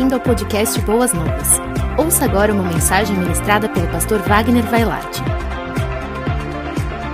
bem-vindo 0.00 0.14
ao 0.14 0.20
podcast 0.22 0.80
Boas 0.80 1.12
Novas. 1.12 1.58
Ouça 2.02 2.24
agora 2.24 2.54
uma 2.54 2.62
mensagem 2.62 3.14
ministrada 3.14 3.68
pelo 3.68 3.86
pastor 3.88 4.22
Wagner 4.22 4.64
Vailate. 4.64 5.20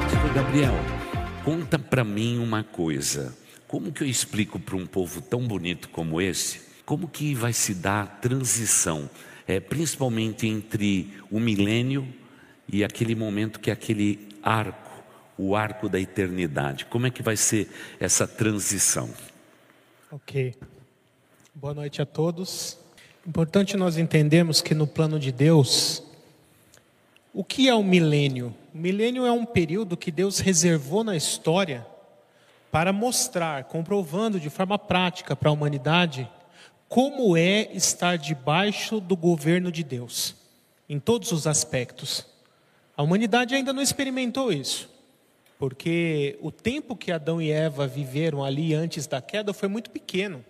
Pastor 0.02 0.32
Gabriel, 0.32 0.74
conta 1.44 1.80
para 1.80 2.04
mim 2.04 2.38
uma 2.38 2.62
coisa. 2.62 3.36
Como 3.66 3.90
que 3.90 4.04
eu 4.04 4.06
explico 4.06 4.60
para 4.60 4.76
um 4.76 4.86
povo 4.86 5.20
tão 5.20 5.48
bonito 5.48 5.88
como 5.88 6.20
esse, 6.20 6.60
como 6.84 7.08
que 7.08 7.34
vai 7.34 7.52
se 7.52 7.74
dar 7.74 8.04
a 8.04 8.06
transição, 8.06 9.10
é, 9.48 9.58
principalmente 9.58 10.46
entre 10.46 11.12
o 11.28 11.40
milênio 11.40 12.06
e 12.72 12.84
aquele 12.84 13.16
momento 13.16 13.58
que 13.58 13.68
é 13.68 13.72
aquele 13.72 14.28
arco, 14.40 15.02
o 15.36 15.56
arco 15.56 15.88
da 15.88 15.98
eternidade. 15.98 16.84
Como 16.84 17.08
é 17.08 17.10
que 17.10 17.20
vai 17.20 17.36
ser 17.36 17.68
essa 17.98 18.28
transição? 18.28 19.10
Ok. 20.08 20.54
Boa 21.58 21.72
noite 21.72 22.02
a 22.02 22.04
todos. 22.04 22.78
Importante 23.26 23.78
nós 23.78 23.96
entendermos 23.96 24.60
que 24.60 24.74
no 24.74 24.86
plano 24.86 25.18
de 25.18 25.32
Deus, 25.32 26.02
o 27.32 27.42
que 27.42 27.66
é 27.66 27.74
o 27.74 27.82
milênio? 27.82 28.54
O 28.74 28.78
milênio 28.78 29.24
é 29.24 29.32
um 29.32 29.46
período 29.46 29.96
que 29.96 30.10
Deus 30.10 30.38
reservou 30.38 31.02
na 31.02 31.16
história 31.16 31.86
para 32.70 32.92
mostrar, 32.92 33.64
comprovando 33.64 34.38
de 34.38 34.50
forma 34.50 34.78
prática 34.78 35.34
para 35.34 35.48
a 35.48 35.52
humanidade, 35.52 36.30
como 36.90 37.38
é 37.38 37.72
estar 37.72 38.18
debaixo 38.18 39.00
do 39.00 39.16
governo 39.16 39.72
de 39.72 39.82
Deus, 39.82 40.36
em 40.86 41.00
todos 41.00 41.32
os 41.32 41.46
aspectos. 41.46 42.26
A 42.94 43.02
humanidade 43.02 43.54
ainda 43.54 43.72
não 43.72 43.80
experimentou 43.80 44.52
isso, 44.52 44.90
porque 45.58 46.38
o 46.42 46.50
tempo 46.50 46.94
que 46.94 47.10
Adão 47.10 47.40
e 47.40 47.50
Eva 47.50 47.86
viveram 47.86 48.44
ali 48.44 48.74
antes 48.74 49.06
da 49.06 49.22
queda 49.22 49.54
foi 49.54 49.70
muito 49.70 49.88
pequeno. 49.88 50.44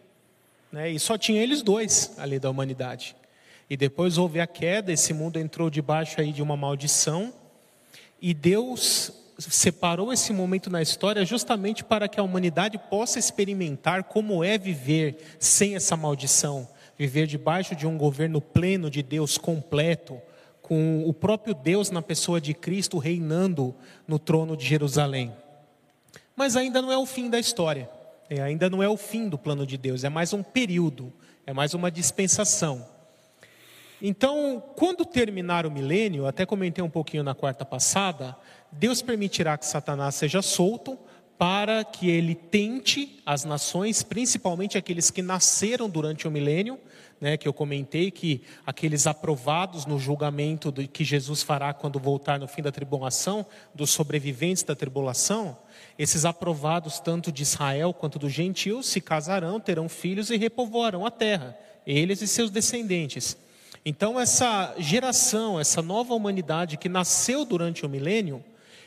Né? 0.71 0.91
E 0.91 0.99
só 0.99 1.17
tinha 1.17 1.43
eles 1.43 1.63
dois 1.63 2.15
ali 2.19 2.39
da 2.39 2.51
humanidade. 2.51 3.17
E 3.69 3.77
depois 3.77 4.19
houve 4.19 4.41
a 4.41 4.47
queda, 4.47 4.93
esse 4.93 5.13
mundo 5.13 5.39
entrou 5.39 5.69
debaixo 5.69 6.21
aí 6.21 6.33
de 6.33 6.43
uma 6.43 6.57
maldição, 6.57 7.33
e 8.21 8.33
Deus 8.33 9.13
separou 9.39 10.13
esse 10.13 10.33
momento 10.33 10.71
na 10.71 10.81
história 10.81 11.25
justamente 11.25 11.85
para 11.85 12.09
que 12.09 12.19
a 12.19 12.23
humanidade 12.23 12.79
possa 12.91 13.19
experimentar 13.19 14.05
como 14.05 14.43
é 14.43 14.57
viver 14.57 15.19
sem 15.39 15.75
essa 15.75 15.97
maldição, 15.97 16.67
viver 16.97 17.27
debaixo 17.27 17.75
de 17.75 17.87
um 17.87 17.99
governo 17.99 18.41
pleno 18.41 18.91
de 18.91 19.03
Deus 19.03 19.37
completo, 19.37 20.21
com 20.63 21.05
o 21.07 21.13
próprio 21.13 21.55
Deus 21.55 21.91
na 21.91 22.03
pessoa 22.03 22.41
de 22.41 22.55
Cristo 22.55 22.99
reinando 22.99 23.75
no 24.09 24.19
trono 24.19 24.57
de 24.57 24.65
Jerusalém. 24.65 25.33
Mas 26.35 26.57
ainda 26.57 26.83
não 26.83 26.91
é 26.91 26.99
o 26.99 27.07
fim 27.07 27.31
da 27.31 27.39
história. 27.39 27.89
É, 28.29 28.43
ainda 28.43 28.69
não 28.69 28.83
é 28.83 28.89
o 28.89 28.97
fim 28.97 29.29
do 29.29 29.39
plano 29.39 29.67
de 29.67 29.77
Deus, 29.77 30.03
é 30.03 30.09
mais 30.09 30.33
um 30.33 30.43
período, 30.43 31.13
é 31.47 31.53
mais 31.53 31.75
uma 31.75 31.91
dispensação. 31.91 32.87
Então, 34.03 34.63
quando 34.77 35.07
terminar 35.07 35.65
o 35.65 35.71
milênio, 35.71 36.27
até 36.27 36.45
comentei 36.45 36.85
um 36.85 36.91
pouquinho 36.91 37.23
na 37.23 37.35
quarta 37.35 37.65
passada, 37.65 38.37
Deus 38.71 39.01
permitirá 39.01 39.57
que 39.57 39.65
Satanás 39.65 40.17
seja 40.17 40.43
solto 40.43 40.99
para 41.39 41.85
que 41.85 42.11
ele 42.11 42.35
tente 42.35 43.23
as 43.25 43.45
nações, 43.45 44.03
principalmente 44.03 44.77
aqueles 44.77 45.11
que 45.11 45.23
nasceram 45.23 45.89
durante 45.89 46.27
o 46.27 46.31
milênio, 46.31 46.79
né, 47.21 47.37
que 47.37 47.49
eu 47.49 47.53
comentei 47.53 48.11
que 48.11 48.43
aqueles 48.67 49.07
aprovados 49.07 49.87
no 49.87 49.99
julgamento 49.99 50.73
que 50.73 51.05
Jesus 51.05 51.43
fará 51.43 51.73
quando 51.73 51.99
voltar 51.99 52.39
no 52.39 52.49
fim 52.49 52.63
da 52.63 52.73
tribulação, 52.73 53.47
dos 53.75 53.91
sobreviventes 53.91 54.63
da 54.63 54.75
tribulação, 54.75 55.57
esses 55.99 56.25
aprovados, 56.25 57.01
tanto 57.01 57.33
de 57.33 57.43
Israel 57.43 57.93
quanto 57.95 58.19
dos 58.19 58.33
gentios, 58.33 58.87
se 58.87 59.01
casarão, 59.01 59.59
terão 59.59 59.89
filhos 59.89 60.31
e 60.31 60.37
repovoarão 60.37 61.07
a 61.07 61.11
terra, 61.11 61.57
eles 61.87 62.21
e 62.21 62.29
seus 62.29 62.51
descendentes. 62.51 63.37
Então, 63.85 64.19
essa 64.19 64.75
geração, 64.79 65.61
essa 65.61 65.81
nova 65.81 66.13
humanidade 66.13 66.77
que 66.77 66.89
nasceu 66.89 67.45
durante 67.45 67.87
o 67.87 67.89
milênio, 67.89 68.45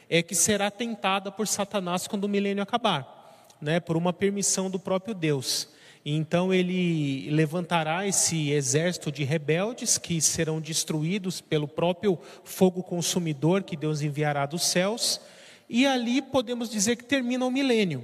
é 0.10 0.22
que 0.22 0.36
será 0.36 0.70
tentada 0.70 1.32
por 1.32 1.48
Satanás 1.48 2.08
quando 2.08 2.26
o 2.26 2.30
milênio 2.30 2.64
acabar, 2.64 3.48
né, 3.62 3.80
por 3.80 3.96
uma 3.96 4.12
permissão 4.12 4.70
do 4.70 4.80
próprio 4.80 5.14
Deus. 5.14 5.70
Então 6.06 6.54
ele 6.54 7.30
levantará 7.30 8.08
esse 8.08 8.52
exército 8.52 9.12
de 9.12 9.24
rebeldes 9.24 9.98
que 9.98 10.20
serão 10.22 10.60
destruídos 10.60 11.42
pelo 11.42 11.68
próprio 11.68 12.18
fogo 12.44 12.82
consumidor 12.82 13.64
que 13.64 13.76
Deus 13.76 14.02
enviará 14.02 14.46
dos 14.46 14.64
céus 14.64 15.20
e 15.70 15.86
ali 15.86 16.22
podemos 16.22 16.70
dizer 16.70 16.96
que 16.96 17.04
termina 17.04 17.46
o 17.46 17.52
milênio. 17.52 18.04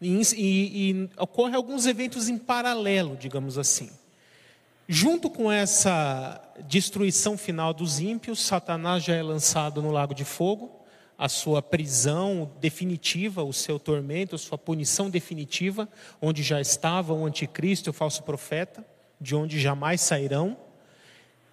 E, 0.00 0.20
e, 0.36 0.90
e 0.90 1.10
ocorrem 1.18 1.54
alguns 1.54 1.86
eventos 1.86 2.28
em 2.28 2.38
paralelo, 2.38 3.16
digamos 3.16 3.58
assim. 3.58 3.90
Junto 4.88 5.30
com 5.30 5.50
essa 5.50 6.40
destruição 6.68 7.36
final 7.36 7.72
dos 7.72 7.98
ímpios, 7.98 8.40
Satanás 8.40 9.02
já 9.02 9.14
é 9.14 9.22
lançado 9.22 9.80
no 9.80 9.90
lago 9.90 10.14
de 10.14 10.24
fogo, 10.24 10.70
a 11.16 11.28
sua 11.28 11.62
prisão 11.62 12.50
definitiva, 12.60 13.44
o 13.44 13.52
seu 13.52 13.78
tormento, 13.78 14.34
a 14.34 14.38
sua 14.38 14.58
punição 14.58 15.08
definitiva, 15.08 15.88
onde 16.20 16.42
já 16.42 16.60
estava 16.60 17.12
o 17.12 17.24
anticristo 17.24 17.88
e 17.88 17.90
o 17.90 17.92
falso 17.92 18.22
profeta, 18.24 18.84
de 19.20 19.34
onde 19.36 19.60
jamais 19.60 20.00
sairão. 20.00 20.56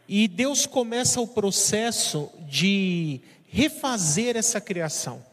E 0.07 0.27
Deus 0.27 0.65
começa 0.65 1.21
o 1.21 1.27
processo 1.27 2.31
de 2.47 3.21
refazer 3.51 4.37
essa 4.37 4.61
criação. 4.61 5.23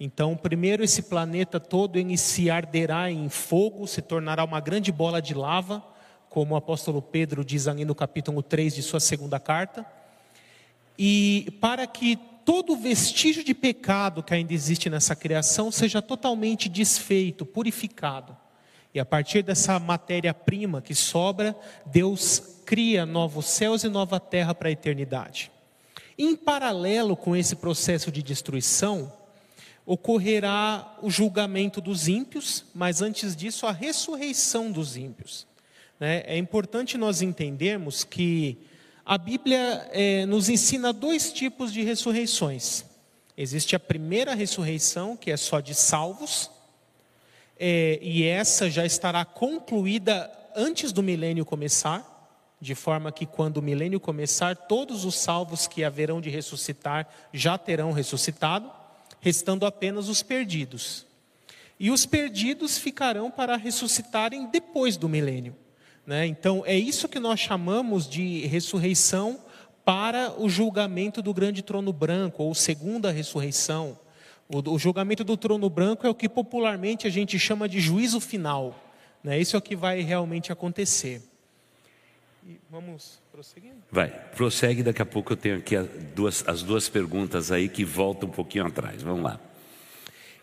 Então, 0.00 0.36
primeiro, 0.36 0.82
esse 0.82 1.02
planeta 1.02 1.60
todo 1.60 1.98
se 2.16 2.50
arderá 2.50 3.10
em 3.10 3.28
fogo, 3.28 3.86
se 3.86 4.02
tornará 4.02 4.42
uma 4.42 4.60
grande 4.60 4.90
bola 4.90 5.22
de 5.22 5.34
lava, 5.34 5.84
como 6.28 6.54
o 6.54 6.56
apóstolo 6.56 7.00
Pedro 7.00 7.44
diz 7.44 7.68
ali 7.68 7.84
no 7.84 7.94
capítulo 7.94 8.42
3 8.42 8.74
de 8.74 8.82
sua 8.82 8.98
segunda 8.98 9.38
carta. 9.38 9.86
E 10.98 11.56
para 11.60 11.86
que 11.86 12.18
todo 12.44 12.76
vestígio 12.76 13.44
de 13.44 13.54
pecado 13.54 14.22
que 14.22 14.34
ainda 14.34 14.52
existe 14.52 14.90
nessa 14.90 15.14
criação 15.14 15.70
seja 15.70 16.02
totalmente 16.02 16.68
desfeito, 16.68 17.46
purificado. 17.46 18.36
E 18.94 18.98
a 18.98 19.04
partir 19.04 19.42
dessa 19.42 19.78
matéria-prima 19.78 20.82
que 20.82 20.94
sobra, 20.94 21.56
Deus 21.86 22.60
cria 22.66 23.06
novos 23.06 23.46
céus 23.46 23.84
e 23.84 23.88
nova 23.88 24.18
terra 24.18 24.54
para 24.54 24.68
a 24.68 24.72
eternidade. 24.72 25.50
Em 26.18 26.36
paralelo 26.36 27.16
com 27.16 27.34
esse 27.34 27.56
processo 27.56 28.10
de 28.12 28.22
destruição, 28.22 29.12
ocorrerá 29.84 30.96
o 31.02 31.10
julgamento 31.10 31.80
dos 31.80 32.08
ímpios, 32.08 32.64
mas 32.74 33.02
antes 33.02 33.34
disso, 33.34 33.66
a 33.66 33.72
ressurreição 33.72 34.70
dos 34.70 34.96
ímpios. 34.96 35.46
Né? 35.98 36.22
É 36.26 36.36
importante 36.36 36.96
nós 36.96 37.22
entendermos 37.22 38.04
que 38.04 38.58
a 39.04 39.18
Bíblia 39.18 39.88
é, 39.92 40.24
nos 40.26 40.48
ensina 40.48 40.92
dois 40.92 41.32
tipos 41.32 41.72
de 41.72 41.82
ressurreições. 41.82 42.84
Existe 43.36 43.74
a 43.74 43.80
primeira 43.80 44.34
ressurreição, 44.34 45.16
que 45.16 45.30
é 45.30 45.36
só 45.36 45.58
de 45.60 45.74
salvos, 45.74 46.50
é, 47.58 47.98
e 48.02 48.24
essa 48.24 48.70
já 48.70 48.84
estará 48.84 49.24
concluída 49.24 50.30
antes 50.54 50.92
do 50.92 51.02
milênio 51.02 51.44
começar 51.44 52.11
de 52.62 52.76
forma 52.76 53.10
que 53.10 53.26
quando 53.26 53.56
o 53.56 53.62
milênio 53.62 53.98
começar, 53.98 54.54
todos 54.54 55.04
os 55.04 55.16
salvos 55.16 55.66
que 55.66 55.82
haverão 55.82 56.20
de 56.20 56.30
ressuscitar 56.30 57.08
já 57.32 57.58
terão 57.58 57.90
ressuscitado, 57.90 58.70
restando 59.20 59.66
apenas 59.66 60.08
os 60.08 60.22
perdidos. 60.22 61.04
E 61.78 61.90
os 61.90 62.06
perdidos 62.06 62.78
ficarão 62.78 63.32
para 63.32 63.56
ressuscitarem 63.56 64.46
depois 64.46 64.96
do 64.96 65.08
milênio. 65.08 65.56
Né? 66.06 66.24
Então, 66.24 66.62
é 66.64 66.76
isso 66.76 67.08
que 67.08 67.18
nós 67.18 67.40
chamamos 67.40 68.08
de 68.08 68.46
ressurreição 68.46 69.40
para 69.84 70.32
o 70.40 70.48
julgamento 70.48 71.20
do 71.20 71.34
grande 71.34 71.62
trono 71.62 71.92
branco, 71.92 72.44
ou 72.44 72.54
segunda 72.54 73.10
ressurreição. 73.10 73.98
O, 74.48 74.78
julgamento 74.78 75.24
do 75.24 75.36
trono 75.36 75.68
branco 75.68 76.06
é 76.06 76.10
o 76.10 76.14
que 76.14 76.28
popularmente 76.28 77.08
a 77.08 77.10
gente 77.10 77.36
chama 77.40 77.68
de 77.68 77.80
juízo 77.80 78.20
final. 78.20 78.80
Né? 79.24 79.40
Isso 79.40 79.56
é 79.56 79.58
o 79.58 79.62
que 79.62 79.74
vai 79.74 80.00
realmente 80.02 80.52
acontecer. 80.52 81.31
E 82.44 82.60
vamos 82.68 83.20
prosseguindo? 83.30 83.82
Vai, 83.90 84.08
prossegue, 84.34 84.82
daqui 84.82 85.00
a 85.00 85.06
pouco 85.06 85.32
eu 85.32 85.36
tenho 85.36 85.58
aqui 85.58 85.76
as 85.76 85.86
duas, 86.14 86.48
as 86.48 86.62
duas 86.62 86.88
perguntas 86.88 87.52
aí 87.52 87.68
que 87.68 87.84
voltam 87.84 88.28
um 88.28 88.32
pouquinho 88.32 88.66
atrás. 88.66 89.02
Vamos 89.02 89.22
lá. 89.22 89.40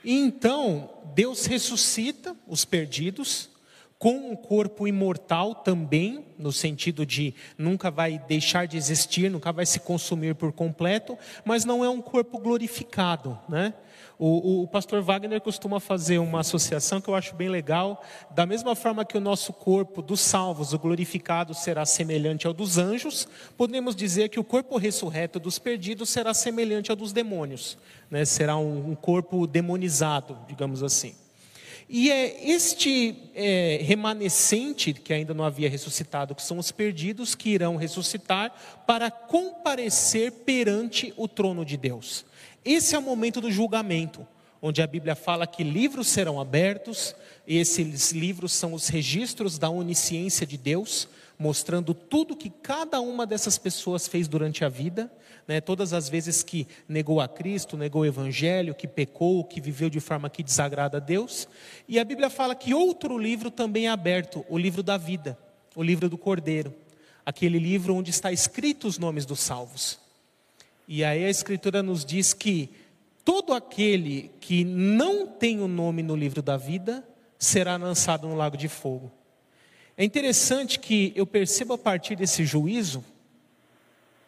Então, 0.04 0.90
Deus 1.14 1.46
ressuscita 1.46 2.36
os 2.48 2.64
perdidos 2.64 3.50
com 3.98 4.32
um 4.32 4.36
corpo 4.36 4.88
imortal 4.88 5.54
também, 5.54 6.26
no 6.38 6.54
sentido 6.54 7.06
de 7.06 7.36
nunca 7.58 7.92
vai 7.92 8.18
deixar 8.18 8.66
de 8.66 8.78
existir, 8.78 9.30
nunca 9.30 9.52
vai 9.52 9.66
se 9.66 9.82
consumir 9.82 10.36
por 10.36 10.54
completo, 10.54 11.18
mas 11.44 11.66
não 11.66 11.84
é 11.84 11.90
um 11.90 12.02
corpo 12.02 12.40
glorificado, 12.40 13.38
né? 13.50 13.74
O, 14.22 14.64
o, 14.64 14.68
pastor 14.68 15.02
Wagner 15.02 15.40
costuma 15.40 15.80
fazer 15.80 16.18
uma 16.20 16.42
associação 16.42 17.00
que 17.00 17.10
eu 17.10 17.16
acho 17.16 17.34
bem 17.36 17.48
legal. 17.48 18.04
Da 18.32 18.46
mesma 18.46 18.76
forma 18.76 19.06
que 19.06 19.18
o 19.18 19.22
nosso 19.22 19.54
corpo 19.54 20.02
dos 20.02 20.20
salvos, 20.20 20.74
o 20.74 20.78
glorificado, 20.78 21.54
será 21.54 21.86
semelhante 21.86 22.46
ao 22.46 22.52
dos 22.52 22.78
anjos, 22.78 23.30
podemos 23.58 23.96
dizer 23.96 24.28
que 24.28 24.38
o 24.38 24.44
corpo 24.44 24.78
ressurreto 24.78 25.40
dos 25.40 25.58
perdidos 25.58 26.10
será 26.10 26.34
semelhante 26.34 26.92
ao 26.92 26.98
dos 26.98 27.14
demônios. 27.14 27.78
Né? 28.12 28.26
Será 28.26 28.58
um, 28.58 28.92
um 28.92 28.96
corpo 28.96 29.48
demonizado, 29.48 30.38
digamos 30.50 30.84
assim. 30.84 31.16
E 31.88 32.12
é 32.12 32.52
este 32.52 33.32
é, 33.34 33.80
remanescente 33.82 34.94
que 34.94 35.14
ainda 35.14 35.34
não 35.34 35.46
havia 35.46 35.70
ressuscitado, 35.70 36.36
que 36.36 36.44
são 36.44 36.58
os 36.58 36.74
perdidos, 36.74 37.36
que 37.36 37.52
irão 37.52 37.78
ressuscitar 37.78 38.54
para 38.86 39.10
comparecer 39.10 40.32
perante 40.44 41.14
o 41.16 41.26
trono 41.26 41.64
de 41.64 41.78
Deus. 41.78 42.28
Esse 42.72 42.94
é 42.94 43.00
o 43.00 43.02
momento 43.02 43.42
do 43.42 43.52
julgamento, 43.52 44.28
onde 44.62 44.80
a 44.80 44.86
Bíblia 44.86 45.16
fala 45.16 45.48
que 45.48 45.64
livros 45.64 46.06
serão 46.06 46.40
abertos, 46.40 47.16
e 47.48 47.58
esses 47.58 48.12
livros 48.12 48.52
são 48.52 48.76
os 48.76 48.90
registros 48.90 49.58
da 49.58 49.72
onisciência 49.72 50.46
de 50.46 50.56
Deus, 50.56 51.08
mostrando 51.40 51.96
tudo 51.96 52.36
que 52.36 52.52
cada 52.52 53.02
uma 53.02 53.26
dessas 53.26 53.58
pessoas 53.58 54.08
fez 54.08 54.28
durante 54.28 54.64
a 54.64 54.70
vida, 54.70 55.12
né, 55.48 55.60
todas 55.60 55.94
as 55.94 56.08
vezes 56.10 56.44
que 56.44 56.68
negou 56.88 57.20
a 57.20 57.28
Cristo, 57.28 57.76
negou 57.76 58.04
o 58.04 58.06
Evangelho, 58.06 58.76
que 58.76 58.88
pecou, 58.88 59.44
que 59.44 59.60
viveu 59.60 59.90
de 59.90 60.00
forma 60.00 60.30
que 60.30 60.44
desagrada 60.44 60.98
a 60.98 61.00
Deus. 61.00 61.48
E 61.88 61.98
a 61.98 62.04
Bíblia 62.04 62.30
fala 62.30 62.54
que 62.54 62.72
outro 62.72 63.18
livro 63.18 63.50
também 63.50 63.88
é 63.88 63.90
aberto, 63.90 64.46
o 64.48 64.60
livro 64.60 64.84
da 64.84 64.96
vida, 64.96 65.36
o 65.76 65.82
livro 65.82 66.08
do 66.08 66.20
Cordeiro, 66.20 66.72
aquele 67.26 67.58
livro 67.58 67.96
onde 67.96 68.12
está 68.12 68.32
escrito 68.32 68.88
os 68.88 69.00
nomes 69.00 69.26
dos 69.26 69.40
salvos. 69.40 70.08
E 70.92 71.04
aí 71.04 71.24
a 71.24 71.30
Escritura 71.30 71.84
nos 71.84 72.04
diz 72.04 72.34
que 72.34 72.72
todo 73.24 73.54
aquele 73.54 74.32
que 74.42 74.64
não 74.66 75.28
tem 75.28 75.62
o 75.62 75.68
nome 75.68 76.02
no 76.02 76.16
livro 76.16 76.42
da 76.42 76.58
vida 76.58 77.08
será 77.38 77.78
lançado 77.78 78.28
no 78.28 78.34
lago 78.36 78.58
de 78.58 78.68
fogo. 78.68 79.12
É 79.96 80.04
interessante 80.04 80.80
que 80.80 81.14
eu 81.16 81.28
percebo 81.28 81.74
a 81.74 81.78
partir 81.78 82.16
desse 82.16 82.44
juízo 82.44 83.06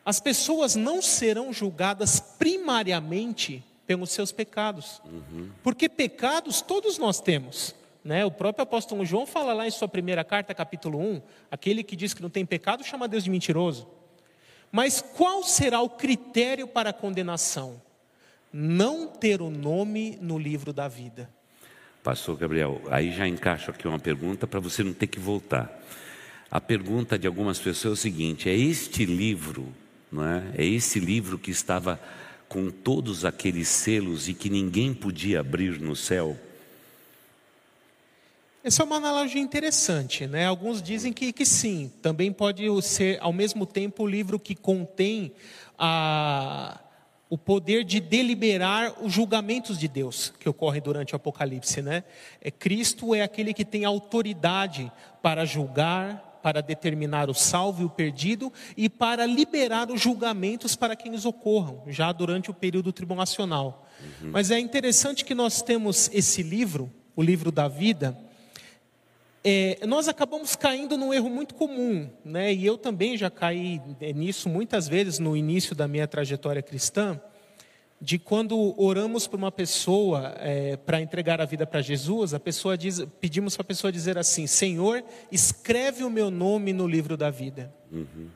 as 0.05 0.19
pessoas 0.19 0.75
não 0.75 1.01
serão 1.01 1.51
julgadas 1.51 2.19
primariamente 2.19 3.63
pelos 3.87 4.11
seus 4.11 4.31
pecados, 4.31 5.01
uhum. 5.03 5.49
porque 5.63 5.89
pecados 5.89 6.61
todos 6.61 6.97
nós 6.97 7.19
temos. 7.19 7.75
Né? 8.03 8.25
O 8.25 8.31
próprio 8.31 8.63
apóstolo 8.63 9.05
João 9.05 9.25
fala 9.25 9.53
lá 9.53 9.67
em 9.67 9.71
sua 9.71 9.87
primeira 9.87 10.23
carta, 10.23 10.53
capítulo 10.53 10.99
1, 10.99 11.21
aquele 11.51 11.83
que 11.83 11.95
diz 11.95 12.13
que 12.13 12.21
não 12.21 12.29
tem 12.29 12.45
pecado 12.45 12.83
chama 12.83 13.07
Deus 13.07 13.23
de 13.23 13.29
mentiroso. 13.29 13.87
Mas 14.71 15.01
qual 15.01 15.43
será 15.43 15.81
o 15.81 15.89
critério 15.89 16.67
para 16.67 16.91
a 16.91 16.93
condenação? 16.93 17.81
Não 18.53 19.07
ter 19.07 19.41
o 19.41 19.49
nome 19.49 20.17
no 20.21 20.37
livro 20.37 20.71
da 20.71 20.87
vida. 20.87 21.29
Pastor 22.03 22.37
Gabriel, 22.37 22.81
aí 22.89 23.11
já 23.11 23.27
encaixo 23.27 23.69
aqui 23.69 23.87
uma 23.87 23.99
pergunta 23.99 24.47
para 24.47 24.59
você 24.59 24.83
não 24.83 24.93
ter 24.93 25.07
que 25.07 25.19
voltar. 25.19 25.79
A 26.49 26.59
pergunta 26.59 27.17
de 27.17 27.27
algumas 27.27 27.59
pessoas 27.59 27.91
é 27.91 27.93
o 27.93 28.01
seguinte: 28.01 28.49
é 28.49 28.55
este 28.55 29.05
livro 29.05 29.73
não 30.11 30.27
é? 30.27 30.43
É 30.57 30.65
esse 30.65 30.99
livro 30.99 31.39
que 31.39 31.51
estava 31.51 31.99
com 32.49 32.69
todos 32.69 33.23
aqueles 33.23 33.69
selos 33.69 34.27
e 34.27 34.33
que 34.33 34.49
ninguém 34.49 34.93
podia 34.93 35.39
abrir 35.39 35.79
no 35.79 35.95
céu. 35.95 36.37
Essa 38.63 38.83
é 38.83 38.85
uma 38.85 38.97
analogia 38.97 39.41
interessante, 39.41 40.27
né? 40.27 40.45
Alguns 40.45 40.83
dizem 40.83 41.11
que, 41.11 41.33
que 41.33 41.45
sim, 41.45 41.91
também 41.99 42.31
pode 42.31 42.63
ser 42.83 43.17
ao 43.19 43.33
mesmo 43.33 43.65
tempo 43.65 44.03
o 44.03 44.07
livro 44.07 44.39
que 44.39 44.53
contém 44.53 45.33
a, 45.79 46.79
o 47.27 47.39
poder 47.39 47.83
de 47.83 47.99
deliberar 47.99 48.93
os 49.01 49.11
julgamentos 49.11 49.79
de 49.79 49.87
Deus 49.87 50.31
que 50.39 50.47
ocorrem 50.47 50.79
durante 50.79 51.13
o 51.13 51.15
Apocalipse, 51.15 51.81
né? 51.81 52.03
É, 52.39 52.51
Cristo 52.51 53.15
é 53.15 53.23
aquele 53.23 53.51
que 53.51 53.65
tem 53.65 53.83
autoridade 53.83 54.91
para 55.23 55.43
julgar, 55.43 56.39
para 56.43 56.61
determinar 56.61 57.31
o 57.31 57.33
salvo 57.33 57.81
e 57.81 57.85
o 57.85 57.89
perdido 57.89 58.53
e 58.77 58.87
para 58.87 59.25
liberar 59.25 59.89
os 59.89 59.99
julgamentos 59.99 60.75
para 60.75 60.95
quem 60.95 61.15
ocorram, 61.25 61.81
já 61.87 62.11
durante 62.11 62.51
o 62.51 62.53
período 62.53 62.93
tribulacional. 62.93 63.87
Uhum. 64.21 64.29
Mas 64.31 64.51
é 64.51 64.59
interessante 64.59 65.25
que 65.25 65.33
nós 65.33 65.63
temos 65.63 66.11
esse 66.13 66.43
livro, 66.43 66.91
o 67.15 67.23
livro 67.23 67.51
da 67.51 67.67
vida, 67.67 68.15
é, 69.43 69.79
nós 69.87 70.07
acabamos 70.07 70.55
caindo 70.55 70.97
num 70.97 71.13
erro 71.13 71.29
muito 71.29 71.55
comum, 71.55 72.09
né? 72.23 72.53
e 72.53 72.65
eu 72.65 72.77
também 72.77 73.17
já 73.17 73.29
caí 73.29 73.81
nisso 74.15 74.47
muitas 74.47 74.87
vezes 74.87 75.17
no 75.19 75.35
início 75.35 75.75
da 75.75 75.87
minha 75.87 76.07
trajetória 76.07 76.61
cristã, 76.61 77.19
de 78.01 78.17
quando 78.17 78.73
oramos 78.81 79.27
para 79.27 79.37
uma 79.37 79.51
pessoa 79.51 80.33
é, 80.39 80.75
para 80.75 80.99
entregar 80.99 81.39
a 81.39 81.45
vida 81.45 81.67
para 81.67 81.81
Jesus, 81.81 82.33
a 82.33 82.39
pessoa 82.39 82.75
diz, 82.75 83.05
pedimos 83.19 83.55
para 83.55 83.61
a 83.61 83.65
pessoa 83.65 83.91
dizer 83.91 84.17
assim: 84.17 84.47
Senhor, 84.47 85.03
escreve 85.31 86.03
o 86.03 86.09
meu 86.09 86.31
nome 86.31 86.73
no 86.73 86.87
livro 86.87 87.15
da 87.15 87.29
vida. 87.29 87.71
Uhum. 87.91 88.29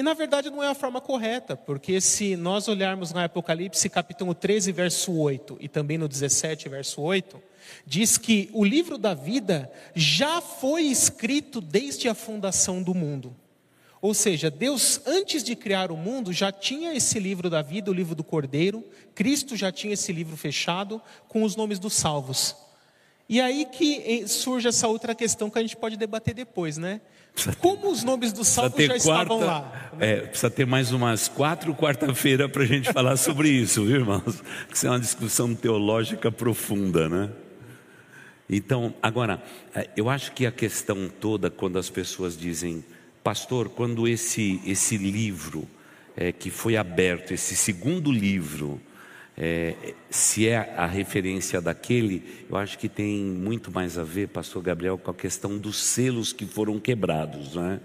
E 0.00 0.02
na 0.02 0.14
verdade 0.14 0.48
não 0.48 0.62
é 0.62 0.68
a 0.68 0.74
forma 0.74 0.98
correta, 0.98 1.54
porque 1.54 2.00
se 2.00 2.34
nós 2.34 2.68
olharmos 2.68 3.12
no 3.12 3.20
Apocalipse 3.20 3.86
capítulo 3.90 4.34
13, 4.34 4.72
verso 4.72 5.12
8, 5.12 5.58
e 5.60 5.68
também 5.68 5.98
no 5.98 6.08
17, 6.08 6.70
verso 6.70 7.02
8, 7.02 7.38
diz 7.84 8.16
que 8.16 8.48
o 8.54 8.64
livro 8.64 8.96
da 8.96 9.12
vida 9.12 9.70
já 9.94 10.40
foi 10.40 10.84
escrito 10.84 11.60
desde 11.60 12.08
a 12.08 12.14
fundação 12.14 12.82
do 12.82 12.94
mundo. 12.94 13.36
Ou 14.00 14.14
seja, 14.14 14.50
Deus, 14.50 15.02
antes 15.04 15.44
de 15.44 15.54
criar 15.54 15.92
o 15.92 15.98
mundo, 15.98 16.32
já 16.32 16.50
tinha 16.50 16.94
esse 16.94 17.20
livro 17.20 17.50
da 17.50 17.60
vida, 17.60 17.90
o 17.90 17.94
livro 17.94 18.14
do 18.14 18.24
Cordeiro, 18.24 18.82
Cristo 19.14 19.54
já 19.54 19.70
tinha 19.70 19.92
esse 19.92 20.14
livro 20.14 20.34
fechado 20.34 20.98
com 21.28 21.42
os 21.42 21.56
nomes 21.56 21.78
dos 21.78 21.92
salvos. 21.92 22.56
E 23.28 23.38
aí 23.38 23.66
que 23.66 24.26
surge 24.26 24.66
essa 24.66 24.88
outra 24.88 25.14
questão 25.14 25.50
que 25.50 25.58
a 25.58 25.62
gente 25.62 25.76
pode 25.76 25.98
debater 25.98 26.32
depois, 26.32 26.78
né? 26.78 27.02
Como 27.58 27.90
os 27.90 28.02
nomes 28.04 28.32
dos 28.32 28.48
salvos 28.48 28.78
já 28.78 28.88
quarta, 28.88 28.96
estavam 28.96 29.40
lá? 29.40 29.90
Né? 29.96 30.12
É, 30.12 30.16
precisa 30.22 30.50
ter 30.50 30.66
mais 30.66 30.92
umas 30.92 31.28
quatro 31.28 31.74
quarta-feira 31.74 32.48
para 32.48 32.62
a 32.62 32.66
gente 32.66 32.90
falar 32.92 33.16
sobre 33.16 33.48
isso, 33.48 33.84
viu, 33.84 33.96
irmãos? 33.96 34.42
Isso 34.72 34.86
é 34.86 34.90
uma 34.90 35.00
discussão 35.00 35.54
teológica 35.54 36.30
profunda, 36.30 37.08
né? 37.08 37.30
Então, 38.48 38.92
agora, 39.02 39.42
é, 39.74 39.88
eu 39.96 40.10
acho 40.10 40.32
que 40.32 40.44
a 40.44 40.52
questão 40.52 41.08
toda, 41.08 41.50
quando 41.50 41.78
as 41.78 41.88
pessoas 41.88 42.36
dizem 42.36 42.84
Pastor, 43.22 43.68
quando 43.68 44.08
esse, 44.08 44.60
esse 44.64 44.96
livro 44.96 45.68
é, 46.16 46.32
que 46.32 46.50
foi 46.50 46.76
aberto, 46.76 47.32
esse 47.32 47.54
segundo 47.54 48.10
livro, 48.10 48.80
é, 49.42 49.94
se 50.10 50.46
é 50.46 50.74
a 50.76 50.84
referência 50.84 51.62
daquele, 51.62 52.44
eu 52.50 52.58
acho 52.58 52.78
que 52.78 52.90
tem 52.90 53.24
muito 53.24 53.72
mais 53.72 53.96
a 53.96 54.04
ver, 54.04 54.28
Pastor 54.28 54.62
Gabriel, 54.62 54.98
com 54.98 55.10
a 55.10 55.14
questão 55.14 55.56
dos 55.56 55.82
selos 55.82 56.30
que 56.30 56.44
foram 56.44 56.78
quebrados, 56.78 57.54
não 57.54 57.64
é? 57.64 57.80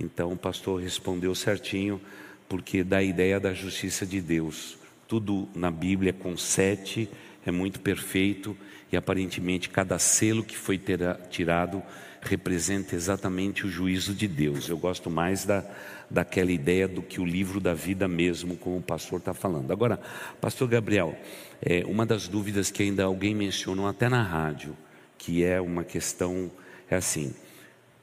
Então 0.00 0.32
o 0.32 0.36
pastor 0.38 0.80
respondeu 0.80 1.34
certinho, 1.34 2.00
porque 2.48 2.82
dá 2.82 2.96
a 2.96 3.02
ideia 3.02 3.38
da 3.38 3.52
justiça 3.52 4.06
de 4.06 4.22
Deus. 4.22 4.78
Tudo 5.06 5.46
na 5.54 5.70
Bíblia 5.70 6.14
com 6.14 6.34
sete 6.34 7.10
é 7.44 7.50
muito 7.50 7.78
perfeito 7.80 8.56
e 8.90 8.96
aparentemente 8.96 9.68
cada 9.68 9.98
selo 9.98 10.42
que 10.42 10.56
foi 10.56 10.80
tirado 11.28 11.82
representa 12.26 12.94
exatamente 12.94 13.66
o 13.66 13.70
juízo 13.70 14.14
de 14.14 14.28
Deus. 14.28 14.68
Eu 14.68 14.76
gosto 14.76 15.10
mais 15.10 15.44
da, 15.44 15.64
daquela 16.10 16.50
ideia 16.50 16.86
do 16.86 17.02
que 17.02 17.20
o 17.20 17.24
livro 17.24 17.60
da 17.60 17.74
vida 17.74 18.06
mesmo, 18.06 18.56
como 18.56 18.78
o 18.78 18.82
pastor 18.82 19.18
está 19.18 19.32
falando. 19.32 19.70
Agora, 19.70 20.00
pastor 20.40 20.68
Gabriel, 20.68 21.16
é, 21.62 21.84
uma 21.86 22.04
das 22.04 22.28
dúvidas 22.28 22.70
que 22.70 22.82
ainda 22.82 23.04
alguém 23.04 23.34
mencionou 23.34 23.86
até 23.86 24.08
na 24.08 24.22
rádio, 24.22 24.76
que 25.16 25.44
é 25.44 25.60
uma 25.60 25.84
questão, 25.84 26.50
é 26.90 26.96
assim, 26.96 27.34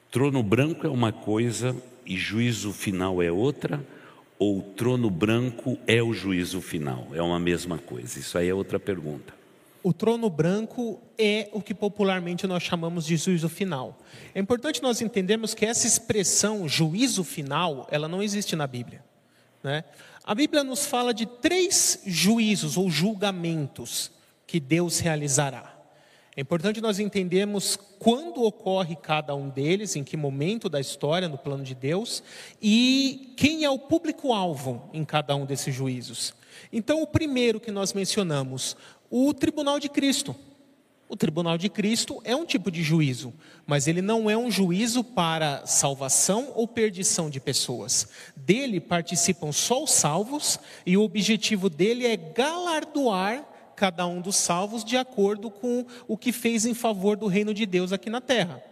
trono 0.10 0.42
branco 0.42 0.88
é 0.88 0.90
uma 0.90 1.12
coisa 1.12 1.76
e 2.06 2.18
juízo 2.18 2.74
final 2.74 3.22
é 3.22 3.32
outra, 3.32 3.86
ou 4.40 4.62
trono 4.62 5.10
branco 5.10 5.78
é 5.88 6.02
o 6.02 6.14
juízo 6.14 6.62
final? 6.62 7.08
É 7.14 7.22
uma 7.22 7.40
mesma 7.40 7.78
coisa? 7.78 8.20
Isso 8.20 8.38
aí 8.38 8.50
é 8.50 8.54
outra 8.54 8.80
pergunta. 8.80 9.43
O 9.84 9.92
trono 9.92 10.30
branco 10.30 11.02
é 11.18 11.50
o 11.52 11.62
que 11.62 11.74
popularmente 11.74 12.48
nós 12.48 12.64
chamamos 12.64 13.06
de 13.06 13.18
juízo 13.18 13.50
final. 13.50 14.00
É 14.34 14.40
importante 14.40 14.82
nós 14.82 15.02
entendermos 15.02 15.54
que 15.54 15.66
essa 15.66 15.86
expressão 15.86 16.70
juízo 16.70 17.22
final, 17.22 17.86
ela 17.92 18.08
não 18.08 18.24
existe 18.24 18.56
na 18.56 18.66
Bíblia. 18.66 19.04
Né? 19.62 19.84
A 20.24 20.34
Bíblia 20.34 20.64
nos 20.64 20.86
fala 20.86 21.14
de 21.14 21.26
três 21.26 22.02
juízos 22.06 22.78
ou 22.78 22.90
julgamentos 22.90 24.10
que 24.48 24.58
Deus 24.58 25.00
realizará. 25.00 25.74
É 26.36 26.42
importante 26.42 26.82
nós 26.82 26.98
entendermos 26.98 27.78
quando 28.00 28.44
ocorre 28.44 28.96
cada 28.96 29.36
um 29.36 29.50
deles, 29.50 29.96
em 29.96 30.04
que 30.04 30.18
momento 30.18 30.68
da 30.68 30.80
história, 30.80 31.28
no 31.28 31.38
plano 31.38 31.64
de 31.64 31.76
Deus, 31.76 32.24
e 32.62 33.34
quem 33.38 33.66
é 33.66 33.70
o 33.70 33.78
público-alvo 33.78 34.90
em 34.94 35.06
cada 35.06 35.36
um 35.36 35.46
desses 35.46 35.76
juízos. 35.76 36.34
Então, 36.72 37.04
o 37.04 37.08
primeiro 37.08 37.60
que 37.60 37.70
nós 37.70 37.94
mencionamos, 37.94 38.76
o 39.10 39.34
tribunal 39.34 39.80
de 39.80 39.90
Cristo. 39.90 40.36
O 41.08 41.16
tribunal 41.16 41.60
de 41.60 41.70
Cristo 41.70 42.20
é 42.24 42.36
um 42.36 42.46
tipo 42.46 42.72
de 42.72 42.82
juízo, 42.82 43.32
mas 43.68 43.88
ele 43.88 44.02
não 44.02 44.30
é 44.30 44.36
um 44.36 44.50
juízo 44.50 45.04
para 45.04 45.64
salvação 45.66 46.52
ou 46.56 46.68
perdição 46.68 47.30
de 47.30 47.40
pessoas. 47.40 48.08
Dele 48.36 48.80
participam 48.80 49.52
só 49.52 49.84
os 49.84 49.92
salvos 49.92 50.60
e 50.86 50.98
o 50.98 51.04
objetivo 51.04 51.70
dele 51.70 52.08
é 52.08 52.18
galardoar 52.18 53.48
cada 53.76 54.08
um 54.08 54.22
dos 54.22 54.36
salvos 54.36 54.84
de 54.84 54.98
acordo 54.98 55.52
com 55.52 55.86
o 56.08 56.18
que 56.18 56.32
fez 56.32 56.66
em 56.66 56.74
favor 56.74 57.16
do 57.16 57.28
reino 57.28 57.54
de 57.54 57.66
Deus 57.66 57.92
aqui 57.92 58.10
na 58.10 58.22
terra. 58.22 58.64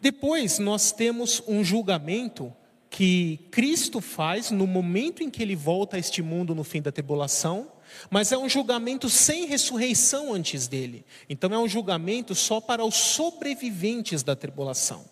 Depois 0.00 0.58
nós 0.58 0.92
temos 0.92 1.42
um 1.46 1.64
julgamento 1.64 2.52
que 2.88 3.40
Cristo 3.50 4.00
faz 4.00 4.50
no 4.50 4.66
momento 4.66 5.22
em 5.22 5.28
que 5.28 5.42
ele 5.42 5.56
volta 5.56 5.96
a 5.96 5.98
este 5.98 6.22
mundo 6.22 6.54
no 6.54 6.62
fim 6.64 6.80
da 6.80 6.92
tribulação 6.92 7.73
Mas 8.10 8.32
é 8.32 8.38
um 8.38 8.48
julgamento 8.48 9.08
sem 9.08 9.46
ressurreição 9.46 10.32
antes 10.32 10.66
dele. 10.66 11.04
Então 11.28 11.52
é 11.52 11.58
um 11.58 11.68
julgamento 11.68 12.34
só 12.34 12.60
para 12.60 12.84
os 12.84 12.94
sobreviventes 12.94 14.22
da 14.22 14.36
tribulação 14.36 15.04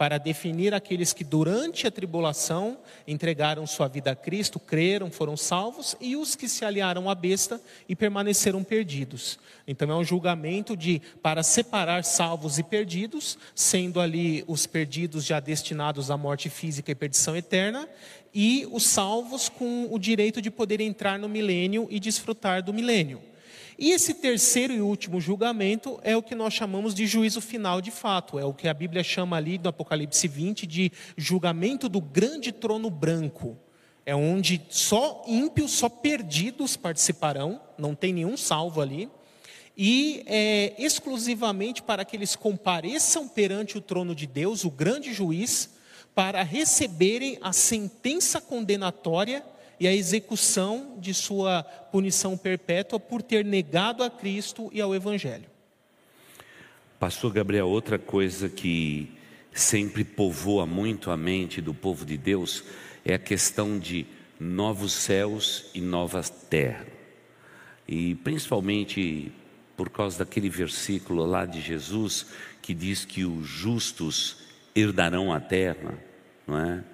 para 0.00 0.16
definir 0.16 0.72
aqueles 0.72 1.12
que 1.12 1.22
durante 1.22 1.86
a 1.86 1.90
tribulação 1.90 2.78
entregaram 3.06 3.66
sua 3.66 3.86
vida 3.86 4.12
a 4.12 4.16
Cristo, 4.16 4.58
creram, 4.58 5.10
foram 5.10 5.36
salvos, 5.36 5.94
e 6.00 6.16
os 6.16 6.34
que 6.34 6.48
se 6.48 6.64
aliaram 6.64 7.10
à 7.10 7.14
besta 7.14 7.60
e 7.86 7.94
permaneceram 7.94 8.64
perdidos. 8.64 9.38
Então 9.68 9.90
é 9.90 9.94
um 9.94 10.02
julgamento 10.02 10.74
de 10.74 11.02
para 11.22 11.42
separar 11.42 12.02
salvos 12.02 12.58
e 12.58 12.62
perdidos, 12.62 13.36
sendo 13.54 14.00
ali 14.00 14.42
os 14.46 14.64
perdidos 14.66 15.22
já 15.22 15.38
destinados 15.38 16.10
à 16.10 16.16
morte 16.16 16.48
física 16.48 16.90
e 16.90 16.94
perdição 16.94 17.36
eterna, 17.36 17.86
e 18.34 18.66
os 18.70 18.84
salvos 18.84 19.48
com 19.48 19.88
o 19.90 19.98
direito 19.98 20.40
de 20.40 20.50
poder 20.50 20.80
entrar 20.80 21.18
no 21.18 21.28
milênio 21.28 21.86
e 21.90 21.98
desfrutar 21.98 22.62
do 22.62 22.72
milênio. 22.72 23.20
E 23.78 23.92
esse 23.92 24.12
terceiro 24.12 24.74
e 24.74 24.80
último 24.82 25.18
julgamento 25.20 25.98
é 26.02 26.14
o 26.14 26.22
que 26.22 26.34
nós 26.34 26.52
chamamos 26.52 26.94
de 26.94 27.06
juízo 27.06 27.40
final 27.40 27.80
de 27.80 27.90
fato, 27.90 28.38
é 28.38 28.44
o 28.44 28.52
que 28.52 28.68
a 28.68 28.74
Bíblia 28.74 29.02
chama 29.02 29.38
ali 29.38 29.56
no 29.56 29.70
Apocalipse 29.70 30.28
20 30.28 30.66
de 30.66 30.92
julgamento 31.16 31.88
do 31.88 31.98
grande 31.98 32.52
trono 32.52 32.90
branco. 32.90 33.56
É 34.04 34.14
onde 34.14 34.60
só 34.68 35.24
ímpios, 35.26 35.70
só 35.70 35.88
perdidos 35.88 36.76
participarão, 36.76 37.60
não 37.78 37.94
tem 37.94 38.12
nenhum 38.12 38.36
salvo 38.36 38.82
ali. 38.82 39.08
E 39.76 40.24
é 40.26 40.74
exclusivamente 40.78 41.82
para 41.82 42.04
que 42.04 42.16
eles 42.16 42.36
compareçam 42.36 43.26
perante 43.26 43.78
o 43.78 43.80
trono 43.80 44.14
de 44.14 44.26
Deus, 44.26 44.62
o 44.62 44.70
grande 44.70 45.12
juiz, 45.14 45.70
para 46.14 46.42
receberem 46.42 47.38
a 47.40 47.52
sentença 47.52 48.40
condenatória 48.40 49.44
e 49.78 49.88
a 49.88 49.94
execução 49.94 50.98
de 50.98 51.14
sua 51.14 51.62
punição 51.62 52.36
perpétua 52.36 53.00
por 53.00 53.22
ter 53.22 53.44
negado 53.44 54.02
a 54.02 54.10
Cristo 54.10 54.70
e 54.72 54.80
ao 54.80 54.94
Evangelho. 54.94 55.48
Pastor 56.98 57.32
Gabriel, 57.32 57.66
outra 57.66 57.98
coisa 57.98 58.48
que 58.48 59.10
sempre 59.52 60.04
povoa 60.04 60.66
muito 60.66 61.10
a 61.10 61.16
mente 61.16 61.62
do 61.62 61.72
povo 61.72 62.04
de 62.04 62.18
Deus 62.18 62.62
é 63.04 63.14
a 63.14 63.18
questão 63.18 63.78
de 63.78 64.06
novos 64.38 64.92
céus 64.92 65.70
e 65.74 65.80
nova 65.80 66.22
terra. 66.22 66.86
E 67.88 68.14
principalmente 68.16 69.32
por 69.76 69.88
causa 69.88 70.18
daquele 70.18 70.50
versículo 70.50 71.24
lá 71.24 71.46
de 71.46 71.60
Jesus 71.60 72.26
que 72.60 72.74
diz 72.74 73.06
que 73.06 73.24
os 73.24 73.46
justos 73.46 74.36
herdarão 74.80 75.32
a 75.32 75.40
terra, 75.40 75.98
não 76.46 76.58
é? 76.58 76.84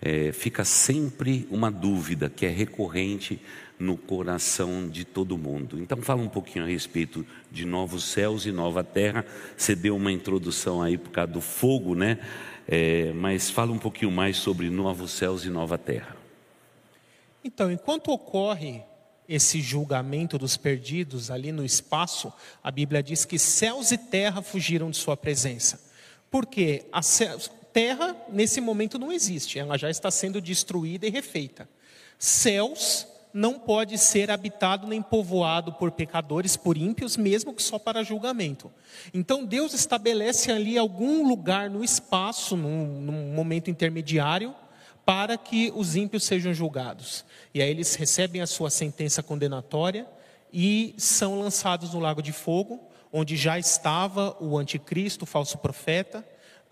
é, 0.00 0.32
fica 0.32 0.64
sempre 0.64 1.46
uma 1.50 1.70
dúvida 1.70 2.28
que 2.28 2.46
é 2.46 2.48
recorrente 2.48 3.40
no 3.78 3.96
coração 3.96 4.88
de 4.88 5.04
todo 5.04 5.36
mundo. 5.36 5.78
Então, 5.78 6.00
fala 6.00 6.22
um 6.22 6.28
pouquinho 6.28 6.64
a 6.64 6.68
respeito 6.68 7.26
de 7.50 7.66
novos 7.66 8.04
céus 8.04 8.46
e 8.46 8.52
nova 8.52 8.82
terra. 8.82 9.24
Você 9.56 9.74
deu 9.74 9.96
uma 9.96 10.10
introdução 10.10 10.82
aí 10.82 10.96
por 10.96 11.10
causa 11.10 11.32
do 11.32 11.40
fogo, 11.40 11.94
né? 11.94 12.18
É, 12.66 13.12
mas 13.12 13.50
fala 13.50 13.72
um 13.72 13.78
pouquinho 13.78 14.10
mais 14.10 14.38
sobre 14.38 14.70
novos 14.70 15.12
céus 15.12 15.44
e 15.44 15.50
nova 15.50 15.76
terra. 15.76 16.16
Então, 17.44 17.70
enquanto 17.70 18.10
ocorre 18.10 18.82
esse 19.28 19.60
julgamento 19.60 20.38
dos 20.38 20.56
perdidos 20.56 21.30
ali 21.30 21.52
no 21.52 21.64
espaço, 21.64 22.32
a 22.62 22.70
Bíblia 22.70 23.02
diz 23.02 23.24
que 23.24 23.38
céus 23.38 23.92
e 23.92 23.98
terra 23.98 24.40
fugiram 24.40 24.90
de 24.90 24.96
sua 24.96 25.16
presença. 25.16 25.85
Porque 26.30 26.86
a 26.92 27.00
terra, 27.72 28.16
nesse 28.28 28.60
momento, 28.60 28.98
não 28.98 29.12
existe, 29.12 29.58
ela 29.58 29.76
já 29.76 29.90
está 29.90 30.10
sendo 30.10 30.40
destruída 30.40 31.06
e 31.06 31.10
refeita. 31.10 31.68
Céus 32.18 33.06
não 33.36 33.58
pode 33.58 33.98
ser 33.98 34.30
habitado 34.30 34.86
nem 34.86 35.02
povoado 35.02 35.74
por 35.74 35.90
pecadores, 35.90 36.56
por 36.56 36.74
ímpios, 36.74 37.18
mesmo 37.18 37.52
que 37.52 37.62
só 37.62 37.78
para 37.78 38.02
julgamento. 38.02 38.72
Então 39.12 39.44
Deus 39.44 39.74
estabelece 39.74 40.50
ali 40.50 40.78
algum 40.78 41.28
lugar 41.28 41.68
no 41.68 41.84
espaço, 41.84 42.56
num, 42.56 42.86
num 43.02 43.34
momento 43.34 43.70
intermediário, 43.70 44.54
para 45.04 45.36
que 45.36 45.70
os 45.76 45.94
ímpios 45.96 46.24
sejam 46.24 46.54
julgados. 46.54 47.26
E 47.52 47.60
aí 47.60 47.68
eles 47.68 47.94
recebem 47.94 48.40
a 48.40 48.46
sua 48.46 48.70
sentença 48.70 49.22
condenatória 49.22 50.06
e 50.50 50.94
são 50.96 51.38
lançados 51.38 51.92
no 51.92 52.00
lago 52.00 52.22
de 52.22 52.32
fogo, 52.32 52.85
onde 53.18 53.34
já 53.34 53.58
estava 53.58 54.36
o 54.38 54.58
anticristo, 54.58 55.24
o 55.24 55.26
falso 55.26 55.56
profeta, 55.56 56.22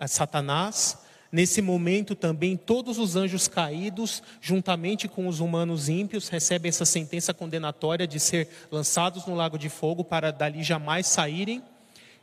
Satanás. 0.06 0.98
Nesse 1.32 1.62
momento 1.62 2.14
também 2.14 2.54
todos 2.54 2.98
os 2.98 3.16
anjos 3.16 3.48
caídos, 3.48 4.22
juntamente 4.42 5.08
com 5.08 5.26
os 5.26 5.40
humanos 5.40 5.88
ímpios, 5.88 6.28
recebem 6.28 6.68
essa 6.68 6.84
sentença 6.84 7.32
condenatória 7.32 8.06
de 8.06 8.20
ser 8.20 8.46
lançados 8.70 9.24
no 9.24 9.34
lago 9.34 9.56
de 9.56 9.70
fogo 9.70 10.04
para 10.04 10.30
dali 10.30 10.62
jamais 10.62 11.06
saírem. 11.06 11.62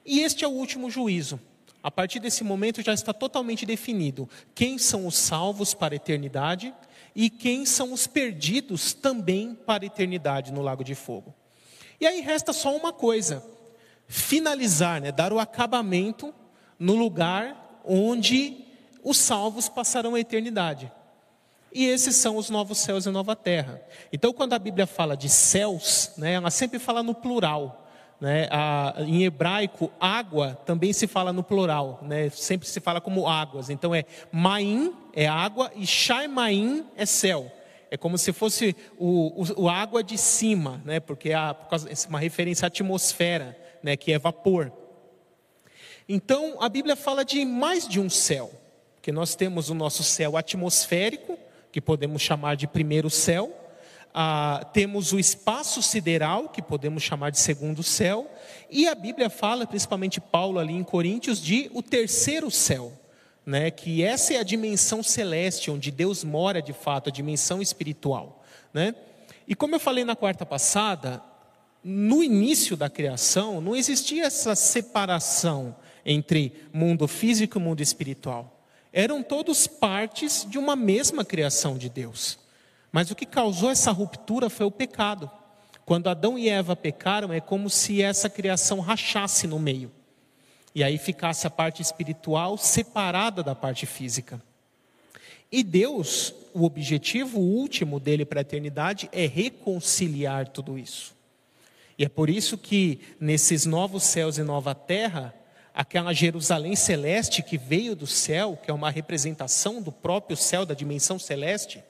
E 0.06 0.20
este 0.20 0.46
é 0.46 0.48
o 0.48 0.51
último 0.51 0.88
juízo. 0.92 1.40
A 1.82 1.90
partir 1.90 2.20
desse 2.20 2.44
momento 2.44 2.84
já 2.84 2.94
está 2.94 3.12
totalmente 3.12 3.66
definido 3.66 4.30
quem 4.54 4.78
são 4.78 5.08
os 5.08 5.16
salvos 5.18 5.74
para 5.74 5.96
a 5.96 5.98
eternidade 5.98 6.72
e 7.16 7.28
quem 7.28 7.66
são 7.66 7.92
os 7.92 8.06
perdidos 8.06 8.94
também 8.94 9.56
para 9.56 9.84
a 9.84 9.88
eternidade 9.88 10.54
no 10.54 10.62
lago 10.62 10.84
de 10.84 10.94
fogo. 10.94 11.34
E 12.00 12.06
aí 12.06 12.22
resta 12.22 12.54
só 12.54 12.75
uma 12.75 12.94
coisa: 12.94 13.44
finalizar, 14.12 15.00
né, 15.00 15.10
dar 15.10 15.32
o 15.32 15.39
acabamento 15.39 16.34
no 16.77 16.96
lugar 16.96 17.80
onde 17.86 18.65
os 19.01 19.18
salvos 19.18 19.70
passarão 19.70 20.15
a 20.15 20.20
eternidade. 20.20 20.91
E 21.74 21.86
esses 21.86 22.18
são 22.18 22.36
os 22.36 22.50
novos 22.50 22.80
céus 22.80 23.06
e 23.06 23.10
nova 23.10 23.38
terra. 23.38 23.82
Então, 24.12 24.34
quando 24.34 24.51
a 24.51 24.60
Bíblia 24.60 24.86
fala 24.86 25.15
de 25.15 25.30
céus, 25.30 26.12
né, 26.18 26.34
ela 26.34 26.51
sempre 26.51 26.77
fala 26.77 27.01
no 27.01 27.15
plural. 27.15 27.88
Né? 28.20 28.50
A, 28.51 28.96
em 29.00 29.24
hebraico, 29.24 29.89
água 29.98 30.60
também 30.65 30.91
se 30.91 31.08
fala 31.08 31.32
no 31.32 31.41
plural, 31.41 32.00
né? 32.03 32.30
sempre 32.30 32.68
se 32.68 32.82
fala 32.82 33.00
como 33.00 33.27
águas. 33.27 33.70
Então, 33.70 33.96
é 33.96 34.03
maim 34.30 34.94
é 35.13 35.25
água 35.25 35.72
e 35.74 35.88
shaimaim 35.88 36.86
é 36.98 37.06
céu. 37.06 37.50
É 37.89 37.98
como 37.98 38.18
se 38.18 38.34
fosse 38.34 38.75
o, 38.98 39.41
o, 39.41 39.63
o 39.63 39.70
água 39.70 40.03
de 40.03 40.18
cima, 40.18 40.82
né? 40.84 41.00
porque 41.00 41.30
é 41.30 41.38
uma 42.10 42.20
referência 42.20 42.65
à 42.65 42.68
atmosfera, 42.68 43.58
né? 43.84 43.96
que 43.96 44.12
é 44.12 44.20
vapor. 44.20 44.72
Então, 46.08 46.58
a 46.62 46.68
Bíblia 46.68 46.96
fala 46.96 47.24
de 47.24 47.46
mais 47.46 47.88
de 47.88 48.00
um 48.00 48.10
céu, 48.10 48.52
que 49.02 49.12
nós 49.12 49.36
temos 49.36 49.70
o 49.70 49.74
nosso 49.74 50.04
céu 50.04 50.36
atmosférico, 50.36 51.38
que 51.72 51.80
podemos 51.80 52.22
chamar 52.22 52.56
de 52.56 52.68
primeiro 52.68 53.10
céu, 53.10 53.56
ah, 54.14 54.70
temos 54.74 55.14
o 55.14 55.20
espaço 55.20 55.82
sideral, 55.82 56.50
que 56.50 56.62
podemos 56.62 57.02
chamar 57.02 57.30
de 57.30 57.40
segundo 57.40 57.82
céu, 57.82 58.30
e 58.70 58.88
a 58.88 58.96
Bíblia 58.96 59.30
fala, 59.30 59.66
principalmente 59.66 60.20
Paulo 60.20 60.60
ali 60.60 60.74
em 60.74 60.84
Coríntios, 60.84 61.42
de 61.42 61.72
o 61.74 61.82
terceiro 61.82 62.52
céu, 62.52 62.92
né, 63.46 63.72
que 63.72 64.04
essa 64.04 64.34
é 64.34 64.38
a 64.38 64.44
dimensão 64.44 65.02
celeste, 65.02 65.72
onde 65.72 65.92
Deus 65.92 66.24
mora 66.24 66.62
de 66.62 66.74
fato, 66.74 67.10
a 67.10 67.12
dimensão 67.12 67.62
espiritual. 67.62 68.44
Né? 68.74 68.94
E 69.48 69.56
como 69.56 69.76
eu 69.76 69.80
falei 69.80 70.04
na 70.04 70.16
quarta 70.16 70.46
passada, 70.46 71.24
no 71.84 72.24
início 72.24 72.78
da 72.78 72.90
criação 72.90 73.60
não 73.60 73.76
existia 73.76 74.26
essa 74.26 74.56
separação 74.56 75.76
entre 76.06 76.54
mundo 76.72 77.08
físico 77.08 77.58
e 77.58 77.62
mundo 77.62 77.82
espiritual. 77.82 78.60
Eram 78.94 79.24
todos 79.24 79.68
partes 79.68 80.46
de 80.48 80.58
uma 80.58 80.76
mesma 80.76 81.24
criação 81.24 81.78
de 81.78 81.90
Deus. 81.90 82.38
Mas 82.92 83.10
o 83.10 83.16
que 83.16 83.26
causou 83.26 83.70
essa 83.70 83.92
ruptura 83.92 84.50
foi 84.50 84.66
o 84.66 84.72
pecado. 84.72 85.32
Quando 85.86 86.10
Adão 86.10 86.38
e 86.38 86.50
Eva 86.50 86.76
pecaram, 86.76 87.32
é 87.32 87.40
como 87.40 87.70
se 87.70 88.02
essa 88.02 88.30
criação 88.30 88.80
rachasse 88.80 89.48
no 89.48 89.60
meio. 89.60 89.92
E 90.76 90.84
aí 90.84 90.98
ficasse 90.98 91.48
a 91.48 91.50
parte 91.50 91.82
espiritual 91.82 92.58
separada 92.58 93.42
da 93.42 93.56
parte 93.56 93.86
física. 93.86 94.42
E 95.52 95.64
Deus, 95.64 96.34
o 96.54 96.64
objetivo 96.64 97.40
último 97.40 98.00
dele 98.00 98.26
para 98.26 98.40
a 98.40 98.42
eternidade 98.42 99.10
é 99.12 99.26
reconciliar 99.26 100.48
tudo 100.48 100.78
isso. 100.78 101.14
E 102.01 102.03
é 102.03 102.10
por 102.10 102.31
isso 102.31 102.58
que 102.58 103.00
nesses 103.20 103.67
novos 103.67 104.01
céus 104.01 104.39
e 104.39 104.41
nova 104.41 104.74
terra, 104.74 105.36
aquela 105.72 106.13
Jerusalém 106.13 106.75
celeste 106.75 107.43
que 107.43 107.60
veio 107.60 107.96
do 107.96 108.08
céu, 108.08 108.58
que 108.60 108.72
é 108.72 108.74
uma 108.74 108.89
representação 108.89 109.79
do 109.79 109.91
próprio 109.91 110.36
céu, 110.36 110.65
da 110.65 110.74
dimensão 110.74 111.20
celeste, 111.20 111.84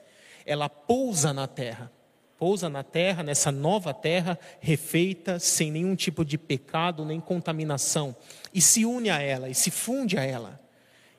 ela 0.44 0.68
pousa 0.68 1.32
na 1.32 1.46
terra. 1.46 1.90
Pousa 2.36 2.68
na 2.68 2.82
terra, 2.82 3.22
nessa 3.22 3.50
nova 3.50 3.94
terra, 3.94 4.38
refeita, 4.60 5.38
sem 5.38 5.70
nenhum 5.70 5.96
tipo 5.96 6.26
de 6.26 6.36
pecado 6.36 7.06
nem 7.06 7.18
contaminação, 7.18 8.14
e 8.52 8.60
se 8.60 8.84
une 8.84 9.08
a 9.08 9.18
ela, 9.18 9.48
e 9.48 9.54
se 9.54 9.70
funde 9.70 10.18
a 10.18 10.22
ela, 10.22 10.60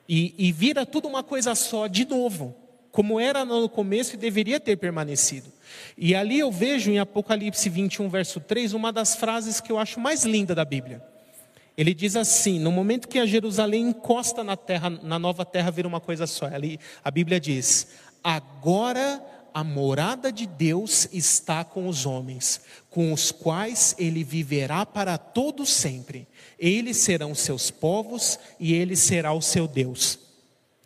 e, 0.08 0.36
e 0.38 0.52
vira 0.52 0.86
tudo 0.86 1.08
uma 1.08 1.24
coisa 1.24 1.56
só, 1.56 1.88
de 1.88 2.04
novo, 2.04 2.54
como 2.92 3.18
era 3.18 3.44
no 3.44 3.68
começo 3.68 4.14
e 4.14 4.16
deveria 4.16 4.60
ter 4.60 4.76
permanecido. 4.76 5.52
E 5.96 6.14
ali 6.14 6.38
eu 6.38 6.50
vejo 6.50 6.90
em 6.90 6.98
Apocalipse 6.98 7.68
21, 7.68 8.08
verso 8.08 8.40
3, 8.40 8.72
uma 8.74 8.92
das 8.92 9.14
frases 9.14 9.60
que 9.60 9.70
eu 9.70 9.78
acho 9.78 10.00
mais 10.00 10.24
linda 10.24 10.54
da 10.54 10.64
Bíblia. 10.64 11.02
Ele 11.76 11.92
diz 11.92 12.16
assim: 12.16 12.58
no 12.58 12.70
momento 12.70 13.08
que 13.08 13.18
a 13.18 13.26
Jerusalém 13.26 13.88
encosta 13.88 14.44
na 14.44 14.56
terra, 14.56 14.90
na 14.90 15.18
nova 15.18 15.44
terra, 15.44 15.70
vira 15.70 15.88
uma 15.88 16.00
coisa 16.00 16.26
só. 16.26 16.46
Ali, 16.46 16.78
a 17.02 17.10
Bíblia 17.10 17.40
diz: 17.40 17.88
agora 18.22 19.22
a 19.54 19.62
morada 19.62 20.32
de 20.32 20.46
Deus 20.46 21.08
está 21.12 21.62
com 21.64 21.86
os 21.86 22.06
homens, 22.06 22.60
com 22.90 23.12
os 23.12 23.30
quais 23.30 23.94
ele 23.98 24.24
viverá 24.24 24.84
para 24.84 25.16
todo 25.16 25.64
sempre. 25.64 26.26
Eles 26.58 26.96
serão 26.96 27.34
seus 27.36 27.70
povos 27.70 28.38
e 28.58 28.74
ele 28.74 28.96
será 28.96 29.32
o 29.32 29.40
seu 29.40 29.68
Deus. 29.68 30.23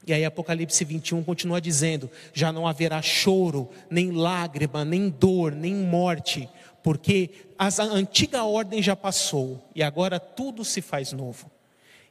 E 0.08 0.12
aí 0.12 0.24
Apocalipse 0.24 0.84
21 0.84 1.22
continua 1.22 1.60
dizendo: 1.60 2.10
já 2.32 2.50
não 2.50 2.66
haverá 2.66 3.02
choro, 3.02 3.68
nem 3.90 4.10
lágrima, 4.10 4.84
nem 4.84 5.08
dor, 5.08 5.52
nem 5.52 5.74
morte, 5.74 6.48
porque 6.82 7.30
a 7.58 7.68
antiga 7.82 8.44
ordem 8.44 8.82
já 8.82 8.96
passou 8.96 9.62
e 9.74 9.82
agora 9.82 10.18
tudo 10.18 10.64
se 10.64 10.80
faz 10.80 11.12
novo. 11.12 11.50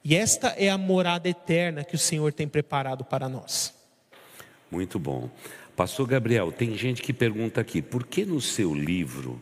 E 0.04 0.16
esta 0.16 0.50
é 0.50 0.70
a 0.70 0.78
morada 0.78 1.28
eterna 1.28 1.84
que 1.84 1.96
o 1.96 2.00
Senhor 2.00 2.32
tem 2.32 2.48
preparado 2.48 3.04
para 3.04 3.28
nós. 3.28 3.74
Muito 4.70 5.00
bom. 5.00 5.30
Pastor 5.76 6.08
Gabriel, 6.08 6.52
tem 6.52 6.78
gente 6.78 7.02
que 7.02 7.14
pergunta 7.14 7.62
aqui, 7.62 7.82
por 7.82 8.06
que 8.06 8.26
no 8.26 8.40
seu 8.40 8.74
livro 8.74 9.42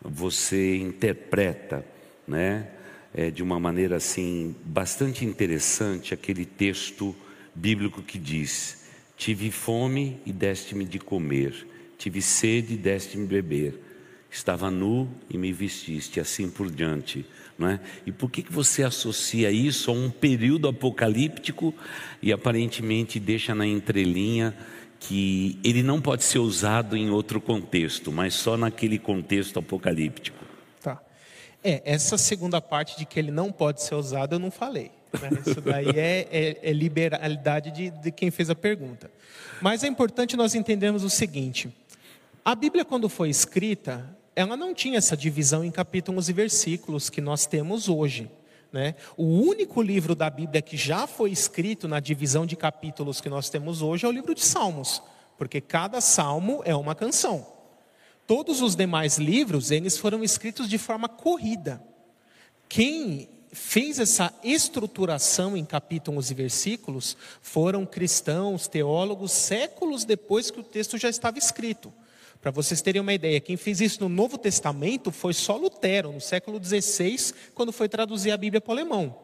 você 0.00 0.76
interpreta, 0.76 1.84
né, 2.26 2.68
é, 3.14 3.30
de 3.30 3.42
uma 3.42 3.58
maneira 3.60 3.96
assim 3.96 4.54
bastante 4.64 5.24
interessante 5.24 6.14
aquele 6.14 6.44
texto 6.44 7.14
bíblico 7.54 8.02
que 8.02 8.18
diz: 8.18 8.84
Tive 9.16 9.50
fome 9.50 10.20
e 10.26 10.32
deste-me 10.32 10.84
de 10.84 10.98
comer, 10.98 11.66
tive 11.98 12.20
sede 12.20 12.74
e 12.74 12.76
deste-me 12.76 13.26
beber, 13.26 13.78
estava 14.30 14.70
nu 14.70 15.08
e 15.28 15.36
me 15.36 15.52
vestiste, 15.52 16.18
assim 16.18 16.50
por 16.50 16.70
diante. 16.70 17.24
Não 17.58 17.68
é? 17.68 17.80
E 18.06 18.10
por 18.10 18.30
que, 18.30 18.42
que 18.42 18.52
você 18.52 18.82
associa 18.82 19.50
isso 19.50 19.90
a 19.90 19.94
um 19.94 20.10
período 20.10 20.66
apocalíptico 20.66 21.74
e 22.20 22.32
aparentemente 22.32 23.20
deixa 23.20 23.54
na 23.54 23.66
entrelinha 23.66 24.56
que 24.98 25.58
ele 25.62 25.82
não 25.82 26.00
pode 26.00 26.24
ser 26.24 26.38
usado 26.38 26.96
em 26.96 27.10
outro 27.10 27.40
contexto, 27.40 28.10
mas 28.10 28.34
só 28.34 28.56
naquele 28.56 28.98
contexto 28.98 29.58
apocalíptico? 29.58 30.44
Tá. 30.80 31.00
É, 31.62 31.82
essa 31.84 32.16
segunda 32.16 32.60
parte 32.60 32.96
de 32.96 33.04
que 33.04 33.18
ele 33.18 33.30
não 33.30 33.52
pode 33.52 33.82
ser 33.82 33.94
usado 33.94 34.34
eu 34.34 34.38
não 34.38 34.50
falei. 34.50 34.90
Né? 35.20 35.30
Isso 35.46 35.60
daí 35.60 35.88
é, 35.90 36.28
é, 36.30 36.70
é 36.70 36.72
liberalidade 36.72 37.70
de, 37.70 37.90
de 37.90 38.10
quem 38.10 38.30
fez 38.30 38.50
a 38.50 38.54
pergunta. 38.54 39.10
Mas 39.60 39.84
é 39.84 39.86
importante 39.86 40.36
nós 40.36 40.54
entendermos 40.54 41.04
o 41.04 41.10
seguinte: 41.10 41.72
a 42.44 42.54
Bíblia, 42.54 42.84
quando 42.84 43.08
foi 43.08 43.28
escrita, 43.28 44.16
ela 44.34 44.56
não 44.56 44.74
tinha 44.74 44.98
essa 44.98 45.16
divisão 45.16 45.64
em 45.64 45.70
capítulos 45.70 46.28
e 46.28 46.32
versículos 46.32 47.10
que 47.10 47.20
nós 47.20 47.46
temos 47.46 47.88
hoje. 47.88 48.30
Né? 48.72 48.94
O 49.16 49.24
único 49.24 49.82
livro 49.82 50.14
da 50.14 50.30
Bíblia 50.30 50.62
que 50.62 50.76
já 50.76 51.06
foi 51.06 51.30
escrito 51.30 51.86
na 51.86 52.00
divisão 52.00 52.46
de 52.46 52.56
capítulos 52.56 53.20
que 53.20 53.28
nós 53.28 53.50
temos 53.50 53.82
hoje 53.82 54.06
é 54.06 54.08
o 54.08 54.12
livro 54.12 54.34
de 54.34 54.42
Salmos, 54.42 55.02
porque 55.36 55.60
cada 55.60 56.00
salmo 56.00 56.62
é 56.64 56.74
uma 56.74 56.94
canção. 56.94 57.46
Todos 58.26 58.62
os 58.62 58.74
demais 58.74 59.18
livros, 59.18 59.70
eles 59.70 59.98
foram 59.98 60.24
escritos 60.24 60.68
de 60.68 60.78
forma 60.78 61.08
corrida. 61.08 61.82
Quem 62.66 63.28
fez 63.52 63.98
essa 63.98 64.32
estruturação 64.42 65.56
em 65.56 65.64
capítulos 65.64 66.30
e 66.30 66.34
versículos 66.34 67.16
foram 67.42 67.84
cristãos, 67.84 68.66
teólogos, 68.66 69.30
séculos 69.30 70.04
depois 70.04 70.50
que 70.50 70.60
o 70.60 70.64
texto 70.64 70.96
já 70.96 71.10
estava 71.10 71.38
escrito. 71.38 71.92
Para 72.40 72.50
vocês 72.50 72.80
terem 72.80 73.00
uma 73.00 73.12
ideia, 73.12 73.38
quem 73.40 73.56
fez 73.56 73.80
isso 73.80 74.00
no 74.00 74.08
Novo 74.08 74.38
Testamento 74.38 75.12
foi 75.12 75.34
só 75.34 75.56
Lutero, 75.56 76.10
no 76.10 76.20
século 76.20 76.58
XVI, 76.64 77.34
quando 77.54 77.72
foi 77.72 77.88
traduzir 77.88 78.32
a 78.32 78.36
Bíblia 78.36 78.60
para 78.60 78.70
o 78.70 78.72
alemão. 78.72 79.16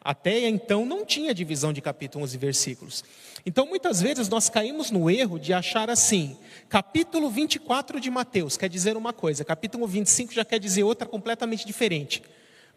Até 0.00 0.48
então 0.48 0.86
não 0.86 1.04
tinha 1.04 1.34
divisão 1.34 1.72
de 1.72 1.80
capítulos 1.80 2.34
e 2.34 2.38
versículos. 2.38 3.04
Então 3.44 3.66
muitas 3.66 4.00
vezes 4.00 4.28
nós 4.28 4.48
caímos 4.48 4.90
no 4.90 5.10
erro 5.10 5.38
de 5.38 5.52
achar 5.52 5.90
assim: 5.90 6.36
capítulo 6.68 7.28
24 7.28 8.00
de 8.00 8.10
Mateus 8.10 8.56
quer 8.56 8.68
dizer 8.68 8.96
uma 8.96 9.12
coisa, 9.12 9.44
capítulo 9.44 9.86
25 9.86 10.32
já 10.32 10.44
quer 10.44 10.58
dizer 10.58 10.84
outra 10.84 11.06
completamente 11.06 11.66
diferente. 11.66 12.22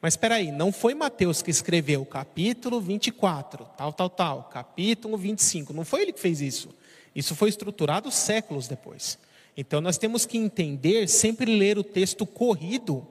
Mas 0.02 0.14
espera 0.14 0.36
aí, 0.36 0.52
não 0.52 0.72
foi 0.72 0.96
Mateus 0.96 1.42
que 1.44 1.52
escreveu 1.52 2.04
capítulo 2.04 2.82
24, 2.82 3.66
tal, 3.78 3.94
tal, 3.94 4.10
tal, 4.10 4.44
capítulo 4.52 5.16
25. 5.16 5.74
Não 5.74 5.86
foi 5.86 6.02
ele 6.02 6.12
que 6.12 6.20
fez 6.20 6.42
isso. 6.42 6.70
Isso 7.16 7.36
foi 7.36 7.50
estruturado 7.50 8.10
séculos 8.10 8.68
depois. 8.68 9.20
Então 9.56 9.80
nós 9.80 9.98
temos 9.98 10.26
que 10.26 10.38
entender, 10.38 11.08
sempre 11.08 11.56
ler 11.56 11.78
o 11.78 11.84
texto 11.84 12.26
corrido 12.26 13.06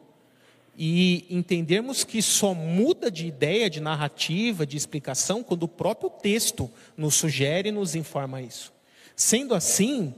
e 0.77 1.27
entendermos 1.31 2.03
que 2.03 2.21
só 2.23 2.55
muda 2.55 3.11
de 3.11 3.27
ideia, 3.27 3.69
de 3.69 3.81
narrativa, 3.81 4.67
de 4.67 4.77
explicação, 4.77 5.45
quando 5.45 5.65
o 5.65 5.69
próprio 5.69 6.11
texto 6.11 6.71
nos 6.97 7.15
sugere 7.15 7.69
e 7.69 7.73
nos 7.73 7.95
informa 7.95 8.41
isso. 8.41 8.73
Sendo 9.15 9.55
assim, 9.55 10.15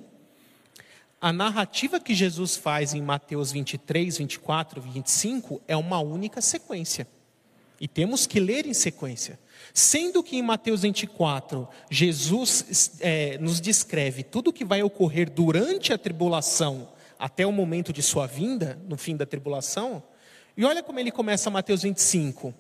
a 1.23 1.33
narrativa 1.33 2.01
que 2.01 2.17
Jesus 2.17 2.57
faz 2.57 2.95
em 2.95 3.01
Mateus 3.01 3.53
23, 3.53 4.19
24, 4.19 4.81
25 4.81 5.63
é 5.69 5.77
uma 5.77 6.01
única 6.01 6.41
sequência. 6.41 7.07
E 7.81 7.87
temos 7.87 8.27
que 8.27 8.41
ler 8.41 8.67
em 8.67 8.75
sequência. 8.75 9.39
Sendo 9.73 10.21
que 10.21 10.37
em 10.37 10.43
Mateus 10.43 10.83
24, 10.83 11.69
Jesus 11.89 12.99
é, 12.99 13.39
nos 13.39 13.61
descreve 13.61 14.25
tudo 14.25 14.49
o 14.49 14.53
que 14.53 14.65
vai 14.65 14.83
ocorrer 14.83 15.31
durante 15.31 15.93
a 15.93 15.99
tribulação, 15.99 16.89
até 17.17 17.47
o 17.47 17.53
momento 17.53 17.93
de 17.93 18.03
sua 18.03 18.27
vinda, 18.27 18.77
no 18.89 18.97
fim 18.97 19.17
da 19.17 19.25
tribulação. 19.25 20.03
E 20.57 20.65
olha 20.65 20.83
como 20.83 20.99
ele 20.99 21.13
começa 21.13 21.49
Mateus 21.51 21.83
25. 21.83 22.53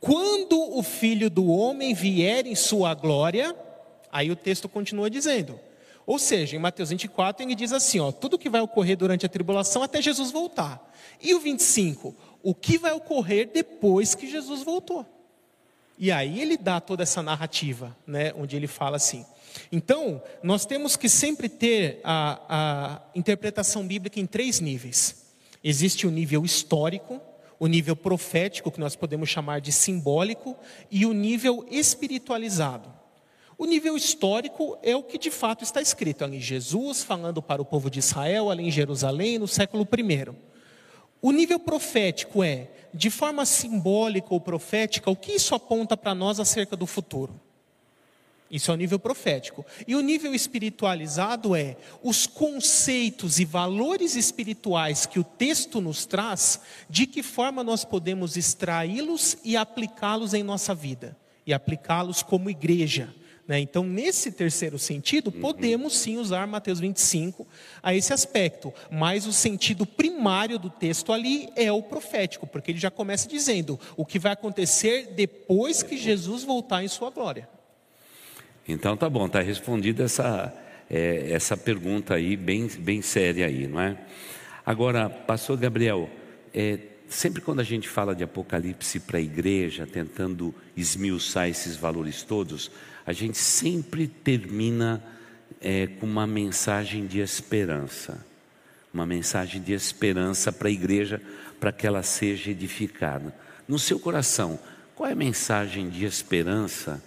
Quando 0.00 0.58
o 0.58 0.82
filho 0.82 1.28
do 1.28 1.48
homem 1.48 1.92
vier 1.92 2.46
em 2.46 2.54
sua 2.54 2.94
glória, 2.94 3.54
aí 4.10 4.30
o 4.30 4.36
texto 4.36 4.70
continua 4.70 5.10
dizendo. 5.10 5.60
Ou 6.06 6.18
seja, 6.18 6.54
em 6.54 6.58
Mateus 6.58 6.90
24 6.90 7.44
ele 7.44 7.54
diz 7.54 7.72
assim: 7.72 7.98
ó, 7.98 8.12
tudo 8.12 8.38
que 8.38 8.48
vai 8.48 8.60
ocorrer 8.60 8.96
durante 8.96 9.26
a 9.26 9.28
tribulação 9.28 9.82
até 9.82 10.00
Jesus 10.00 10.30
voltar. 10.30 10.94
E 11.20 11.34
o 11.34 11.40
25, 11.40 12.14
o 12.42 12.54
que 12.54 12.78
vai 12.78 12.92
ocorrer 12.92 13.50
depois 13.52 14.14
que 14.14 14.30
Jesus 14.30 14.62
voltou. 14.62 15.04
E 15.98 16.12
aí 16.12 16.40
ele 16.40 16.56
dá 16.56 16.80
toda 16.80 17.02
essa 17.02 17.22
narrativa, 17.22 17.96
né, 18.06 18.32
onde 18.36 18.54
ele 18.54 18.66
fala 18.66 18.96
assim. 18.96 19.24
Então, 19.72 20.22
nós 20.42 20.66
temos 20.66 20.94
que 20.94 21.08
sempre 21.08 21.48
ter 21.48 22.00
a, 22.04 22.40
a 22.48 23.02
interpretação 23.14 23.86
bíblica 23.86 24.20
em 24.20 24.26
três 24.26 24.60
níveis. 24.60 25.24
Existe 25.64 26.06
o 26.06 26.10
nível 26.10 26.44
histórico, 26.44 27.20
o 27.58 27.66
nível 27.66 27.96
profético, 27.96 28.70
que 28.70 28.78
nós 28.78 28.94
podemos 28.94 29.30
chamar 29.30 29.60
de 29.60 29.72
simbólico, 29.72 30.54
e 30.90 31.06
o 31.06 31.14
nível 31.14 31.66
espiritualizado. 31.70 32.95
O 33.58 33.64
nível 33.64 33.96
histórico 33.96 34.78
é 34.82 34.94
o 34.94 35.02
que 35.02 35.16
de 35.16 35.30
fato 35.30 35.64
está 35.64 35.80
escrito 35.80 36.22
ali, 36.22 36.40
Jesus 36.40 37.02
falando 37.02 37.40
para 37.40 37.62
o 37.62 37.64
povo 37.64 37.90
de 37.90 38.00
Israel, 38.00 38.50
ali 38.50 38.64
em 38.64 38.70
Jerusalém, 38.70 39.38
no 39.38 39.48
século 39.48 39.88
I. 39.96 40.34
O 41.22 41.32
nível 41.32 41.58
profético 41.58 42.44
é, 42.44 42.68
de 42.92 43.08
forma 43.08 43.46
simbólica 43.46 44.28
ou 44.30 44.40
profética, 44.40 45.10
o 45.10 45.16
que 45.16 45.32
isso 45.32 45.54
aponta 45.54 45.96
para 45.96 46.14
nós 46.14 46.38
acerca 46.38 46.76
do 46.76 46.86
futuro? 46.86 47.40
Isso 48.50 48.70
é 48.70 48.74
o 48.74 48.76
nível 48.76 48.98
profético. 48.98 49.64
E 49.88 49.96
o 49.96 50.02
nível 50.02 50.34
espiritualizado 50.34 51.56
é 51.56 51.76
os 52.02 52.26
conceitos 52.26 53.40
e 53.40 53.44
valores 53.46 54.16
espirituais 54.16 55.06
que 55.06 55.18
o 55.18 55.24
texto 55.24 55.80
nos 55.80 56.04
traz, 56.04 56.60
de 56.90 57.06
que 57.06 57.22
forma 57.22 57.64
nós 57.64 57.86
podemos 57.86 58.36
extraí-los 58.36 59.38
e 59.42 59.56
aplicá-los 59.56 60.34
em 60.34 60.42
nossa 60.42 60.74
vida, 60.74 61.16
e 61.46 61.54
aplicá-los 61.54 62.22
como 62.22 62.50
igreja 62.50 63.12
né? 63.46 63.60
Então, 63.60 63.84
nesse 63.84 64.32
terceiro 64.32 64.78
sentido, 64.78 65.32
uhum. 65.32 65.40
podemos 65.40 65.96
sim 65.96 66.16
usar 66.16 66.46
Mateus 66.46 66.80
25 66.80 67.46
a 67.82 67.94
esse 67.94 68.12
aspecto, 68.12 68.72
mas 68.90 69.26
o 69.26 69.32
sentido 69.32 69.86
primário 69.86 70.58
do 70.58 70.68
texto 70.68 71.12
ali 71.12 71.48
é 71.54 71.70
o 71.70 71.82
profético, 71.82 72.46
porque 72.46 72.72
ele 72.72 72.78
já 72.78 72.90
começa 72.90 73.28
dizendo 73.28 73.78
o 73.96 74.04
que 74.04 74.18
vai 74.18 74.32
acontecer 74.32 75.12
depois 75.14 75.82
que 75.82 75.96
Jesus 75.96 76.42
voltar 76.42 76.82
em 76.82 76.88
sua 76.88 77.10
glória. 77.10 77.48
Então 78.66 78.96
tá 78.96 79.08
bom, 79.08 79.26
está 79.26 79.40
respondida 79.40 80.04
essa, 80.04 80.52
é, 80.90 81.30
essa 81.30 81.56
pergunta 81.56 82.14
aí, 82.14 82.36
bem, 82.36 82.66
bem 82.66 83.00
séria 83.00 83.46
aí, 83.46 83.68
não 83.68 83.80
é? 83.80 83.96
Agora, 84.64 85.08
pastor 85.08 85.56
Gabriel, 85.56 86.10
é, 86.52 86.80
sempre 87.08 87.40
quando 87.40 87.60
a 87.60 87.64
gente 87.64 87.88
fala 87.88 88.12
de 88.12 88.24
Apocalipse 88.24 88.98
para 88.98 89.18
a 89.18 89.20
igreja, 89.20 89.86
tentando 89.86 90.52
esmiuçar 90.76 91.48
esses 91.48 91.76
valores 91.76 92.24
todos, 92.24 92.72
a 93.06 93.12
gente 93.12 93.38
sempre 93.38 94.08
termina 94.08 95.02
é, 95.60 95.86
com 95.86 96.06
uma 96.06 96.26
mensagem 96.26 97.06
de 97.06 97.20
esperança. 97.20 98.24
Uma 98.92 99.06
mensagem 99.06 99.62
de 99.62 99.72
esperança 99.72 100.50
para 100.50 100.68
a 100.68 100.72
igreja, 100.72 101.22
para 101.60 101.70
que 101.70 101.86
ela 101.86 102.02
seja 102.02 102.50
edificada. 102.50 103.32
No 103.68 103.78
seu 103.78 104.00
coração, 104.00 104.58
qual 104.94 105.08
é 105.08 105.12
a 105.12 105.16
mensagem 105.16 105.88
de 105.88 106.04
esperança 106.04 107.02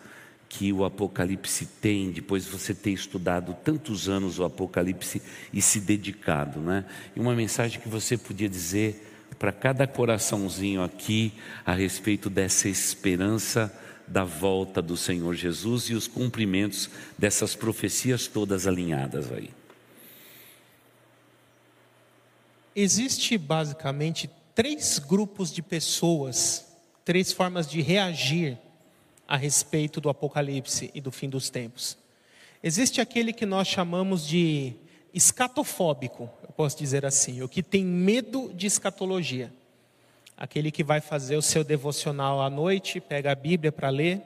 que 0.48 0.72
o 0.74 0.84
Apocalipse 0.84 1.66
tem, 1.66 2.12
depois 2.12 2.46
de 2.46 2.52
você 2.52 2.74
ter 2.74 2.92
estudado 2.92 3.56
tantos 3.64 4.10
anos 4.10 4.40
o 4.40 4.44
Apocalipse 4.44 5.22
e 5.54 5.62
se 5.62 5.80
dedicado, 5.80 6.60
né? 6.60 6.86
E 7.16 7.20
uma 7.20 7.36
mensagem 7.36 7.80
que 7.80 7.88
você 7.88 8.18
podia 8.18 8.50
dizer 8.50 9.28
para 9.38 9.52
cada 9.52 9.86
coraçãozinho 9.86 10.82
aqui 10.82 11.34
a 11.66 11.74
respeito 11.74 12.30
dessa 12.30 12.68
esperança 12.68 13.72
da 14.10 14.24
volta 14.24 14.82
do 14.82 14.98
Senhor 14.98 15.36
Jesus 15.36 15.84
e 15.84 15.93
os 15.93 16.08
cumprimentos 16.08 16.89
dessas 17.17 17.56
profecias 17.56 18.28
todas 18.28 18.65
alinhadas 18.65 19.32
aí. 19.32 19.52
Existe 22.76 23.38
basicamente 23.38 24.30
três 24.56 25.00
grupos 25.00 25.52
de 25.52 25.62
pessoas, 25.62 26.65
três 27.06 27.32
formas 27.32 27.67
de 27.67 27.82
reagir 27.82 28.58
a 29.28 29.38
respeito 29.38 30.02
do 30.02 30.10
Apocalipse 30.10 30.89
e 30.93 31.00
do 31.00 31.12
fim 31.12 31.30
dos 31.30 31.50
tempos. 31.50 31.98
Existe 32.63 33.00
aquele 33.00 33.32
que 33.32 33.45
nós 33.45 33.67
chamamos 33.67 34.28
de 34.28 34.74
escatofóbico, 35.13 36.30
eu 36.43 36.52
posso 36.54 36.78
dizer 36.78 37.06
assim, 37.06 37.41
o 37.41 37.48
que 37.48 37.62
tem 37.62 37.86
medo 37.86 38.52
de 38.54 38.65
escatologia. 38.67 39.54
Aquele 40.39 40.71
que 40.71 40.86
vai 40.86 41.02
fazer 41.02 41.36
o 41.36 41.41
seu 41.41 41.65
devocional 41.65 42.41
à 42.41 42.49
noite, 42.49 43.02
pega 43.02 43.30
a 43.30 43.36
Bíblia 43.36 43.73
para 43.73 43.89
ler, 43.89 44.21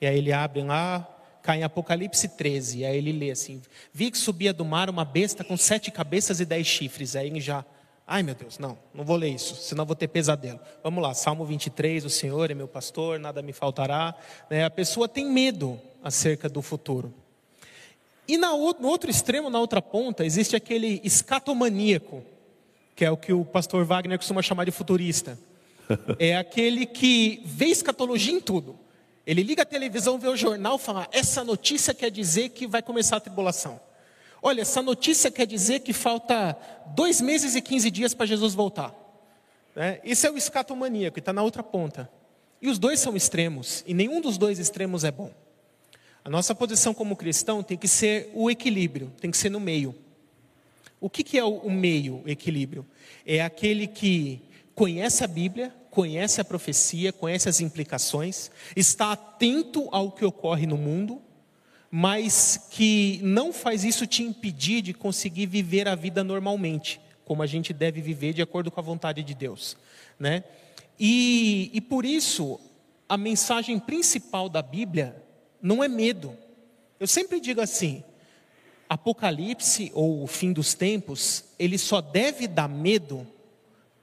e 0.00 0.06
aí 0.06 0.16
ele 0.16 0.32
abre 0.32 0.62
lá, 0.62 1.06
cai 1.42 1.58
em 1.58 1.62
Apocalipse 1.62 2.26
13, 2.26 2.78
e 2.78 2.84
aí 2.86 2.96
ele 2.96 3.12
lê 3.12 3.30
assim: 3.30 3.60
Vi 3.92 4.10
que 4.10 4.16
subia 4.16 4.50
do 4.54 4.64
mar 4.64 4.88
uma 4.88 5.04
besta 5.04 5.44
com 5.44 5.58
sete 5.58 5.90
cabeças 5.90 6.40
e 6.40 6.46
dez 6.46 6.66
chifres. 6.66 7.14
Aí 7.14 7.26
ele 7.26 7.38
já, 7.38 7.66
ai 8.06 8.22
meu 8.22 8.34
Deus, 8.34 8.58
não, 8.58 8.78
não 8.94 9.04
vou 9.04 9.16
ler 9.16 9.28
isso, 9.28 9.56
senão 9.56 9.84
vou 9.84 9.94
ter 9.94 10.08
pesadelo. 10.08 10.58
Vamos 10.82 11.02
lá, 11.02 11.12
Salmo 11.12 11.44
23, 11.44 12.06
o 12.06 12.10
Senhor 12.10 12.50
é 12.50 12.54
meu 12.54 12.66
pastor, 12.66 13.18
nada 13.18 13.42
me 13.42 13.52
faltará. 13.52 14.14
Né? 14.48 14.64
A 14.64 14.70
pessoa 14.70 15.06
tem 15.06 15.26
medo 15.26 15.78
acerca 16.02 16.48
do 16.48 16.62
futuro. 16.62 17.12
E 18.26 18.38
no 18.38 18.56
outro 18.86 19.10
extremo, 19.10 19.50
na 19.50 19.60
outra 19.60 19.82
ponta, 19.82 20.24
existe 20.24 20.56
aquele 20.56 20.98
escatomaníaco, 21.04 22.22
que 22.96 23.04
é 23.04 23.10
o 23.10 23.18
que 23.18 23.34
o 23.34 23.44
pastor 23.44 23.84
Wagner 23.84 24.16
costuma 24.16 24.40
chamar 24.40 24.64
de 24.64 24.70
futurista. 24.70 25.38
É 26.18 26.36
aquele 26.36 26.86
que 26.86 27.42
vê 27.44 27.66
escatologia 27.66 28.32
em 28.32 28.40
tudo. 28.40 28.78
Ele 29.26 29.42
liga 29.42 29.62
a 29.62 29.66
televisão, 29.66 30.18
vê 30.18 30.28
o 30.28 30.36
jornal 30.36 30.76
e 30.76 30.78
fala: 30.78 31.08
essa 31.12 31.44
notícia 31.44 31.92
quer 31.92 32.10
dizer 32.10 32.50
que 32.50 32.66
vai 32.66 32.82
começar 32.82 33.16
a 33.16 33.20
tribulação. 33.20 33.80
Olha, 34.40 34.62
essa 34.62 34.80
notícia 34.80 35.30
quer 35.30 35.46
dizer 35.46 35.80
que 35.80 35.92
falta 35.92 36.56
dois 36.94 37.20
meses 37.20 37.54
e 37.54 37.60
quinze 37.60 37.90
dias 37.90 38.14
para 38.14 38.26
Jesus 38.26 38.54
voltar. 38.54 38.94
Né? 39.74 40.00
Isso 40.04 40.26
é 40.26 40.30
o 40.30 40.36
escatomaníaco, 40.36 41.18
está 41.18 41.32
na 41.32 41.42
outra 41.42 41.62
ponta. 41.62 42.10
E 42.60 42.68
os 42.68 42.78
dois 42.78 43.00
são 43.00 43.16
extremos, 43.16 43.84
e 43.86 43.94
nenhum 43.94 44.20
dos 44.20 44.38
dois 44.38 44.58
extremos 44.58 45.04
é 45.04 45.10
bom. 45.10 45.30
A 46.24 46.30
nossa 46.30 46.54
posição 46.54 46.92
como 46.92 47.16
cristão 47.16 47.62
tem 47.62 47.76
que 47.76 47.88
ser 47.88 48.30
o 48.34 48.50
equilíbrio, 48.50 49.12
tem 49.20 49.30
que 49.30 49.36
ser 49.36 49.50
no 49.50 49.60
meio. 49.60 49.94
O 51.00 51.08
que, 51.08 51.22
que 51.22 51.38
é 51.38 51.44
o 51.44 51.70
meio, 51.70 52.22
o 52.24 52.28
equilíbrio? 52.28 52.84
É 53.24 53.42
aquele 53.42 53.86
que 53.86 54.42
conhece 54.78 55.24
a 55.24 55.26
Bíblia, 55.26 55.74
conhece 55.90 56.40
a 56.40 56.44
profecia, 56.44 57.12
conhece 57.12 57.48
as 57.48 57.60
implicações, 57.60 58.48
está 58.76 59.10
atento 59.10 59.88
ao 59.90 60.12
que 60.12 60.24
ocorre 60.24 60.68
no 60.68 60.76
mundo, 60.76 61.20
mas 61.90 62.68
que 62.70 63.18
não 63.20 63.52
faz 63.52 63.82
isso 63.82 64.06
te 64.06 64.22
impedir 64.22 64.80
de 64.80 64.94
conseguir 64.94 65.46
viver 65.46 65.88
a 65.88 65.96
vida 65.96 66.22
normalmente, 66.22 67.00
como 67.24 67.42
a 67.42 67.46
gente 67.46 67.72
deve 67.72 68.00
viver 68.00 68.32
de 68.32 68.40
acordo 68.40 68.70
com 68.70 68.78
a 68.78 68.82
vontade 68.82 69.24
de 69.24 69.34
Deus, 69.34 69.76
né? 70.16 70.44
E, 70.96 71.72
e 71.72 71.80
por 71.80 72.04
isso 72.04 72.60
a 73.08 73.16
mensagem 73.16 73.80
principal 73.80 74.48
da 74.48 74.62
Bíblia 74.62 75.20
não 75.60 75.82
é 75.82 75.88
medo. 75.88 76.36
Eu 77.00 77.08
sempre 77.08 77.40
digo 77.40 77.60
assim: 77.60 78.04
Apocalipse 78.88 79.90
ou 79.92 80.22
o 80.22 80.28
fim 80.28 80.52
dos 80.52 80.72
tempos, 80.72 81.46
ele 81.58 81.78
só 81.78 82.00
deve 82.00 82.46
dar 82.46 82.68
medo 82.68 83.26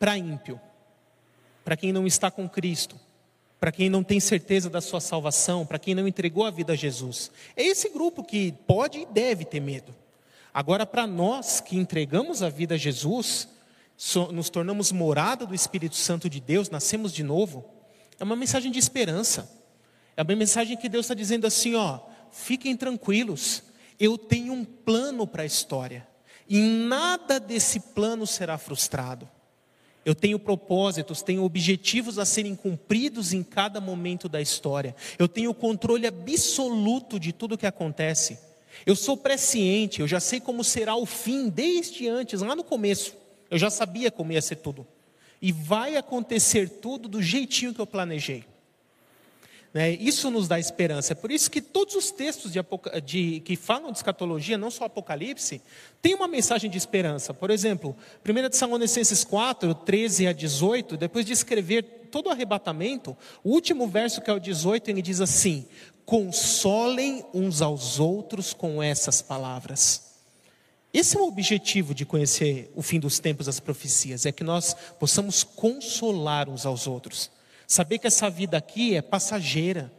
para 0.06 0.20
ímpio, 0.20 0.62
para 1.64 1.76
quem 1.76 1.92
não 1.92 2.06
está 2.06 2.30
com 2.30 2.48
Cristo, 2.48 2.96
para 3.60 3.72
quem 3.72 3.90
não 3.90 4.04
tem 4.04 4.20
certeza 4.20 4.70
da 4.70 4.80
sua 4.80 5.02
salvação, 5.02 5.66
para 5.66 5.80
quem 5.80 5.96
não 5.96 6.08
entregou 6.08 6.46
a 6.46 6.52
vida 6.52 6.74
a 6.74 6.76
Jesus. 6.76 7.32
É 7.56 7.64
esse 7.64 7.90
grupo 7.90 8.24
que 8.24 8.52
pode 8.68 9.00
e 9.00 9.06
deve 9.08 9.46
ter 9.46 9.60
medo. 9.60 9.96
Agora, 10.54 10.86
para 10.86 11.08
nós 11.08 11.60
que 11.60 11.76
entregamos 11.76 12.44
a 12.44 12.50
vida 12.50 12.76
a 12.76 12.78
Jesus, 12.78 13.50
nos 14.32 14.48
tornamos 14.48 14.92
morada 14.92 15.44
do 15.44 15.56
Espírito 15.56 15.96
Santo 15.96 16.30
de 16.30 16.40
Deus, 16.40 16.70
nascemos 16.70 17.12
de 17.12 17.24
novo, 17.24 17.66
é 18.20 18.24
uma 18.24 18.36
mensagem 18.36 18.72
de 18.72 18.78
esperança. 18.78 19.52
É 20.16 20.22
uma 20.22 20.36
mensagem 20.36 20.78
que 20.78 20.88
Deus 20.88 21.06
está 21.06 21.16
dizendo 21.16 21.48
assim: 21.48 21.74
ó, 21.74 22.00
fiquem 22.30 22.78
tranquilos, 22.78 23.64
eu 24.00 24.20
tenho 24.20 24.54
um 24.54 24.64
plano 24.64 25.26
para 25.26 25.42
a 25.42 25.48
história, 25.48 26.08
e 26.48 26.60
nada 26.62 27.40
desse 27.40 27.80
plano 27.80 28.28
será 28.28 28.56
frustrado. 28.60 29.28
Eu 30.06 30.14
tenho 30.14 30.38
propósitos, 30.38 31.24
tenho 31.24 31.44
objetivos 31.44 32.20
a 32.20 32.26
serem 32.26 32.56
cumpridos 32.56 33.34
em 33.34 33.42
cada 33.42 33.82
momento 33.82 34.30
da 34.30 34.40
história. 34.40 34.96
Eu 35.18 35.28
tenho 35.28 35.52
controle 35.52 36.06
absoluto 36.06 37.20
de 37.20 37.34
tudo 37.34 37.56
o 37.56 37.58
que 37.58 37.66
acontece. 37.66 38.38
Eu 38.86 38.96
sou 38.96 39.18
presciente, 39.18 40.02
eu 40.02 40.08
já 40.08 40.20
sei 40.20 40.40
como 40.40 40.64
será 40.64 40.96
o 40.96 41.08
fim 41.08 41.50
desde 41.50 42.08
antes, 42.08 42.42
lá 42.42 42.56
no 42.56 42.64
começo. 42.64 43.16
Eu 43.50 43.58
já 43.58 43.72
sabia 43.72 44.12
como 44.12 44.32
ia 44.32 44.42
ser 44.42 44.58
tudo. 44.58 44.86
E 45.42 45.52
vai 45.52 45.98
acontecer 45.98 46.70
tudo 46.70 47.08
do 47.10 47.22
jeitinho 47.22 47.74
que 47.74 47.82
eu 47.82 47.88
planejei. 47.88 48.46
Né? 49.76 49.92
Isso 49.92 50.32
nos 50.32 50.48
dá 50.48 50.58
esperança. 50.58 51.12
É 51.12 51.16
por 51.16 51.30
isso 51.30 51.52
que 51.52 51.60
todos 51.60 51.96
os 51.96 52.10
textos 52.10 52.50
de, 52.50 52.60
de, 53.04 53.42
que 53.42 53.58
falam 53.58 53.92
de 53.92 53.98
escatologia, 53.98 54.58
não 54.58 54.72
só 54.72 54.86
Apocalipse, 54.86 55.62
têm 56.02 56.16
uma 56.16 56.30
mensagem 56.30 56.72
de 56.72 56.78
esperança. 56.78 57.34
Por 57.34 57.52
exemplo, 57.52 57.94
1 58.26 58.50
Tessalonicenses 58.52 59.26
4, 59.26 59.76
13 59.76 60.28
a 60.28 60.32
18, 60.32 60.96
depois 60.96 61.26
de 61.26 61.34
escrever 61.34 61.84
todo 62.10 62.28
o 62.28 62.30
arrebatamento, 62.30 63.18
o 63.44 63.50
último 63.50 63.86
verso, 63.86 64.22
que 64.22 64.30
é 64.30 64.34
o 64.34 64.40
18, 64.40 64.90
ele 64.92 65.02
diz 65.02 65.20
assim: 65.20 65.68
Consolem 66.06 67.26
uns 67.34 67.62
aos 67.62 68.00
outros 68.00 68.54
com 68.54 68.82
essas 68.82 69.22
palavras. 69.22 70.16
Esse 70.94 71.18
é 71.18 71.20
o 71.20 71.28
objetivo 71.28 71.94
de 71.94 72.06
conhecer 72.06 72.72
o 72.78 72.82
fim 72.82 72.98
dos 72.98 73.20
tempos, 73.20 73.50
as 73.50 73.60
profecias, 73.60 74.26
é 74.26 74.32
que 74.32 74.42
nós 74.42 74.74
possamos 74.98 75.44
consolar 75.44 76.48
uns 76.48 76.66
aos 76.66 76.88
outros. 76.88 77.35
Saber 77.68 78.00
que 78.00 78.08
essa 78.08 78.30
vida 78.30 78.58
aqui 78.58 78.96
é 78.96 79.02
passageira, 79.02 79.92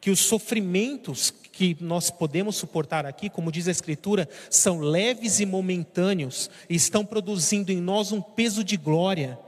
que 0.00 0.10
os 0.10 0.20
sofrimentos 0.20 1.30
que 1.30 1.76
nós 1.80 2.10
podemos 2.10 2.56
suportar 2.56 3.06
aqui, 3.06 3.30
como 3.30 3.50
diz 3.50 3.66
a 3.66 3.70
Escritura, 3.70 4.28
são 4.50 4.78
leves 4.78 5.40
e 5.40 5.46
momentâneos 5.46 6.50
e 6.68 6.74
estão 6.74 7.04
produzindo 7.04 7.72
em 7.72 7.80
nós 7.80 8.12
um 8.12 8.20
peso 8.20 8.62
de 8.62 8.76
glória 8.76 9.38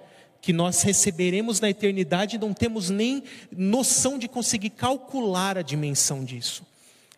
que 0.40 0.52
nós 0.52 0.82
receberemos 0.82 1.60
na 1.60 1.68
eternidade 1.68 2.36
e 2.36 2.38
não 2.38 2.54
temos 2.54 2.90
nem 2.90 3.22
noção 3.50 4.18
de 4.18 4.26
conseguir 4.28 4.70
calcular 4.70 5.58
a 5.58 5.62
dimensão 5.62 6.24
disso. 6.24 6.62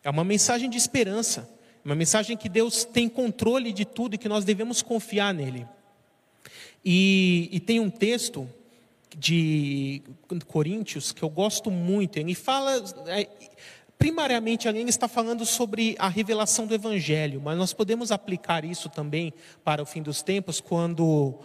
É 0.02 0.10
uma 0.10 0.24
mensagem 0.24 0.68
de 0.68 0.76
esperança, 0.76 1.48
uma 1.84 1.94
mensagem 1.94 2.36
que 2.36 2.48
Deus 2.48 2.84
tem 2.84 3.08
controle 3.08 3.72
de 3.72 3.84
tudo 3.84 4.14
e 4.14 4.18
que 4.18 4.28
nós 4.28 4.44
devemos 4.44 4.82
confiar 4.82 5.32
nele. 5.32 5.66
E, 6.84 7.48
e 7.52 7.60
tem 7.60 7.78
um 7.78 7.90
texto 7.90 8.48
de 9.18 10.03
Coríntios 10.46 11.12
que 11.12 11.23
eu 11.23 11.29
gosto 11.29 11.70
muito. 11.70 12.16
Ele 12.16 12.35
fala, 12.35 12.83
é, 13.07 13.29
primariamente, 13.99 14.66
alguém 14.66 14.88
está 14.88 15.07
falando 15.07 15.44
sobre 15.44 15.94
a 15.99 16.09
revelação 16.09 16.66
do 16.66 16.75
Evangelho, 16.75 17.40
mas 17.40 17.59
nós 17.59 17.73
podemos 17.73 18.11
aplicar 18.11 18.64
isso 18.64 18.88
também 18.88 19.33
para 19.62 19.83
o 19.83 19.87
fim 19.87 20.03
dos 20.03 20.23
tempos, 20.23 20.61
quando 20.61 21.38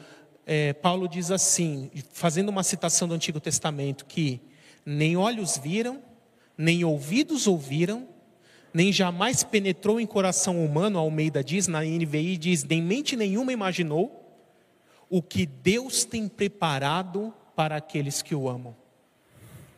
é, 0.45 0.73
Paulo 0.73 1.07
diz 1.07 1.31
assim, 1.31 1.91
fazendo 2.11 2.49
uma 2.49 2.63
citação 2.63 3.07
do 3.07 3.13
Antigo 3.13 3.39
Testamento, 3.39 4.05
que 4.05 4.39
nem 4.85 5.17
olhos 5.17 5.57
viram, 5.57 6.01
nem 6.57 6.83
ouvidos 6.83 7.47
ouviram, 7.47 8.07
nem 8.73 8.91
jamais 8.91 9.43
penetrou 9.43 9.99
em 9.99 10.05
coração 10.05 10.63
humano, 10.63 10.99
Almeida 10.99 11.43
diz, 11.43 11.67
na 11.67 11.81
NVI 11.81 12.37
diz, 12.37 12.63
nem 12.63 12.81
mente 12.81 13.15
nenhuma 13.15 13.51
imaginou, 13.51 14.21
o 15.09 15.21
que 15.21 15.45
Deus 15.45 16.03
tem 16.03 16.27
preparado 16.27 17.33
para 17.33 17.44
aqueles 17.57 18.21
que 18.21 18.35
o 18.35 18.49
amam. 18.49 18.75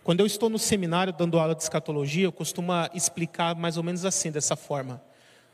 Quando 0.04 0.22
eu 0.22 0.26
estou 0.26 0.50
no 0.50 0.58
seminário 0.58 1.12
dando 1.12 1.38
aula 1.38 1.54
de 1.54 1.62
escatologia, 1.64 2.24
eu 2.24 2.32
costumo 2.32 2.72
explicar 2.94 3.54
mais 3.56 3.76
ou 3.76 3.84
menos 3.84 4.06
assim, 4.06 4.32
dessa 4.32 4.56
forma. 4.56 5.04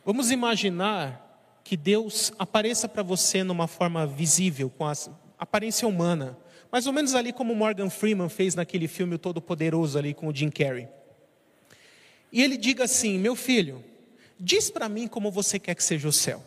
Vamos 0.06 0.30
imaginar 0.30 1.60
que 1.64 1.76
Deus 1.76 2.32
apareça 2.38 2.88
para 2.88 3.02
você 3.02 3.44
numa 3.44 3.68
forma 3.68 4.06
visível, 4.06 4.70
com 4.70 4.86
a 4.86 4.94
aparência 5.40 5.88
humana, 5.88 6.38
mais 6.72 6.86
ou 6.86 6.94
menos 6.94 7.16
ali 7.16 7.34
como 7.34 7.56
Morgan 7.56 7.90
Freeman 7.90 8.30
fez 8.30 8.54
naquele 8.54 8.88
filme 8.88 9.18
Todo 9.18 9.42
Poderoso 9.42 9.98
ali 9.98 10.14
com 10.14 10.28
o 10.28 10.36
Jim 10.36 10.50
Carrey. 10.50 10.88
E 12.32 12.42
ele 12.42 12.56
diga 12.56 12.84
assim: 12.84 13.18
"Meu 13.18 13.36
filho, 13.36 13.84
diz 14.40 14.70
para 14.70 14.88
mim 14.88 15.08
como 15.08 15.32
você 15.32 15.58
quer 15.58 15.74
que 15.74 15.84
seja 15.84 16.08
o 16.08 16.14
céu, 16.14 16.44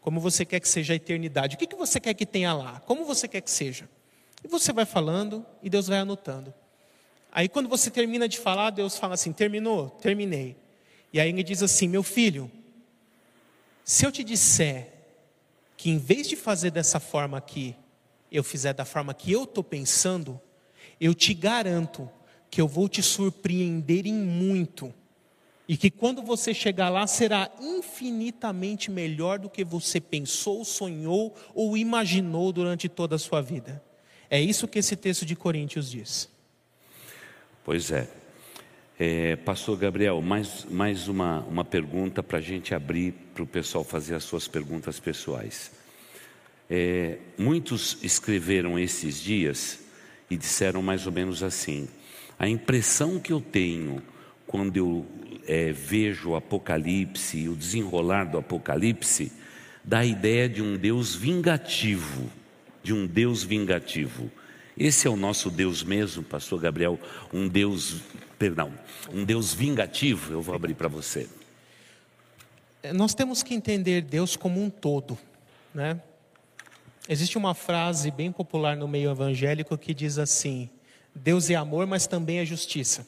como 0.00 0.18
você 0.18 0.44
quer 0.44 0.58
que 0.60 0.68
seja 0.68 0.92
a 0.92 0.96
eternidade, 0.96 1.56
o 1.56 1.58
que, 1.58 1.66
que 1.66 1.76
você 1.76 2.00
quer 2.00 2.14
que 2.14 2.26
tenha 2.26 2.52
lá, 2.52 2.80
como 2.80 3.04
você 3.04 3.28
quer 3.28 3.42
que 3.42 3.50
seja?" 3.50 3.88
E 4.44 4.48
você 4.48 4.72
vai 4.72 4.84
falando 4.84 5.44
e 5.62 5.70
Deus 5.70 5.88
vai 5.88 5.98
anotando. 5.98 6.52
Aí 7.32 7.48
quando 7.48 7.68
você 7.68 7.90
termina 7.90 8.28
de 8.28 8.38
falar, 8.38 8.70
Deus 8.70 8.98
fala 8.98 9.14
assim: 9.14 9.32
terminou? 9.32 9.88
Terminei. 9.88 10.56
E 11.12 11.18
aí 11.18 11.30
ele 11.30 11.42
diz 11.42 11.62
assim: 11.62 11.88
meu 11.88 12.02
filho, 12.02 12.50
se 13.82 14.06
eu 14.06 14.12
te 14.12 14.22
disser 14.22 14.92
que 15.76 15.90
em 15.90 15.98
vez 15.98 16.28
de 16.28 16.36
fazer 16.36 16.70
dessa 16.70 17.00
forma 17.00 17.38
aqui, 17.38 17.74
eu 18.30 18.44
fizer 18.44 18.72
da 18.74 18.84
forma 18.84 19.14
que 19.14 19.32
eu 19.32 19.44
estou 19.44 19.64
pensando, 19.64 20.40
eu 21.00 21.14
te 21.14 21.32
garanto 21.34 22.08
que 22.50 22.60
eu 22.60 22.68
vou 22.68 22.88
te 22.88 23.02
surpreender 23.02 24.06
em 24.06 24.14
muito. 24.14 24.94
E 25.66 25.76
que 25.76 25.90
quando 25.90 26.22
você 26.22 26.52
chegar 26.52 26.90
lá 26.90 27.06
será 27.06 27.50
infinitamente 27.58 28.90
melhor 28.90 29.38
do 29.38 29.48
que 29.48 29.64
você 29.64 29.98
pensou, 29.98 30.64
sonhou 30.64 31.34
ou 31.54 31.76
imaginou 31.76 32.52
durante 32.52 32.88
toda 32.88 33.16
a 33.16 33.18
sua 33.18 33.40
vida. 33.40 33.82
É 34.34 34.40
isso 34.40 34.66
que 34.66 34.80
esse 34.80 34.96
texto 34.96 35.24
de 35.24 35.36
Coríntios 35.36 35.88
diz. 35.88 36.28
Pois 37.64 37.92
é. 37.92 38.08
é 38.98 39.36
Pastor 39.36 39.78
Gabriel, 39.78 40.20
mais, 40.20 40.66
mais 40.68 41.06
uma, 41.06 41.38
uma 41.42 41.64
pergunta 41.64 42.20
para 42.20 42.38
a 42.38 42.40
gente 42.40 42.74
abrir 42.74 43.14
para 43.32 43.44
o 43.44 43.46
pessoal 43.46 43.84
fazer 43.84 44.16
as 44.16 44.24
suas 44.24 44.48
perguntas 44.48 44.98
pessoais. 44.98 45.70
É, 46.68 47.18
muitos 47.38 47.96
escreveram 48.02 48.76
esses 48.76 49.20
dias 49.20 49.78
e 50.28 50.36
disseram 50.36 50.82
mais 50.82 51.06
ou 51.06 51.12
menos 51.12 51.44
assim: 51.44 51.88
a 52.36 52.48
impressão 52.48 53.20
que 53.20 53.32
eu 53.32 53.40
tenho 53.40 54.02
quando 54.48 54.76
eu 54.76 55.06
é, 55.46 55.70
vejo 55.70 56.30
o 56.30 56.34
Apocalipse 56.34 57.38
e 57.38 57.48
o 57.48 57.54
desenrolar 57.54 58.24
do 58.24 58.38
Apocalipse, 58.38 59.30
dá 59.84 60.00
a 60.00 60.04
ideia 60.04 60.48
de 60.48 60.60
um 60.60 60.76
Deus 60.76 61.14
vingativo, 61.14 62.28
de 62.84 62.92
um 62.92 63.06
Deus 63.06 63.42
vingativo. 63.42 64.30
Esse 64.76 65.06
é 65.06 65.10
o 65.10 65.16
nosso 65.16 65.50
Deus 65.50 65.82
mesmo, 65.82 66.22
Pastor 66.22 66.60
Gabriel, 66.60 67.00
um 67.32 67.48
Deus, 67.48 68.02
perdão, 68.38 68.72
um 69.10 69.24
Deus 69.24 69.54
vingativo. 69.54 70.32
Eu 70.32 70.42
vou 70.42 70.54
abrir 70.54 70.74
para 70.74 70.86
você. 70.86 71.28
É, 72.82 72.92
nós 72.92 73.14
temos 73.14 73.42
que 73.42 73.54
entender 73.54 74.02
Deus 74.02 74.36
como 74.36 74.62
um 74.62 74.68
todo, 74.68 75.18
né? 75.74 76.00
Existe 77.08 77.38
uma 77.38 77.54
frase 77.54 78.10
bem 78.10 78.30
popular 78.30 78.76
no 78.76 78.86
meio 78.86 79.10
evangélico 79.10 79.78
que 79.78 79.94
diz 79.94 80.18
assim: 80.18 80.68
Deus 81.14 81.48
é 81.48 81.54
amor, 81.54 81.86
mas 81.86 82.06
também 82.06 82.38
é 82.38 82.44
justiça. 82.44 83.06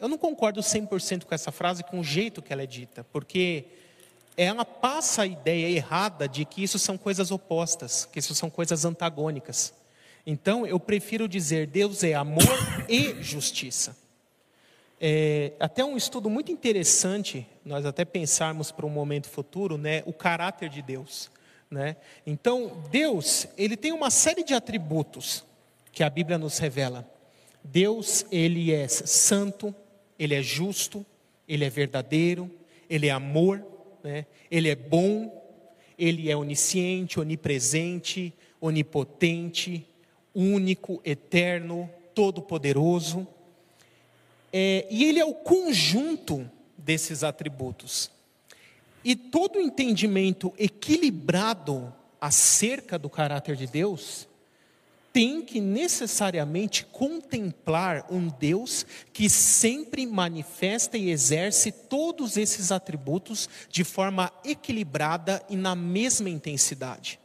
Eu 0.00 0.08
não 0.08 0.18
concordo 0.18 0.60
100% 0.60 1.24
com 1.24 1.34
essa 1.34 1.52
frase, 1.52 1.84
com 1.84 2.00
o 2.00 2.04
jeito 2.04 2.42
que 2.42 2.52
ela 2.52 2.62
é 2.62 2.66
dita, 2.66 3.04
porque 3.12 3.66
ela 4.36 4.64
passa 4.64 5.22
a 5.22 5.26
ideia 5.26 5.68
errada 5.68 6.28
de 6.28 6.44
que 6.44 6.62
isso 6.62 6.78
são 6.78 6.96
coisas 6.96 7.30
opostas, 7.30 8.06
que 8.10 8.18
isso 8.18 8.34
são 8.34 8.48
coisas 8.48 8.84
antagônicas. 8.84 9.74
Então, 10.26 10.66
eu 10.66 10.78
prefiro 10.78 11.28
dizer 11.28 11.66
Deus 11.66 12.02
é 12.02 12.14
amor 12.14 12.42
e 12.88 13.22
justiça. 13.22 13.96
É, 15.00 15.52
até 15.58 15.84
um 15.84 15.96
estudo 15.96 16.30
muito 16.30 16.52
interessante, 16.52 17.46
nós 17.64 17.84
até 17.84 18.04
pensarmos 18.04 18.70
para 18.70 18.86
um 18.86 18.90
momento 18.90 19.28
futuro, 19.28 19.76
né, 19.76 20.02
o 20.06 20.12
caráter 20.12 20.68
de 20.68 20.80
Deus. 20.80 21.28
Né? 21.68 21.96
Então, 22.24 22.84
Deus, 22.90 23.48
ele 23.58 23.76
tem 23.76 23.92
uma 23.92 24.10
série 24.10 24.44
de 24.44 24.54
atributos 24.54 25.44
que 25.90 26.04
a 26.04 26.10
Bíblia 26.10 26.38
nos 26.38 26.58
revela. 26.58 27.08
Deus, 27.64 28.24
ele 28.30 28.72
é 28.72 28.86
santo, 28.86 29.74
ele 30.18 30.34
é 30.34 30.42
justo, 30.42 31.04
ele 31.48 31.64
é 31.64 31.70
verdadeiro, 31.70 32.50
ele 32.88 33.08
é 33.08 33.10
amor, 33.10 33.60
né? 34.02 34.26
ele 34.50 34.68
é 34.68 34.74
bom, 34.74 35.42
ele 35.98 36.30
é 36.30 36.36
onisciente, 36.36 37.20
onipresente, 37.20 38.32
onipotente, 38.60 39.86
único, 40.34 41.00
eterno, 41.04 41.88
todo-poderoso. 42.14 43.26
É, 44.52 44.86
e 44.90 45.04
ele 45.04 45.18
é 45.18 45.24
o 45.24 45.34
conjunto 45.34 46.48
desses 46.76 47.22
atributos. 47.24 48.10
E 49.04 49.16
todo 49.16 49.60
entendimento 49.60 50.52
equilibrado 50.58 51.92
acerca 52.20 52.98
do 52.98 53.10
caráter 53.10 53.56
de 53.56 53.66
Deus 53.66 54.28
tem 55.12 55.42
que 55.42 55.60
necessariamente 55.60 56.86
contemplar 56.86 58.06
um 58.10 58.28
Deus 58.28 58.86
que 59.12 59.28
sempre 59.28 60.06
manifesta 60.06 60.96
e 60.96 61.10
exerce 61.10 61.70
todos 61.70 62.36
esses 62.36 62.72
atributos 62.72 63.48
de 63.68 63.84
forma 63.84 64.32
equilibrada 64.44 65.44
e 65.50 65.56
na 65.56 65.74
mesma 65.74 66.30
intensidade. 66.30 67.20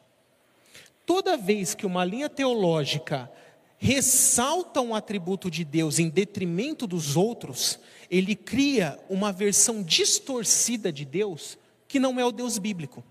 Toda 1.06 1.38
vez 1.38 1.74
que 1.74 1.86
uma 1.86 2.04
linha 2.04 2.30
teológica 2.30 3.32
ressalta 3.78 4.82
um 4.82 4.94
atributo 4.94 5.50
de 5.50 5.64
Deus 5.64 6.00
em 6.00 6.10
detrimento 6.10 6.86
dos 6.86 7.16
outros, 7.16 7.80
ele 8.12 8.36
cria 8.36 9.00
uma 9.10 9.32
versão 9.32 9.82
distorcida 9.82 10.92
de 10.92 11.06
Deus 11.06 11.58
que 11.88 12.00
não 12.00 12.20
é 12.20 12.26
o 12.26 12.32
Deus 12.34 12.58
bíblico. 12.58 13.02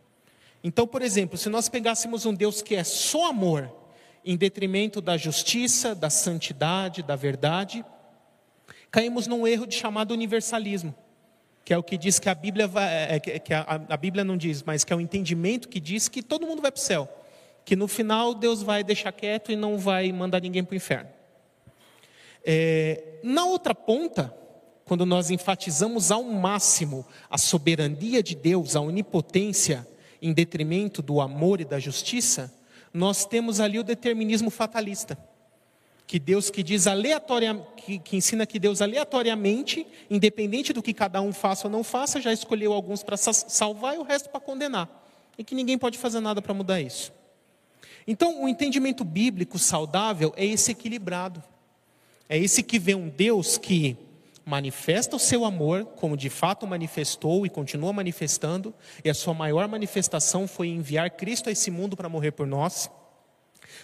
Então, 0.62 0.86
por 0.86 1.00
exemplo, 1.00 1.38
se 1.38 1.48
nós 1.48 1.68
pegássemos 1.68 2.26
um 2.26 2.34
Deus 2.34 2.60
que 2.60 2.74
é 2.74 2.84
só 2.84 3.30
amor, 3.30 3.72
em 4.26 4.36
detrimento 4.36 5.00
da 5.00 5.16
justiça, 5.16 5.94
da 5.94 6.10
santidade, 6.10 7.00
da 7.00 7.14
verdade, 7.14 7.84
caímos 8.90 9.28
num 9.28 9.46
erro 9.46 9.68
de 9.68 9.76
chamado 9.76 10.10
universalismo, 10.10 10.92
que 11.64 11.72
é 11.72 11.78
o 11.78 11.82
que 11.82 11.96
diz 11.96 12.18
que 12.18 12.28
a 12.28 12.34
Bíblia 12.34 12.66
vai, 12.66 12.92
é, 12.92 13.22
é 13.24 13.38
que 13.38 13.54
a, 13.54 13.80
a 13.88 13.96
Bíblia 13.96 14.24
não 14.24 14.36
diz, 14.36 14.64
mas 14.64 14.82
que 14.82 14.92
é 14.92 14.96
o 14.96 15.00
entendimento 15.00 15.68
que 15.68 15.78
diz 15.78 16.08
que 16.08 16.22
todo 16.22 16.44
mundo 16.44 16.60
vai 16.60 16.72
para 16.72 16.80
o 16.80 16.82
céu, 16.82 17.08
que 17.64 17.76
no 17.76 17.86
final 17.86 18.34
Deus 18.34 18.62
vai 18.62 18.82
deixar 18.82 19.12
quieto 19.12 19.52
e 19.52 19.56
não 19.56 19.78
vai 19.78 20.10
mandar 20.10 20.42
ninguém 20.42 20.64
para 20.64 20.74
o 20.74 20.76
inferno. 20.76 21.08
É, 22.44 23.20
na 23.22 23.44
outra 23.44 23.76
ponta, 23.76 24.34
quando 24.84 25.06
nós 25.06 25.30
enfatizamos 25.30 26.10
ao 26.10 26.24
máximo 26.24 27.06
a 27.30 27.38
soberania 27.38 28.24
de 28.24 28.34
Deus, 28.34 28.74
a 28.74 28.80
onipotência, 28.80 29.86
em 30.20 30.32
detrimento 30.32 31.00
do 31.00 31.20
amor 31.20 31.60
e 31.60 31.64
da 31.64 31.78
justiça, 31.78 32.52
nós 32.96 33.26
temos 33.26 33.60
ali 33.60 33.78
o 33.78 33.84
determinismo 33.84 34.50
fatalista. 34.50 35.18
Que 36.06 36.18
Deus 36.18 36.48
que 36.48 36.62
diz 36.62 36.86
aleatoriamente, 36.86 37.68
que, 37.76 37.98
que 37.98 38.16
ensina 38.16 38.46
que 38.46 38.58
Deus 38.58 38.80
aleatoriamente, 38.80 39.86
independente 40.08 40.72
do 40.72 40.82
que 40.82 40.94
cada 40.94 41.20
um 41.20 41.32
faça 41.32 41.66
ou 41.66 41.70
não 41.70 41.84
faça, 41.84 42.20
já 42.20 42.32
escolheu 42.32 42.72
alguns 42.72 43.02
para 43.02 43.16
salvar 43.18 43.96
e 43.96 43.98
o 43.98 44.02
resto 44.02 44.30
para 44.30 44.40
condenar. 44.40 44.88
E 45.36 45.44
que 45.44 45.54
ninguém 45.54 45.76
pode 45.76 45.98
fazer 45.98 46.20
nada 46.20 46.40
para 46.40 46.54
mudar 46.54 46.80
isso. 46.80 47.12
Então, 48.06 48.42
o 48.42 48.48
entendimento 48.48 49.04
bíblico 49.04 49.58
saudável 49.58 50.32
é 50.34 50.46
esse 50.46 50.70
equilibrado. 50.70 51.42
É 52.28 52.38
esse 52.38 52.62
que 52.62 52.78
vê 52.78 52.94
um 52.94 53.10
Deus 53.10 53.58
que 53.58 53.96
manifesta 54.46 55.16
o 55.16 55.18
seu 55.18 55.44
amor, 55.44 55.84
como 55.96 56.16
de 56.16 56.30
fato 56.30 56.68
manifestou 56.68 57.44
e 57.44 57.50
continua 57.50 57.92
manifestando, 57.92 58.72
e 59.04 59.10
a 59.10 59.14
sua 59.14 59.34
maior 59.34 59.66
manifestação 59.66 60.46
foi 60.46 60.68
enviar 60.68 61.10
Cristo 61.10 61.48
a 61.48 61.52
esse 61.52 61.68
mundo 61.68 61.96
para 61.96 62.08
morrer 62.08 62.30
por 62.30 62.46
nós, 62.46 62.88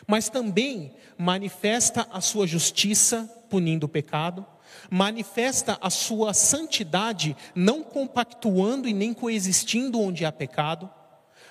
mas 0.07 0.29
também 0.29 0.95
manifesta 1.19 2.07
a 2.13 2.21
sua 2.21 2.47
justiça, 2.47 3.29
punindo 3.51 3.87
o 3.87 3.89
pecado, 3.89 4.47
manifesta 4.89 5.77
a 5.81 5.91
sua 5.91 6.33
santidade, 6.33 7.37
não 7.57 7.83
compactuando 7.83 8.89
e 8.89 8.93
nem 8.93 9.13
coexistindo 9.13 10.01
onde 10.01 10.25
há 10.25 10.31
pecado, 10.31 10.89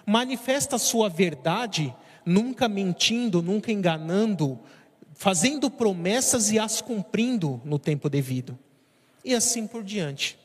manifesta 0.06 0.78
a 0.78 0.80
sua 0.80 1.10
verdade, 1.10 1.94
nunca 2.26 2.70
mentindo, 2.70 3.42
nunca 3.42 3.74
enganando, 3.74 4.58
fazendo 5.14 5.70
promessas 5.70 6.50
e 6.50 6.58
as 6.58 6.80
cumprindo 6.80 7.62
no 7.66 7.78
tempo 7.78 8.10
devido 8.10 8.58
e 9.24 9.34
assim 9.34 9.68
por 9.68 9.84
diante. 9.84 10.38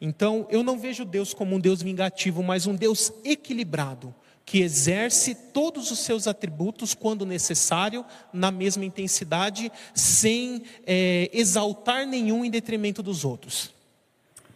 Então, 0.00 0.46
eu 0.50 0.62
não 0.62 0.78
vejo 0.78 1.04
Deus 1.04 1.32
como 1.32 1.56
um 1.56 1.60
Deus 1.60 1.82
vingativo, 1.82 2.42
mas 2.42 2.66
um 2.66 2.74
Deus 2.74 3.12
equilibrado, 3.24 4.14
que 4.44 4.60
exerce 4.60 5.34
todos 5.34 5.90
os 5.90 5.98
seus 6.00 6.26
atributos 6.26 6.94
quando 6.94 7.24
necessário, 7.26 8.04
na 8.32 8.50
mesma 8.50 8.84
intensidade, 8.84 9.72
sem 9.94 10.62
é, 10.86 11.30
exaltar 11.32 12.06
nenhum 12.06 12.44
em 12.44 12.50
detrimento 12.50 13.02
dos 13.02 13.24
outros. 13.24 13.74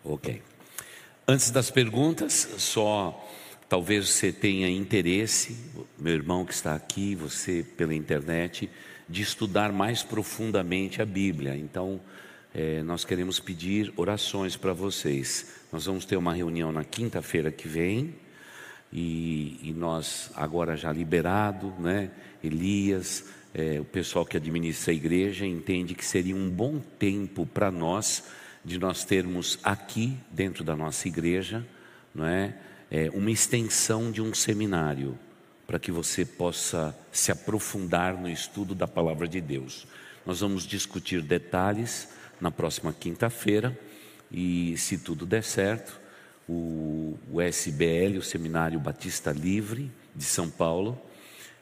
Ok. 0.05 0.42
Antes 1.27 1.51
das 1.51 1.70
perguntas, 1.70 2.49
só 2.59 3.29
talvez 3.68 4.09
você 4.09 4.33
tenha 4.33 4.68
interesse, 4.68 5.57
meu 5.99 6.12
irmão 6.12 6.44
que 6.44 6.53
está 6.53 6.75
aqui, 6.75 7.14
você 7.14 7.62
pela 7.62 7.94
internet, 7.94 8.68
de 9.09 9.23
estudar 9.23 9.73
mais 9.73 10.03
profundamente 10.03 11.01
a 11.01 11.07
Bíblia. 11.07 11.57
Então, 11.57 12.01
é, 12.55 12.83
nós 12.83 13.05
queremos 13.05 13.39
pedir 13.39 13.93
orações 13.97 14.57
para 14.57 14.73
vocês. 14.73 15.55
Nós 15.73 15.87
vamos 15.87 16.05
ter 16.05 16.17
uma 16.17 16.35
reunião 16.35 16.73
na 16.73 16.83
quinta-feira 16.83 17.53
que 17.53 17.69
vem. 17.69 18.15
E, 18.93 19.61
e, 19.63 19.73
nós, 19.73 20.33
agora 20.35 20.77
já 20.77 20.93
liberado, 20.93 21.73
né? 21.79 22.11
Elias, 22.43 23.27
é, 23.55 23.79
o 23.79 23.85
pessoal 23.85 24.27
que 24.27 24.37
administra 24.37 24.93
a 24.93 24.97
igreja, 24.97 25.47
entende 25.47 25.95
que 25.95 26.05
seria 26.05 26.35
um 26.35 26.51
bom 26.51 26.81
tempo 26.99 27.47
para 27.47 27.71
nós, 27.71 28.25
de 28.65 28.79
nós 28.79 29.05
termos 29.05 29.61
aqui, 29.63 30.17
dentro 30.29 30.65
da 30.65 30.75
nossa 30.75 31.07
igreja, 31.07 31.65
não 32.13 32.27
é? 32.27 32.57
é 32.91 33.09
uma 33.11 33.31
extensão 33.31 34.11
de 34.11 34.21
um 34.21 34.35
seminário, 34.35 35.17
para 35.69 35.79
que 35.79 35.93
você 35.93 36.25
possa 36.25 36.99
se 37.13 37.31
aprofundar 37.31 38.21
no 38.21 38.29
estudo 38.29 38.75
da 38.75 38.89
palavra 38.89 39.29
de 39.29 39.41
Deus. 39.41 39.87
Nós 40.27 40.41
vamos 40.41 40.65
discutir 40.67 41.23
detalhes 41.23 42.09
na 42.40 42.50
próxima 42.50 42.92
quinta-feira 42.92 43.79
e, 44.31 44.76
se 44.76 44.98
tudo 44.98 45.26
der 45.26 45.42
certo, 45.42 46.00
o, 46.48 47.18
o 47.31 47.40
SBL, 47.40 48.18
o 48.18 48.22
Seminário 48.22 48.81
Batista 48.81 49.31
Livre 49.31 49.90
de 50.14 50.24
São 50.24 50.50
Paulo, 50.50 51.00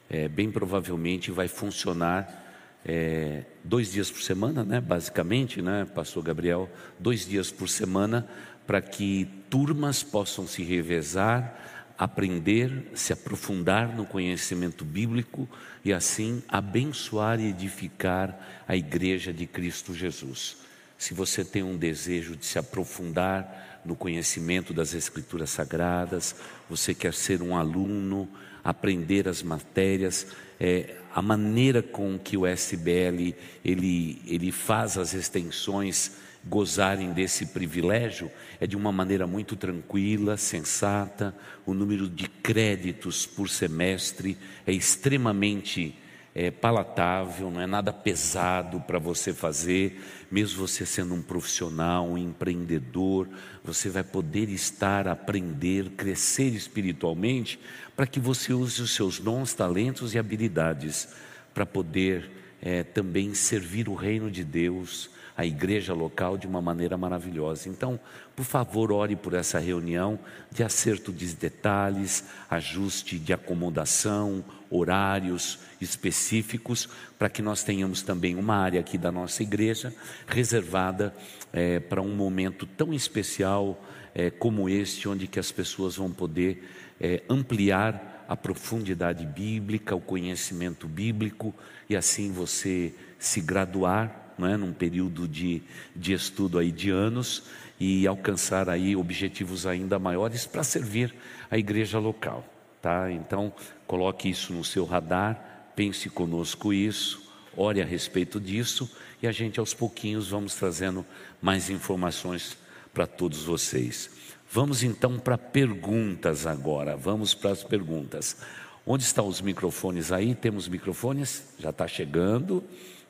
é, 0.09 0.27
bem 0.27 0.51
provavelmente 0.51 1.29
vai 1.31 1.47
funcionar 1.47 2.47
é, 2.85 3.43
dois 3.63 3.91
dias 3.91 4.09
por 4.09 4.21
semana, 4.21 4.63
né, 4.63 4.81
basicamente, 4.81 5.61
né, 5.61 5.85
Pastor 5.93 6.23
Gabriel, 6.23 6.69
dois 6.97 7.27
dias 7.27 7.51
por 7.51 7.67
semana, 7.69 8.27
para 8.65 8.81
que 8.81 9.27
turmas 9.49 10.01
possam 10.01 10.47
se 10.47 10.63
revezar, 10.63 11.93
aprender, 11.97 12.91
se 12.93 13.11
aprofundar 13.11 13.95
no 13.95 14.05
conhecimento 14.05 14.85
bíblico 14.85 15.47
e 15.83 15.91
assim 15.91 16.41
abençoar 16.47 17.39
e 17.39 17.49
edificar 17.49 18.63
a 18.67 18.75
igreja 18.75 19.33
de 19.33 19.45
Cristo 19.45 19.93
Jesus. 19.93 20.68
Se 20.99 21.13
você 21.13 21.45
tem 21.45 21.63
um 21.63 21.77
desejo 21.77 22.35
de 22.35 22.45
se 22.45 22.59
aprofundar 22.59 23.81
no 23.85 23.95
conhecimento 23.95 24.73
das 24.73 24.93
Escrituras 24.93 25.49
Sagradas, 25.49 26.35
você 26.69 26.93
quer 26.93 27.13
ser 27.13 27.41
um 27.41 27.55
aluno, 27.55 28.27
aprender 28.61 29.25
as 29.29 29.41
matérias, 29.41 30.27
é, 30.59 30.97
a 31.15 31.21
maneira 31.21 31.81
com 31.81 32.19
que 32.19 32.35
o 32.35 32.45
SBL 32.45 33.33
ele, 33.63 34.21
ele 34.27 34.51
faz 34.51 34.97
as 34.97 35.13
extensões 35.13 36.17
gozarem 36.43 37.13
desse 37.13 37.45
privilégio 37.45 38.29
é 38.59 38.67
de 38.67 38.75
uma 38.75 38.91
maneira 38.91 39.25
muito 39.25 39.55
tranquila, 39.55 40.35
sensata. 40.35 41.33
O 41.65 41.73
número 41.73 42.09
de 42.09 42.27
créditos 42.27 43.25
por 43.25 43.47
semestre 43.47 44.37
é 44.67 44.73
extremamente 44.73 45.95
é, 46.33 46.51
palatável, 46.51 47.49
não 47.49 47.61
é 47.61 47.67
nada 47.67 47.91
pesado 47.91 48.79
para 48.81 48.99
você 48.99 49.33
fazer, 49.33 49.99
mesmo 50.31 50.67
você 50.67 50.85
sendo 50.85 51.13
um 51.13 51.21
profissional, 51.21 52.07
um 52.07 52.17
empreendedor, 52.17 53.27
você 53.63 53.89
vai 53.89 54.03
poder 54.03 54.49
estar, 54.49 55.07
aprender, 55.07 55.89
crescer 55.91 56.49
espiritualmente, 56.49 57.59
para 57.95 58.07
que 58.07 58.19
você 58.19 58.53
use 58.53 58.81
os 58.81 58.95
seus 58.95 59.19
dons, 59.19 59.53
talentos 59.53 60.13
e 60.13 60.19
habilidades 60.19 61.09
para 61.53 61.65
poder 61.65 62.29
é, 62.61 62.83
também 62.83 63.33
servir 63.33 63.89
o 63.89 63.95
reino 63.95 64.29
de 64.29 64.43
Deus 64.43 65.09
a 65.39 65.45
igreja 65.45 65.93
local 65.93 66.37
de 66.37 66.45
uma 66.45 66.61
maneira 66.61 66.97
maravilhosa. 66.97 67.69
Então, 67.69 67.97
por 68.35 68.43
favor, 68.43 68.91
ore 68.91 69.15
por 69.15 69.33
essa 69.33 69.57
reunião 69.57 70.19
de 70.51 70.63
acerto 70.63 71.13
de 71.13 71.33
detalhes, 71.33 72.25
ajuste 72.49 73.17
de 73.17 73.31
acomodação, 73.31 74.43
horários 74.69 75.59
específicos, 75.81 76.87
para 77.17 77.29
que 77.29 77.41
nós 77.41 77.63
tenhamos 77.63 78.01
também 78.01 78.35
uma 78.35 78.55
área 78.55 78.79
aqui 78.79 78.97
da 78.97 79.11
nossa 79.11 79.41
igreja 79.43 79.93
reservada 80.27 81.13
é, 81.51 81.79
para 81.79 82.01
um 82.01 82.15
momento 82.15 82.65
tão 82.65 82.93
especial 82.93 83.83
é, 84.13 84.29
como 84.29 84.69
este, 84.69 85.07
onde 85.07 85.27
que 85.27 85.39
as 85.39 85.51
pessoas 85.51 85.95
vão 85.95 86.11
poder 86.11 86.63
é, 86.99 87.23
ampliar 87.29 88.25
a 88.27 88.35
profundidade 88.35 89.25
bíblica, 89.25 89.95
o 89.95 90.01
conhecimento 90.01 90.87
bíblico 90.87 91.53
e 91.89 91.95
assim 91.95 92.31
você 92.31 92.93
se 93.17 93.41
graduar 93.41 94.33
é? 94.47 94.55
num 94.55 94.71
período 94.71 95.27
de, 95.27 95.61
de 95.95 96.13
estudo 96.13 96.59
aí 96.59 96.71
de 96.71 96.89
anos 96.89 97.43
e 97.79 98.05
alcançar 98.05 98.69
aí 98.69 98.95
objetivos 98.95 99.65
ainda 99.65 99.97
maiores 99.97 100.45
para 100.45 100.63
servir 100.63 101.13
a 101.49 101.57
igreja 101.57 101.97
local, 101.97 102.45
tá? 102.81 103.11
Então, 103.11 103.51
coloque 103.85 104.29
isso 104.29 104.53
no 104.53 104.63
seu 104.63 104.85
radar, 104.85 105.71
pense 105.75 106.09
conosco 106.09 106.73
isso, 106.73 107.31
ore 107.55 107.81
a 107.81 107.85
respeito 107.85 108.39
disso 108.39 108.89
e 109.21 109.27
a 109.27 109.31
gente 109.31 109.59
aos 109.59 109.73
pouquinhos 109.73 110.29
vamos 110.29 110.55
trazendo 110.55 111.05
mais 111.41 111.69
informações 111.69 112.57
para 112.93 113.05
todos 113.05 113.43
vocês. 113.43 114.09
Vamos 114.51 114.81
então 114.81 115.19
para 115.19 115.37
perguntas 115.37 116.47
agora. 116.47 116.95
Vamos 116.95 117.33
para 117.33 117.51
as 117.51 117.63
perguntas. 117.63 118.37
Onde 118.85 119.03
estão 119.03 119.27
os 119.27 119.41
microfones 119.41 120.11
aí? 120.11 120.33
Temos 120.33 120.67
microfones? 120.67 121.53
Já 121.59 121.69
está 121.69 121.87
chegando. 121.87 122.63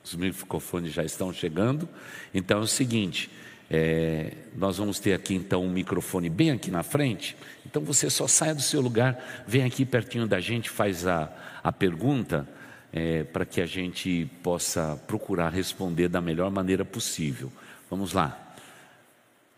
Os 0.03 0.15
microfones 0.15 0.91
já 0.91 1.03
estão 1.03 1.31
chegando. 1.31 1.87
Então 2.33 2.59
é 2.59 2.63
o 2.63 2.67
seguinte: 2.67 3.29
é, 3.69 4.31
nós 4.55 4.77
vamos 4.77 4.99
ter 4.99 5.13
aqui 5.13 5.35
então 5.35 5.63
um 5.63 5.69
microfone 5.69 6.29
bem 6.29 6.51
aqui 6.51 6.71
na 6.71 6.81
frente. 6.81 7.37
Então 7.65 7.83
você 7.83 8.09
só 8.09 8.27
sai 8.27 8.53
do 8.53 8.61
seu 8.61 8.81
lugar, 8.81 9.43
vem 9.45 9.63
aqui 9.63 9.85
pertinho 9.85 10.25
da 10.25 10.39
gente, 10.39 10.69
faz 10.69 11.05
a, 11.05 11.31
a 11.63 11.71
pergunta, 11.71 12.47
é, 12.91 13.23
para 13.23 13.45
que 13.45 13.61
a 13.61 13.67
gente 13.67 14.29
possa 14.41 14.99
procurar 15.05 15.49
responder 15.49 16.07
da 16.07 16.19
melhor 16.19 16.49
maneira 16.49 16.83
possível. 16.83 17.51
Vamos 17.89 18.13
lá. 18.13 18.55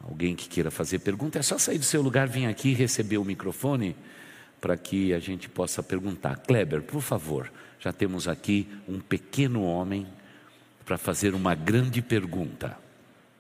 Alguém 0.03 0.35
que 0.35 0.49
queira 0.49 0.71
fazer 0.71 0.99
pergunta, 0.99 1.39
é 1.39 1.41
só 1.41 1.57
sair 1.57 1.77
do 1.77 1.85
seu 1.85 2.01
lugar, 2.01 2.27
vir 2.27 2.47
aqui 2.47 2.73
receber 2.73 3.17
o 3.17 3.23
microfone 3.23 3.95
para 4.59 4.75
que 4.75 5.13
a 5.13 5.19
gente 5.19 5.47
possa 5.47 5.81
perguntar. 5.81 6.37
Kleber, 6.37 6.81
por 6.81 7.01
favor, 7.01 7.51
já 7.79 7.93
temos 7.93 8.27
aqui 8.27 8.67
um 8.87 8.99
pequeno 8.99 9.63
homem 9.63 10.05
para 10.83 10.97
fazer 10.97 11.33
uma 11.33 11.55
grande 11.55 12.01
pergunta. 12.01 12.77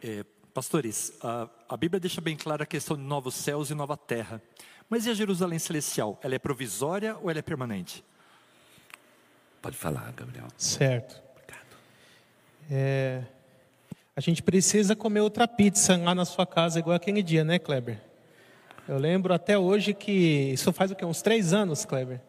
É, 0.01 0.23
pastores, 0.53 1.13
a, 1.21 1.49
a, 1.69 1.77
Bíblia 1.77 1.99
deixa 1.99 2.21
bem 2.21 2.35
clara 2.35 2.63
a 2.63 2.65
questão 2.65 2.95
de 2.97 3.03
novos 3.03 3.35
céus 3.35 3.69
e 3.69 3.73
nova 3.73 3.97
terra. 3.97 4.41
Mas 4.89 5.05
e 5.05 5.09
a 5.09 5.13
Jerusalém 5.13 5.57
celestial? 5.57 6.19
Ela 6.21 6.35
é 6.35 6.39
provisória 6.39 7.15
ou 7.17 7.29
ela 7.29 7.39
é 7.39 7.41
permanente? 7.41 8.03
Pode 9.61 9.77
falar, 9.77 10.11
Gabriel. 10.11 10.47
Certo. 10.57 11.21
Obrigado. 11.31 11.65
É, 12.69 13.23
a 14.15 14.19
gente 14.19 14.43
precisa 14.43 14.95
comer 14.95 15.21
outra 15.21 15.47
pizza 15.47 15.95
lá 15.95 16.13
na 16.13 16.25
sua 16.25 16.45
casa, 16.45 16.79
igual 16.79 16.95
aquele 16.95 17.23
dia, 17.23 17.43
né, 17.43 17.57
Kleber? 17.57 18.01
Eu 18.87 18.97
lembro 18.97 19.33
até 19.33 19.57
hoje 19.57 19.93
que 19.93 20.51
isso 20.51 20.73
faz 20.73 20.91
o 20.91 20.95
quê? 20.95 21.05
Uns 21.05 21.21
três 21.21 21.53
anos, 21.53 21.85
Kleber. 21.85 22.19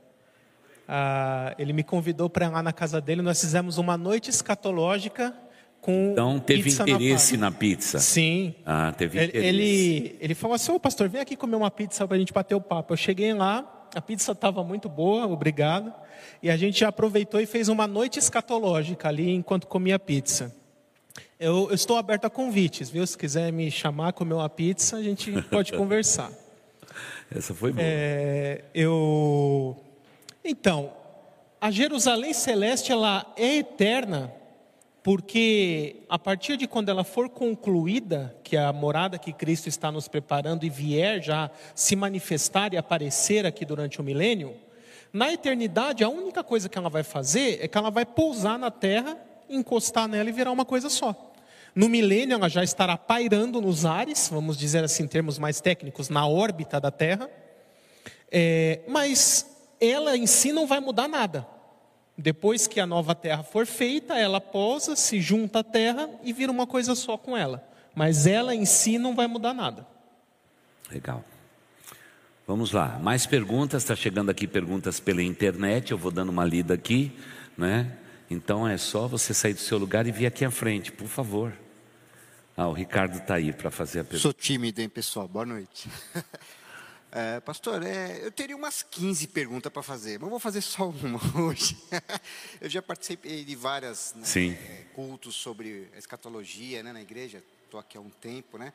Ah, 0.86 1.54
ele 1.58 1.72
me 1.72 1.82
convidou 1.82 2.30
para 2.30 2.46
ir 2.46 2.50
lá 2.50 2.62
na 2.62 2.72
casa 2.72 3.00
dele. 3.00 3.22
Nós 3.22 3.40
fizemos 3.40 3.78
uma 3.78 3.96
noite 3.96 4.30
escatológica 4.30 5.34
com 5.82 6.12
então 6.12 6.38
teve 6.38 6.62
pizza 6.62 6.82
interesse 6.84 7.36
na, 7.36 7.50
na, 7.50 7.56
pizza. 7.56 7.98
Sim. 7.98 8.54
Ah, 8.64 8.94
teve 8.96 9.18
ele, 9.18 9.26
interesse. 9.26 9.48
Ele, 9.48 10.16
ele 10.20 10.34
falou 10.34 10.54
assim: 10.54 10.72
Ô 10.72 10.80
pastor, 10.80 11.08
vem 11.08 11.20
aqui 11.20 11.36
comer 11.36 11.56
uma 11.56 11.70
pizza 11.70 12.06
para 12.06 12.16
a 12.16 12.18
gente 12.18 12.32
bater 12.32 12.54
o 12.54 12.60
papo. 12.60 12.94
Eu 12.94 12.96
cheguei 12.96 13.34
lá, 13.34 13.88
a 13.94 14.00
pizza 14.00 14.32
estava 14.32 14.64
muito 14.64 14.88
boa, 14.88 15.26
obrigado. 15.26 15.92
E 16.42 16.48
a 16.48 16.56
gente 16.56 16.84
aproveitou 16.84 17.40
e 17.40 17.46
fez 17.46 17.68
uma 17.68 17.86
noite 17.86 18.18
escatológica 18.18 19.08
ali 19.08 19.30
enquanto 19.30 19.66
comia 19.66 19.98
pizza. 19.98 20.54
Eu, 21.38 21.68
eu 21.68 21.74
estou 21.74 21.96
aberto 21.96 22.24
a 22.24 22.30
convites, 22.30 22.88
viu? 22.88 23.04
Se 23.06 23.18
quiser 23.18 23.52
me 23.52 23.70
chamar, 23.70 24.12
comer 24.12 24.34
uma 24.34 24.48
pizza, 24.48 24.96
a 24.96 25.02
gente 25.02 25.30
pode 25.50 25.72
conversar. 25.72 26.30
Essa 27.30 27.52
foi 27.52 27.72
boa. 27.72 27.84
É, 27.84 28.64
eu 28.72 29.76
então, 30.44 30.92
a 31.60 31.70
Jerusalém 31.70 32.32
celeste 32.32 32.90
ela 32.90 33.26
é 33.36 33.58
eterna 33.58 34.32
porque 35.02 35.96
a 36.08 36.18
partir 36.18 36.56
de 36.56 36.68
quando 36.68 36.88
ela 36.88 37.02
for 37.02 37.28
concluída, 37.28 38.36
que 38.44 38.56
é 38.56 38.64
a 38.64 38.72
morada 38.72 39.18
que 39.18 39.32
Cristo 39.32 39.68
está 39.68 39.90
nos 39.90 40.06
preparando 40.06 40.64
e 40.64 40.70
vier 40.70 41.20
já 41.20 41.50
se 41.74 41.96
manifestar 41.96 42.72
e 42.72 42.76
aparecer 42.76 43.44
aqui 43.44 43.64
durante 43.64 44.00
o 44.00 44.04
milênio, 44.04 44.54
na 45.12 45.32
eternidade 45.32 46.04
a 46.04 46.08
única 46.08 46.44
coisa 46.44 46.68
que 46.68 46.78
ela 46.78 46.88
vai 46.88 47.02
fazer 47.02 47.58
é 47.60 47.66
que 47.66 47.76
ela 47.76 47.90
vai 47.90 48.06
pousar 48.06 48.58
na 48.58 48.70
terra, 48.70 49.18
encostar 49.50 50.06
nela 50.06 50.28
e 50.28 50.32
virar 50.32 50.52
uma 50.52 50.64
coisa 50.64 50.88
só. 50.88 51.32
No 51.74 51.88
milênio 51.88 52.34
ela 52.34 52.48
já 52.48 52.62
estará 52.62 52.96
pairando 52.96 53.60
nos 53.60 53.84
ares, 53.84 54.28
vamos 54.30 54.56
dizer 54.56 54.84
assim 54.84 55.02
em 55.02 55.08
termos 55.08 55.38
mais 55.38 55.60
técnicos, 55.60 56.08
na 56.08 56.26
órbita 56.26 56.78
da 56.78 56.90
Terra, 56.90 57.28
é, 58.30 58.80
mas 58.86 59.46
ela 59.80 60.16
em 60.16 60.26
si 60.26 60.52
não 60.52 60.66
vai 60.66 60.80
mudar 60.80 61.08
nada. 61.08 61.46
Depois 62.22 62.68
que 62.68 62.78
a 62.78 62.86
nova 62.86 63.16
terra 63.16 63.42
for 63.42 63.66
feita, 63.66 64.16
ela 64.16 64.40
posa, 64.40 64.94
se 64.94 65.20
junta 65.20 65.58
à 65.58 65.64
terra 65.64 66.08
e 66.22 66.32
vira 66.32 66.52
uma 66.52 66.68
coisa 66.68 66.94
só 66.94 67.18
com 67.18 67.36
ela. 67.36 67.68
Mas 67.96 68.28
ela 68.28 68.54
em 68.54 68.64
si 68.64 68.96
não 68.96 69.16
vai 69.16 69.26
mudar 69.26 69.52
nada. 69.52 69.84
Legal. 70.88 71.24
Vamos 72.46 72.70
lá, 72.70 72.96
mais 73.00 73.26
perguntas. 73.26 73.82
Está 73.82 73.96
chegando 73.96 74.30
aqui 74.30 74.46
perguntas 74.46 75.00
pela 75.00 75.20
internet. 75.20 75.90
Eu 75.90 75.98
vou 75.98 76.12
dando 76.12 76.28
uma 76.28 76.44
lida 76.44 76.74
aqui, 76.74 77.10
né? 77.58 77.92
Então 78.30 78.68
é 78.68 78.78
só 78.78 79.08
você 79.08 79.34
sair 79.34 79.54
do 79.54 79.60
seu 79.60 79.76
lugar 79.76 80.06
e 80.06 80.12
vir 80.12 80.26
aqui 80.26 80.44
à 80.44 80.50
frente, 80.50 80.92
por 80.92 81.08
favor. 81.08 81.52
Ah, 82.56 82.68
o 82.68 82.72
Ricardo 82.72 83.18
está 83.18 83.34
aí 83.34 83.52
para 83.52 83.68
fazer 83.68 83.98
a 83.98 84.04
pergunta. 84.04 84.22
Sou 84.22 84.32
tímido, 84.32 84.80
hein, 84.80 84.88
pessoal? 84.88 85.26
Boa 85.26 85.44
noite. 85.44 85.88
É, 87.14 87.40
pastor, 87.40 87.82
é, 87.82 88.24
eu 88.24 88.32
teria 88.32 88.56
umas 88.56 88.82
15 88.82 89.26
perguntas 89.26 89.70
para 89.70 89.82
fazer, 89.82 90.18
mas 90.18 90.30
vou 90.30 90.38
fazer 90.38 90.62
só 90.62 90.88
uma 90.88 91.20
hoje. 91.44 91.76
eu 92.58 92.70
já 92.70 92.80
participei 92.80 93.44
de 93.44 93.54
várias 93.54 94.14
né, 94.14 94.24
é, 94.48 94.84
cultos 94.94 95.34
sobre 95.34 95.90
escatologia 95.94 96.82
né, 96.82 96.90
na 96.90 97.02
igreja, 97.02 97.44
estou 97.66 97.78
aqui 97.78 97.98
há 97.98 98.00
um 98.00 98.08
tempo, 98.08 98.56
né? 98.56 98.72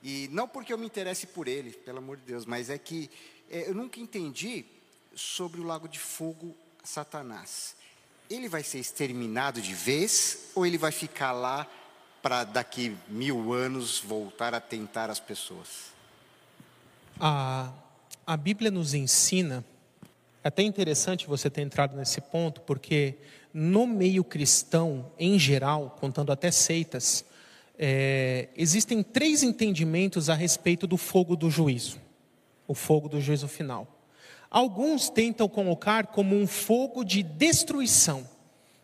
E 0.00 0.28
não 0.30 0.46
porque 0.46 0.72
eu 0.72 0.78
me 0.78 0.86
interesse 0.86 1.26
por 1.26 1.48
ele, 1.48 1.72
pelo 1.72 1.98
amor 1.98 2.18
de 2.18 2.22
Deus, 2.22 2.46
mas 2.46 2.70
é 2.70 2.78
que 2.78 3.10
é, 3.50 3.68
eu 3.68 3.74
nunca 3.74 3.98
entendi 3.98 4.64
sobre 5.12 5.60
o 5.60 5.64
lago 5.64 5.88
de 5.88 5.98
fogo 5.98 6.56
Satanás. 6.84 7.74
Ele 8.30 8.48
vai 8.48 8.62
ser 8.62 8.78
exterminado 8.78 9.60
de 9.60 9.74
vez 9.74 10.50
ou 10.54 10.64
ele 10.64 10.78
vai 10.78 10.92
ficar 10.92 11.32
lá 11.32 11.66
para 12.22 12.44
daqui 12.44 12.96
mil 13.08 13.52
anos 13.52 13.98
voltar 13.98 14.54
a 14.54 14.60
tentar 14.60 15.10
as 15.10 15.18
pessoas? 15.18 15.91
A, 17.24 17.72
a 18.26 18.36
Bíblia 18.36 18.68
nos 18.68 18.94
ensina 18.94 19.64
É 20.42 20.48
até 20.48 20.64
interessante 20.64 21.28
você 21.28 21.48
ter 21.48 21.62
entrado 21.62 21.96
nesse 21.96 22.20
ponto, 22.20 22.60
porque 22.62 23.14
no 23.54 23.86
meio 23.86 24.24
cristão, 24.24 25.06
em 25.16 25.38
geral, 25.38 25.96
contando 26.00 26.32
até 26.32 26.50
seitas, 26.50 27.24
é, 27.78 28.48
existem 28.56 29.04
três 29.04 29.44
entendimentos 29.44 30.28
a 30.28 30.34
respeito 30.34 30.84
do 30.84 30.96
fogo 30.96 31.36
do 31.36 31.48
juízo, 31.48 32.00
o 32.66 32.74
fogo 32.74 33.08
do 33.08 33.20
juízo 33.20 33.46
final. 33.46 33.86
Alguns 34.50 35.08
tentam 35.08 35.48
colocar 35.48 36.08
como 36.08 36.34
um 36.34 36.44
fogo 36.44 37.04
de 37.04 37.22
destruição, 37.22 38.28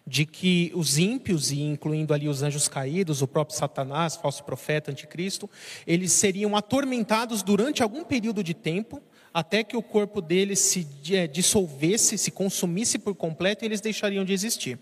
de 0.09 0.24
que 0.24 0.72
os 0.74 0.96
ímpios, 0.96 1.52
e 1.52 1.61
incluindo 1.61 2.14
ali 2.14 2.28
os 2.28 2.42
anjos 2.42 2.66
caídos, 2.66 3.20
o 3.20 3.28
próprio 3.28 3.56
Satanás, 3.56 4.16
falso 4.16 4.42
profeta, 4.42 4.90
anticristo, 4.90 5.48
eles 5.86 6.12
seriam 6.12 6.56
atormentados 6.56 7.42
durante 7.42 7.82
algum 7.82 8.02
período 8.02 8.42
de 8.42 8.54
tempo, 8.54 9.02
até 9.34 9.62
que 9.62 9.76
o 9.76 9.82
corpo 9.82 10.22
deles 10.22 10.61
se 10.61 10.86
é, 11.12 11.26
dissolvesse, 11.26 12.16
se 12.16 12.30
consumisse 12.30 12.98
por 12.98 13.14
completo 13.14 13.64
e 13.64 13.66
eles 13.66 13.82
deixariam 13.82 14.24
de 14.24 14.32
existir. 14.32 14.78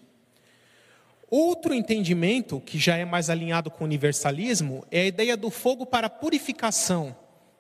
Outro 1.29 1.75
entendimento, 1.75 2.61
que 2.61 2.79
já 2.79 2.97
é 2.97 3.05
mais 3.05 3.29
alinhado 3.29 3.69
com 3.69 3.83
o 3.83 3.87
universalismo, 3.87 4.87
é 4.93 5.01
a 5.01 5.07
ideia 5.07 5.37
do 5.37 5.51
fogo 5.51 5.85
para 5.85 6.09
purificação, 6.09 7.17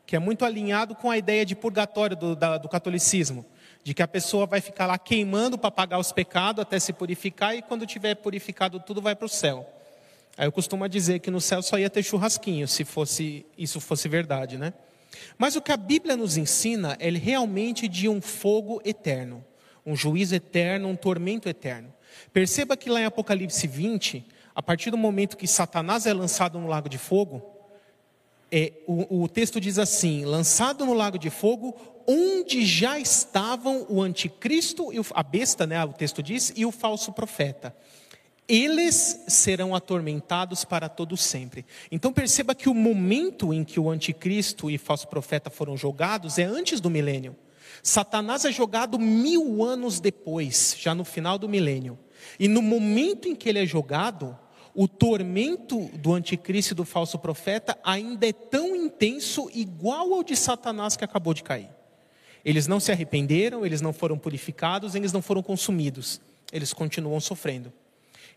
que 0.06 0.14
é 0.14 0.20
muito 0.20 0.44
alinhado 0.44 0.94
com 0.94 1.10
a 1.10 1.18
ideia 1.18 1.44
de 1.44 1.56
purgatório 1.56 2.16
do, 2.16 2.36
da, 2.36 2.58
do 2.58 2.68
catolicismo, 2.68 3.44
de 3.86 3.94
que 3.94 4.02
a 4.02 4.08
pessoa 4.08 4.46
vai 4.46 4.60
ficar 4.60 4.84
lá 4.84 4.98
queimando 4.98 5.56
para 5.56 5.70
pagar 5.70 6.00
os 6.00 6.10
pecados 6.10 6.60
até 6.60 6.76
se 6.76 6.92
purificar 6.92 7.54
e 7.54 7.62
quando 7.62 7.86
tiver 7.86 8.16
purificado 8.16 8.80
tudo 8.80 9.00
vai 9.00 9.14
para 9.14 9.26
o 9.26 9.28
céu. 9.28 9.64
Aí 10.36 10.44
eu 10.44 10.50
costumo 10.50 10.88
dizer 10.88 11.20
que 11.20 11.30
no 11.30 11.40
céu 11.40 11.62
só 11.62 11.78
ia 11.78 11.88
ter 11.88 12.02
churrasquinho, 12.02 12.66
se 12.66 12.84
fosse 12.84 13.46
isso 13.56 13.80
fosse 13.80 14.08
verdade, 14.08 14.58
né? 14.58 14.74
Mas 15.38 15.54
o 15.54 15.62
que 15.62 15.70
a 15.70 15.76
Bíblia 15.76 16.16
nos 16.16 16.36
ensina 16.36 16.96
é 16.98 17.10
realmente 17.10 17.86
de 17.86 18.08
um 18.08 18.20
fogo 18.20 18.82
eterno, 18.84 19.44
um 19.86 19.94
juízo 19.94 20.34
eterno, 20.34 20.88
um 20.88 20.96
tormento 20.96 21.48
eterno. 21.48 21.94
Perceba 22.32 22.76
que 22.76 22.90
lá 22.90 23.00
em 23.00 23.04
Apocalipse 23.04 23.68
20, 23.68 24.26
a 24.52 24.60
partir 24.60 24.90
do 24.90 24.98
momento 24.98 25.36
que 25.36 25.46
Satanás 25.46 26.06
é 26.06 26.12
lançado 26.12 26.58
no 26.58 26.66
lago 26.66 26.88
de 26.88 26.98
fogo, 26.98 27.40
é, 28.50 28.72
o, 28.84 29.22
o 29.22 29.28
texto 29.28 29.60
diz 29.60 29.78
assim: 29.78 30.24
lançado 30.24 30.84
no 30.84 30.92
lago 30.92 31.20
de 31.20 31.30
fogo, 31.30 31.95
onde 32.06 32.64
já 32.64 32.98
estavam 32.98 33.86
o 33.88 34.00
anticristo, 34.00 34.92
e 34.92 34.96
a 35.14 35.22
besta, 35.22 35.66
né, 35.66 35.84
o 35.84 35.92
texto 35.92 36.22
diz, 36.22 36.52
e 36.56 36.64
o 36.64 36.72
falso 36.72 37.12
profeta. 37.12 37.74
Eles 38.48 39.24
serão 39.26 39.74
atormentados 39.74 40.64
para 40.64 40.88
todo 40.88 41.16
sempre. 41.16 41.66
Então 41.90 42.12
perceba 42.12 42.54
que 42.54 42.68
o 42.68 42.74
momento 42.74 43.52
em 43.52 43.64
que 43.64 43.80
o 43.80 43.90
anticristo 43.90 44.70
e 44.70 44.78
falso 44.78 45.08
profeta 45.08 45.50
foram 45.50 45.76
jogados 45.76 46.38
é 46.38 46.44
antes 46.44 46.80
do 46.80 46.88
milênio. 46.88 47.34
Satanás 47.82 48.44
é 48.44 48.52
jogado 48.52 48.98
mil 48.98 49.64
anos 49.64 49.98
depois, 49.98 50.76
já 50.78 50.94
no 50.94 51.04
final 51.04 51.38
do 51.38 51.48
milênio. 51.48 51.98
E 52.38 52.46
no 52.46 52.62
momento 52.62 53.28
em 53.28 53.34
que 53.34 53.48
ele 53.48 53.58
é 53.58 53.66
jogado, 53.66 54.38
o 54.74 54.86
tormento 54.86 55.90
do 55.94 56.12
anticristo 56.12 56.72
e 56.72 56.76
do 56.76 56.84
falso 56.84 57.18
profeta 57.18 57.76
ainda 57.82 58.28
é 58.28 58.32
tão 58.32 58.76
intenso, 58.76 59.50
igual 59.52 60.12
ao 60.14 60.22
de 60.22 60.36
Satanás 60.36 60.96
que 60.96 61.04
acabou 61.04 61.34
de 61.34 61.42
cair. 61.42 61.75
Eles 62.46 62.68
não 62.68 62.78
se 62.78 62.92
arrependeram, 62.92 63.66
eles 63.66 63.80
não 63.80 63.92
foram 63.92 64.16
purificados, 64.16 64.94
eles 64.94 65.12
não 65.12 65.20
foram 65.20 65.42
consumidos, 65.42 66.20
eles 66.52 66.72
continuam 66.72 67.18
sofrendo. 67.18 67.72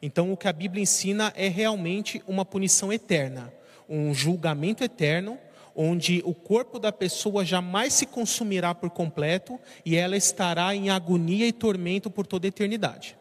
Então, 0.02 0.34
o 0.34 0.38
que 0.38 0.48
a 0.48 0.52
Bíblia 0.54 0.82
ensina 0.82 1.32
é 1.36 1.48
realmente 1.48 2.20
uma 2.28 2.44
punição 2.44 2.92
eterna, 2.92 3.54
um 3.88 4.12
julgamento 4.12 4.84
eterno, 4.84 5.38
onde 5.76 6.24
o 6.26 6.34
corpo 6.34 6.80
da 6.80 6.92
pessoa 6.92 7.46
jamais 7.46 7.94
se 7.94 8.08
consumirá 8.08 8.74
por 8.74 8.90
completo 8.90 9.60
e 9.86 9.96
ela 9.96 10.18
estará 10.18 10.74
em 10.74 10.90
agonia 10.90 11.46
e 11.46 11.54
tormento 11.54 12.10
por 12.10 12.26
toda 12.26 12.48
a 12.48 12.50
eternidade. 12.50 13.16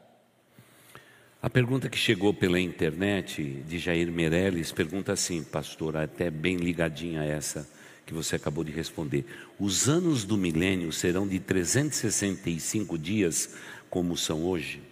A 1.43 1.51
pergunta 1.51 1.91
que 1.91 1.99
chegou 1.99 2.33
pela 2.33 2.59
internet 2.59 3.63
de 3.69 3.79
Jair 3.79 4.11
Meirelles 4.11 4.73
pergunta 4.73 5.13
assim, 5.13 5.45
pastor, 5.45 5.99
até 5.99 6.31
bem 6.31 6.57
ligadinha 6.57 7.21
a 7.21 7.27
essa 7.27 7.69
que 8.09 8.15
você 8.15 8.37
acabou 8.37 8.65
de 8.65 8.73
responder. 8.73 9.27
Os 9.61 9.87
anos 9.87 10.25
do 10.25 10.39
milênio 10.39 10.91
serão 10.91 11.29
de 11.29 11.39
365 11.39 12.97
dias, 12.97 13.51
como 13.91 14.17
são 14.17 14.47
hoje? 14.47 14.83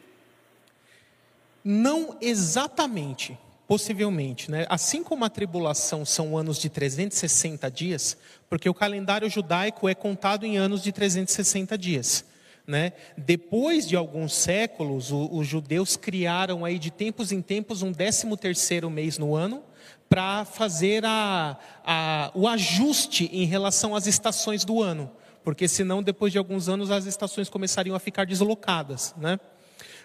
Não 1.65 2.19
exatamente, 2.21 3.37
possivelmente, 3.67 4.51
né? 4.51 4.67
Assim 4.69 5.03
como 5.03 5.25
a 5.25 5.31
tribulação 5.31 6.05
são 6.05 6.37
anos 6.37 6.59
de 6.59 6.69
360 6.69 7.71
dias, 7.71 8.19
porque 8.51 8.69
o 8.69 8.75
calendário 8.75 9.31
judaico 9.31 9.89
é 9.89 9.95
contado 9.95 10.45
em 10.45 10.59
anos 10.59 10.83
de 10.83 10.93
360 10.93 11.79
dias. 11.79 12.23
Né? 12.67 12.93
Depois 13.17 13.89
de 13.89 13.97
alguns 13.97 14.35
séculos, 14.35 15.11
os 15.11 15.47
judeus 15.47 15.97
criaram 15.97 16.65
aí 16.65 16.79
de 16.79 16.91
tempos 16.91 17.33
em 17.33 17.41
tempos 17.41 17.81
um 17.81 17.93
décimo 17.93 18.37
terceiro 18.37 18.91
mês 18.91 19.17
no 19.17 19.35
ano 19.35 19.63
para 20.09 20.45
fazer 20.45 21.05
a, 21.05 21.57
a, 21.85 22.31
o 22.35 22.47
ajuste 22.47 23.29
em 23.33 23.45
relação 23.45 23.95
às 23.95 24.07
estações 24.07 24.65
do 24.65 24.83
ano, 24.83 25.11
porque 25.43 25.67
senão 25.69 26.03
depois 26.03 26.33
de 26.33 26.39
alguns 26.39 26.69
anos 26.69 26.91
as 26.91 27.07
estações 27.07 27.49
começariam 27.49 27.97
a 27.97 27.99
ficar 27.99 28.25
deslocadas, 28.25 29.15
né? 29.17 29.39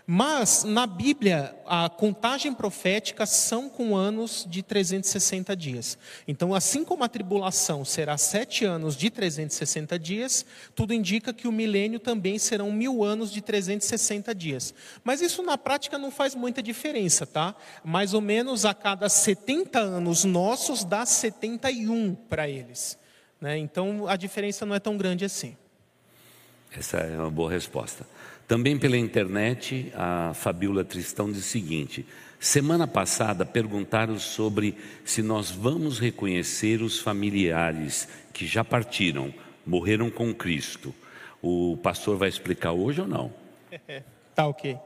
Mas 0.06 0.64
na 0.64 0.88
Bíblia, 0.88 1.56
a 1.66 1.90
contagem 1.90 2.54
profética 2.54 3.26
são 3.26 3.70
com 3.70 3.96
anos 3.96 4.46
de 4.50 4.64
360 4.64 5.56
dias. 5.56 5.98
Então, 6.28 6.54
assim 6.54 6.84
como 6.84 7.04
a 7.04 7.08
tribulação 7.08 7.86
será 7.86 8.18
sete 8.18 8.66
anos 8.66 8.98
de 8.98 9.10
360 9.10 9.98
dias, 10.00 10.46
tudo 10.76 10.94
indica 10.94 11.34
que 11.34 11.48
o 11.48 11.52
milênio 11.52 12.00
também 12.00 12.38
serão 12.40 12.72
mil 12.72 13.04
anos 13.04 13.32
de 13.32 13.42
360 13.42 14.34
dias. 14.34 14.74
Mas 15.04 15.22
isso 15.22 15.44
na 15.44 15.58
prática 15.58 15.98
não 15.98 16.12
faz 16.12 16.36
muita 16.36 16.62
diferença, 16.62 17.26
tá? 17.26 17.56
Mais 17.84 18.14
ou 18.14 18.22
menos 18.22 18.66
a 18.66 18.74
cada 18.74 19.08
70 19.08 19.80
anos 19.80 20.24
nossos 20.24 20.84
dá 20.84 21.06
71 21.06 22.16
para 22.16 22.50
eles. 22.50 22.98
Né? 23.40 23.58
Então, 23.58 24.08
a 24.08 24.16
diferença 24.16 24.66
não 24.66 24.76
é 24.76 24.80
tão 24.80 24.98
grande 24.98 25.26
assim. 25.26 25.56
Essa 26.72 26.98
é 26.98 27.18
uma 27.18 27.32
boa 27.32 27.52
resposta. 27.52 28.06
Também 28.52 28.78
pela 28.78 28.98
internet, 28.98 29.94
a 29.96 30.34
Fabiola 30.34 30.84
Tristão 30.84 31.32
diz 31.32 31.40
o 31.40 31.48
seguinte: 31.48 32.06
semana 32.38 32.86
passada 32.86 33.46
perguntaram 33.46 34.20
sobre 34.20 34.76
se 35.06 35.22
nós 35.22 35.50
vamos 35.50 36.00
reconhecer 36.00 36.82
os 36.82 37.00
familiares 37.00 38.10
que 38.34 38.46
já 38.46 38.62
partiram, 38.62 39.34
morreram 39.66 40.12
com 40.12 40.34
Cristo. 40.34 40.94
O 41.42 41.78
pastor 41.82 42.18
vai 42.18 42.28
explicar 42.28 42.74
hoje 42.74 43.00
ou 43.00 43.08
não? 43.08 43.32
tá 44.36 44.46
ok. 44.46 44.78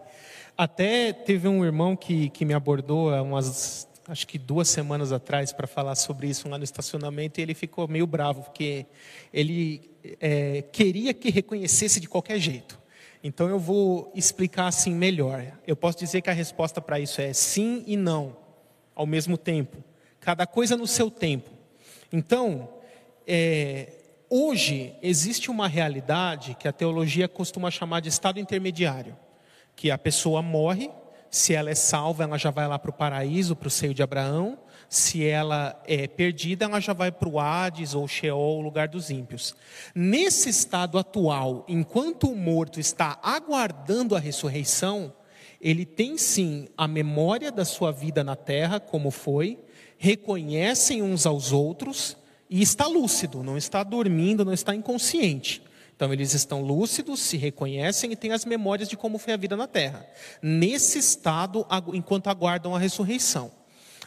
Até 0.56 1.12
teve 1.12 1.48
um 1.48 1.66
irmão 1.66 1.96
que, 1.96 2.30
que 2.30 2.46
me 2.46 2.54
abordou 2.54 3.12
há 3.16 3.24
umas, 3.24 3.88
acho 4.08 4.28
que 4.28 4.38
duas 4.38 4.70
semanas 4.70 5.12
atrás, 5.12 5.52
para 5.52 5.66
falar 5.66 5.96
sobre 5.96 6.28
isso 6.28 6.48
lá 6.48 6.60
no 6.60 6.64
estacionamento, 6.64 7.40
e 7.40 7.42
ele 7.42 7.56
ficou 7.56 7.88
meio 7.88 8.06
bravo, 8.06 8.44
porque 8.44 8.86
ele 9.34 9.90
é, 10.22 10.62
queria 10.72 11.16
que 11.16 11.32
reconhecesse 11.32 12.00
de 12.00 12.08
qualquer 12.08 12.38
jeito. 12.38 12.85
Então 13.28 13.50
eu 13.50 13.58
vou 13.58 14.12
explicar 14.14 14.68
assim 14.68 14.94
melhor. 14.94 15.44
Eu 15.66 15.76
posso 15.76 15.98
dizer 15.98 16.22
que 16.22 16.30
a 16.30 16.34
resposta 16.34 16.80
para 16.80 17.00
isso 17.00 17.20
é 17.20 17.34
sim 17.34 17.84
e 17.88 17.98
não, 17.98 18.38
ao 18.94 19.08
mesmo 19.08 19.36
tempo. 19.36 19.84
Cada 20.20 20.46
coisa 20.46 20.78
no 20.78 20.86
seu 20.86 21.10
tempo. 21.10 21.50
Então, 22.14 22.70
é, 23.26 23.94
hoje 24.30 24.94
existe 25.02 25.50
uma 25.50 25.68
realidade 25.68 26.54
que 26.54 26.68
a 26.68 26.72
teologia 26.72 27.28
costuma 27.28 27.72
chamar 27.72 28.00
de 28.00 28.10
estado 28.10 28.40
intermediário, 28.40 29.18
que 29.76 29.90
a 29.90 29.98
pessoa 29.98 30.44
morre, 30.44 30.92
se 31.28 31.52
ela 31.52 31.72
é 31.72 31.76
salva, 31.76 32.26
ela 32.26 32.38
já 32.38 32.52
vai 32.52 32.68
lá 32.68 32.78
para 32.78 32.92
o 32.92 32.94
paraíso, 32.94 33.56
para 33.56 33.70
o 33.70 33.72
seio 33.72 33.96
de 33.96 34.04
Abraão, 34.04 34.56
se 34.90 35.26
ela 35.26 35.82
é 35.86 36.08
perdida, 36.08 36.66
ela 36.66 36.80
já 36.80 36.94
vai 36.94 37.12
para 37.12 37.30
o 37.30 37.40
Hades 37.40 37.94
ou 37.94 38.08
Sheol, 38.08 38.60
o 38.60 38.62
lugar 38.62 38.88
dos 38.88 39.10
ímpios. 39.10 39.56
Nesse 39.94 40.50
estado 40.50 40.98
atual, 40.98 41.66
enquanto 41.68 42.28
o 42.30 42.36
morto 42.36 42.80
está 42.80 43.20
aguardando 43.22 44.16
a 44.16 44.20
ressurreição, 44.20 45.14
ele 45.60 45.86
tem 45.86 46.18
sim 46.18 46.68
a 46.78 46.88
memória 46.88 47.52
da 47.52 47.66
sua 47.66 47.92
vida 47.92 48.24
na 48.24 48.36
terra, 48.36 48.80
como 48.80 49.10
foi, 49.10 49.60
reconhecem 49.98 51.02
uns 51.02 51.26
aos 51.26 51.52
outros 51.52 52.18
e 52.50 52.62
está 52.62 52.86
lúcido, 52.86 53.44
não 53.44 53.58
está 53.58 53.84
dormindo, 53.84 54.46
não 54.46 54.54
está 54.54 54.76
inconsciente. 54.76 55.64
Então 55.96 56.12
eles 56.12 56.34
estão 56.34 56.62
lúcidos, 56.62 57.22
se 57.22 57.38
reconhecem 57.38 58.12
e 58.12 58.16
têm 58.16 58.34
as 58.34 58.44
memórias 58.44 58.90
de 58.90 58.98
como 58.98 59.18
foi 59.18 59.34
a 59.34 59.38
vida 59.38 59.56
na 59.56 59.66
terra. 59.66 60.06
Nesse 60.42 61.00
estado, 61.00 61.66
enquanto 61.94 62.28
aguardam 62.28 62.76
a 62.76 62.80
ressurreição. 62.80 63.52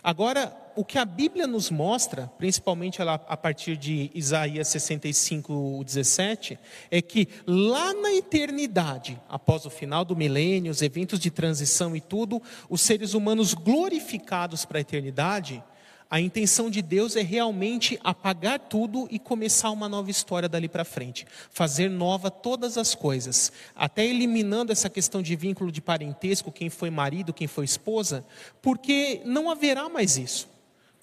Agora, 0.03 0.57
o 0.77 0.85
que 0.85 0.97
a 0.97 1.05
Bíblia 1.05 1.47
nos 1.47 1.71
mostra, 1.71 2.31
principalmente 2.39 3.03
a 3.03 3.37
partir 3.37 3.77
de 3.77 4.11
Isaías 4.15 4.69
65, 4.69 5.83
17, 5.85 6.59
é 6.91 7.03
que 7.03 7.29
lá 7.47 7.93
na 7.95 8.15
eternidade, 8.15 9.21
após 9.29 9.67
o 9.67 9.71
final 9.71 10.05
do 10.05 10.15
milênio, 10.15 10.71
os 10.71 10.81
eventos 10.81 11.19
de 11.19 11.31
transição 11.31 11.97
e 11.97 12.01
tudo, 12.01 12.41
os 12.69 12.81
seres 12.81 13.15
humanos 13.15 13.55
glorificados 13.55 14.65
para 14.65 14.79
a 14.79 14.81
eternidade, 14.81 15.63
A 16.11 16.19
intenção 16.19 16.71
de 16.71 16.81
Deus 16.81 17.17
é 17.17 17.23
realmente 17.23 18.01
apagar 18.03 18.59
tudo 18.59 19.07
e 19.11 19.19
começar 19.19 19.71
uma 19.71 19.91
nova 19.91 20.11
história 20.11 20.49
dali 20.49 20.67
para 20.67 20.83
frente, 20.83 21.27
fazer 21.51 21.91
nova 21.91 22.31
todas 22.31 22.79
as 22.79 22.95
coisas, 22.95 23.53
até 23.77 24.07
eliminando 24.07 24.73
essa 24.73 24.89
questão 24.89 25.21
de 25.21 25.37
vínculo 25.37 25.71
de 25.71 25.83
parentesco, 25.83 26.51
quem 26.51 26.71
foi 26.71 26.89
marido, 26.89 27.35
quem 27.35 27.47
foi 27.47 27.67
esposa, 27.67 28.25
porque 28.63 29.21
não 29.27 29.51
haverá 29.51 29.87
mais 29.91 30.17
isso. 30.17 30.49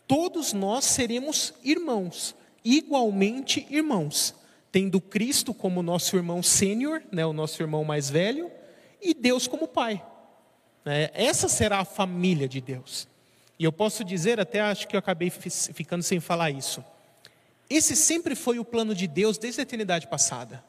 Todos 0.07 0.53
nós 0.53 0.85
seremos 0.85 1.53
irmãos, 1.63 2.35
igualmente 2.63 3.67
irmãos, 3.69 4.33
tendo 4.71 4.99
Cristo 4.99 5.53
como 5.53 5.83
nosso 5.83 6.15
irmão 6.15 6.41
sênior, 6.41 7.03
né, 7.11 7.23
o 7.23 7.33
nosso 7.33 7.61
irmão 7.61 7.83
mais 7.83 8.09
velho, 8.09 8.49
e 8.99 9.13
Deus 9.13 9.45
como 9.45 9.67
pai. 9.67 10.03
É, 10.83 11.11
essa 11.13 11.47
será 11.47 11.79
a 11.79 11.85
família 11.85 12.47
de 12.47 12.59
Deus. 12.59 13.07
E 13.57 13.63
eu 13.63 13.71
posso 13.71 14.03
dizer, 14.03 14.39
até 14.39 14.59
acho 14.61 14.87
que 14.87 14.95
eu 14.95 14.99
acabei 14.99 15.29
ficando 15.29 16.03
sem 16.03 16.19
falar 16.19 16.51
isso. 16.51 16.83
Esse 17.69 17.95
sempre 17.95 18.35
foi 18.35 18.59
o 18.59 18.65
plano 18.65 18.93
de 18.93 19.07
Deus 19.07 19.37
desde 19.37 19.61
a 19.61 19.63
eternidade 19.63 20.07
passada. 20.07 20.63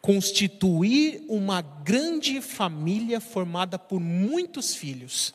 Constituir 0.00 1.24
uma 1.28 1.60
grande 1.60 2.40
família 2.40 3.20
formada 3.20 3.78
por 3.78 4.00
muitos 4.00 4.74
filhos. 4.74 5.34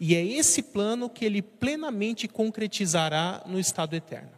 E 0.00 0.16
é 0.16 0.24
esse 0.24 0.62
plano 0.62 1.08
que 1.08 1.24
ele 1.24 1.40
plenamente 1.40 2.26
concretizará 2.26 3.42
no 3.46 3.60
estado 3.60 3.94
eterno. 3.94 4.30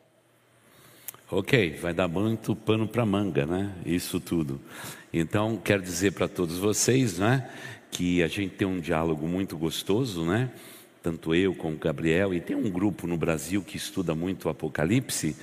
Ok, 1.30 1.70
vai 1.80 1.94
dar 1.94 2.06
muito 2.06 2.54
pano 2.54 2.86
para 2.86 3.06
manga, 3.06 3.46
né? 3.46 3.72
Isso 3.86 4.20
tudo. 4.20 4.60
Então, 5.10 5.56
quero 5.56 5.82
dizer 5.82 6.12
para 6.12 6.28
todos 6.28 6.58
vocês, 6.58 7.18
né, 7.18 7.50
que 7.90 8.22
a 8.22 8.28
gente 8.28 8.56
tem 8.56 8.68
um 8.68 8.78
diálogo 8.78 9.26
muito 9.26 9.56
gostoso, 9.56 10.24
né? 10.24 10.50
Tanto 11.04 11.34
eu 11.34 11.54
como 11.54 11.74
o 11.74 11.78
Gabriel, 11.78 12.32
e 12.32 12.40
tem 12.40 12.56
um 12.56 12.70
grupo 12.70 13.06
no 13.06 13.18
Brasil 13.18 13.62
que 13.62 13.76
estuda 13.76 14.14
muito 14.14 14.46
o 14.46 14.48
Apocalipse, 14.48 15.36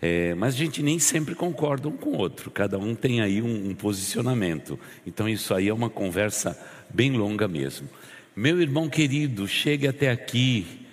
é, 0.00 0.32
mas 0.36 0.54
a 0.54 0.56
gente 0.56 0.80
nem 0.80 1.00
sempre 1.00 1.34
concorda 1.34 1.88
um 1.88 1.96
com 1.96 2.10
o 2.10 2.16
outro, 2.16 2.52
cada 2.52 2.78
um 2.78 2.94
tem 2.94 3.20
aí 3.20 3.42
um, 3.42 3.70
um 3.70 3.74
posicionamento. 3.74 4.78
Então 5.04 5.28
isso 5.28 5.52
aí 5.52 5.66
é 5.66 5.74
uma 5.74 5.90
conversa 5.90 6.56
bem 6.88 7.10
longa 7.16 7.48
mesmo. 7.48 7.88
Meu 8.36 8.62
irmão 8.62 8.88
querido, 8.88 9.48
chegue 9.48 9.88
até 9.88 10.08
aqui. 10.08 10.86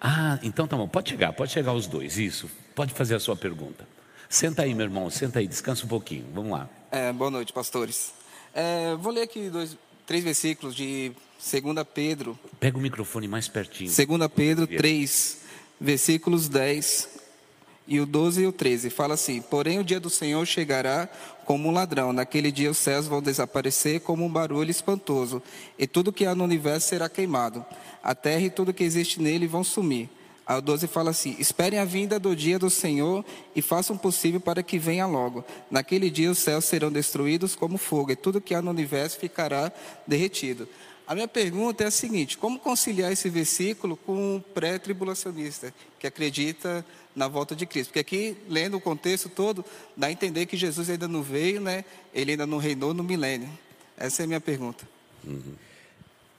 Ah, 0.00 0.38
então 0.44 0.68
tá 0.68 0.76
bom, 0.76 0.86
pode 0.86 1.10
chegar, 1.10 1.32
pode 1.32 1.50
chegar 1.50 1.72
os 1.72 1.88
dois, 1.88 2.16
isso. 2.16 2.48
Pode 2.76 2.94
fazer 2.94 3.16
a 3.16 3.20
sua 3.20 3.34
pergunta. 3.34 3.88
Senta 4.28 4.62
aí, 4.62 4.72
meu 4.72 4.86
irmão, 4.86 5.10
senta 5.10 5.40
aí, 5.40 5.48
descansa 5.48 5.84
um 5.84 5.88
pouquinho, 5.88 6.26
vamos 6.32 6.52
lá. 6.52 6.70
É, 6.92 7.12
boa 7.12 7.28
noite, 7.28 7.52
pastores. 7.52 8.14
É, 8.54 8.94
vou 8.94 9.12
ler 9.12 9.22
aqui 9.22 9.50
dois, 9.50 9.76
três 10.06 10.22
versículos 10.22 10.76
de 10.76 11.10
2 11.38 11.86
Pedro. 11.94 12.36
Pega 12.58 12.76
o 12.76 12.80
microfone 12.80 13.28
mais 13.28 13.46
pertinho. 13.46 13.90
2 13.90 14.30
Pedro 14.34 14.66
3, 14.66 15.38
versículos 15.80 16.48
10 16.48 17.08
e 17.86 18.00
o 18.00 18.06
12 18.06 18.42
e 18.42 18.46
o 18.46 18.52
13. 18.52 18.90
Fala 18.90 19.14
assim: 19.14 19.40
Porém, 19.40 19.78
o 19.78 19.84
dia 19.84 20.00
do 20.00 20.10
Senhor 20.10 20.44
chegará 20.44 21.08
como 21.44 21.68
um 21.68 21.72
ladrão. 21.72 22.12
Naquele 22.12 22.50
dia 22.50 22.70
os 22.70 22.76
céus 22.76 23.06
vão 23.06 23.22
desaparecer 23.22 24.00
como 24.00 24.24
um 24.24 24.28
barulho 24.28 24.70
espantoso, 24.70 25.40
e 25.78 25.86
tudo 25.86 26.12
que 26.12 26.26
há 26.26 26.34
no 26.34 26.42
universo 26.42 26.88
será 26.88 27.08
queimado. 27.08 27.64
A 28.02 28.14
terra 28.14 28.42
e 28.42 28.50
tudo 28.50 28.74
que 28.74 28.84
existe 28.84 29.22
nele 29.22 29.46
vão 29.46 29.62
sumir. 29.62 30.10
O 30.48 30.60
12 30.60 30.88
fala 30.88 31.10
assim: 31.10 31.36
Esperem 31.38 31.78
a 31.78 31.84
vinda 31.84 32.18
do 32.18 32.34
dia 32.34 32.58
do 32.58 32.68
Senhor 32.68 33.24
e 33.54 33.62
façam 33.62 33.94
o 33.94 33.98
possível 33.98 34.40
para 34.40 34.62
que 34.62 34.78
venha 34.78 35.06
logo. 35.06 35.44
Naquele 35.70 36.10
dia 36.10 36.30
os 36.30 36.38
céus 36.38 36.64
serão 36.64 36.90
destruídos 36.90 37.54
como 37.54 37.78
fogo, 37.78 38.10
e 38.10 38.16
tudo 38.16 38.40
que 38.40 38.54
há 38.54 38.60
no 38.60 38.70
universo 38.70 39.18
ficará 39.18 39.70
derretido. 40.06 40.68
A 41.08 41.14
minha 41.14 41.26
pergunta 41.26 41.84
é 41.84 41.86
a 41.86 41.90
seguinte: 41.90 42.36
como 42.36 42.58
conciliar 42.58 43.10
esse 43.10 43.30
versículo 43.30 43.96
com 43.96 44.36
o 44.36 44.40
pré-tribulacionista, 44.42 45.72
que 45.98 46.06
acredita 46.06 46.84
na 47.16 47.26
volta 47.26 47.56
de 47.56 47.64
Cristo? 47.64 47.88
Porque 47.88 48.00
aqui, 48.00 48.36
lendo 48.46 48.76
o 48.76 48.80
contexto 48.80 49.30
todo, 49.30 49.64
dá 49.96 50.08
a 50.08 50.12
entender 50.12 50.44
que 50.44 50.54
Jesus 50.54 50.90
ainda 50.90 51.08
não 51.08 51.22
veio, 51.22 51.62
né? 51.62 51.82
ele 52.12 52.32
ainda 52.32 52.46
não 52.46 52.58
reinou 52.58 52.92
no 52.92 53.02
milênio. 53.02 53.48
Essa 53.96 54.22
é 54.22 54.24
a 54.24 54.26
minha 54.26 54.40
pergunta. 54.40 54.86
Uhum. 55.24 55.54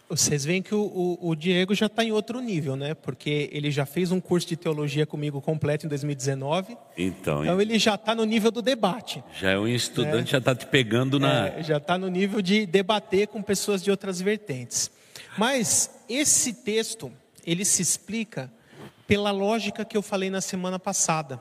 Vocês 0.10 0.43
veem 0.43 0.60
que 0.60 0.74
o, 0.74 0.82
o, 0.82 1.30
o 1.30 1.36
Diego 1.36 1.76
já 1.76 1.86
está 1.86 2.03
em 2.03 2.12
outro 2.12 2.41
nível, 2.41 2.76
né? 2.76 2.95
Porque 2.95 3.47
ele 3.53 3.70
já 3.70 3.86
fez 3.86 4.12
um 4.12 4.20
curso 4.20 4.47
de 4.47 4.57
teologia 4.57 5.05
comigo 5.05 5.39
completo 5.39 5.86
em 5.86 5.89
2019. 5.89 6.76
Então, 6.97 7.43
então 7.43 7.62
ele 7.62 7.78
já 7.78 7.93
está 7.93 8.16
no 8.16 8.26
nível 8.26 8.49
do 8.49 8.60
debate. 8.60 9.24
Já 9.39 9.51
é 9.51 9.60
um 9.60 9.68
estudante, 9.68 10.16
né? 10.16 10.26
já 10.26 10.38
está 10.39 10.55
te 10.55 10.66
pegando 10.66 11.20
na. 11.20 11.49
É, 11.49 11.64
já 11.64 11.78
está 11.78 11.95
no 11.95 12.07
nível 12.07 12.41
de 12.41 12.66
debater 12.66 13.28
com 13.28 13.41
pessoas 13.43 13.84
de 13.84 13.91
outras 13.91 14.20
vertentes. 14.20 14.89
Mas 15.38 15.91
esse 16.10 16.53
texto, 16.53 17.12
ele 17.45 17.64
se 17.64 17.84
explica 17.84 18.51
pela 19.05 19.30
lógica 19.30 19.86
que 19.86 19.95
eu 19.95 20.01
falei 20.01 20.32
na 20.32 20.41
semana 20.41 20.80
passada, 20.80 21.39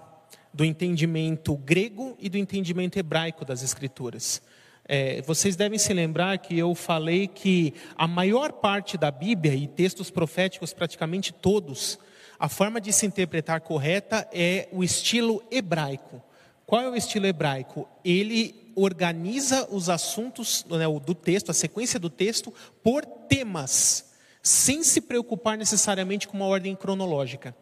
do 0.53 0.65
entendimento 0.65 1.57
grego 1.57 2.17
e 2.19 2.29
do 2.29 2.37
entendimento 2.37 2.99
hebraico 2.99 3.45
das 3.45 3.63
Escrituras. 3.63 4.43
É, 4.91 5.21
vocês 5.21 5.55
devem 5.55 5.79
se 5.79 5.93
lembrar 5.93 6.39
que 6.39 6.59
eu 6.59 6.75
falei 6.75 7.29
que 7.29 7.75
a 7.95 8.09
maior 8.09 8.53
parte 8.53 8.97
da 8.97 9.11
Bíblia 9.11 9.55
e 9.55 9.69
textos 9.69 10.11
proféticos, 10.11 10.73
praticamente 10.73 11.31
todos, 11.31 11.99
a 12.39 12.49
forma 12.49 12.81
de 12.81 12.91
se 12.91 13.05
interpretar 13.05 13.61
correta 13.61 14.27
é 14.33 14.67
o 14.73 14.83
estilo 14.83 15.43
hebraico. 15.51 16.23
Qual 16.65 16.81
é 16.81 16.89
o 16.89 16.97
estilo 16.97 17.27
hebraico? 17.27 17.87
Ele 18.03 18.73
organiza 18.75 19.69
os 19.71 19.91
assuntos 19.91 20.65
né, 20.71 20.87
do 21.05 21.15
texto, 21.15 21.51
a 21.51 21.55
sequência 21.55 22.01
do 22.01 22.09
texto, 22.09 22.55
por 22.83 23.05
temas, 23.05 24.13
sem 24.43 24.83
se 24.83 25.03
preocupar 25.03 25.59
necessariamente 25.59 26.27
com 26.27 26.37
uma 26.39 26.47
ordem 26.47 26.75
cronológica. 26.75 27.55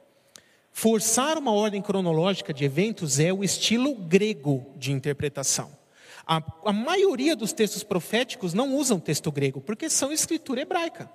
Forçar 0.71 1.39
uma 1.39 1.53
ordem 1.53 1.83
cronológica 1.83 2.55
de 2.55 2.65
eventos 2.65 3.19
é 3.19 3.33
o 3.33 3.43
estilo 3.43 3.97
grego 3.97 4.73
de 4.77 4.93
interpretação. 4.93 5.76
A, 6.27 6.43
a 6.65 6.73
maioria 6.73 7.37
dos 7.37 7.53
textos 7.53 7.85
proféticos 7.85 8.53
não 8.53 8.75
usam 8.75 8.99
texto 8.99 9.31
grego, 9.31 9.61
porque 9.61 9.89
são 9.89 10.13
escritura 10.13 10.63
hebraica. 10.63 11.09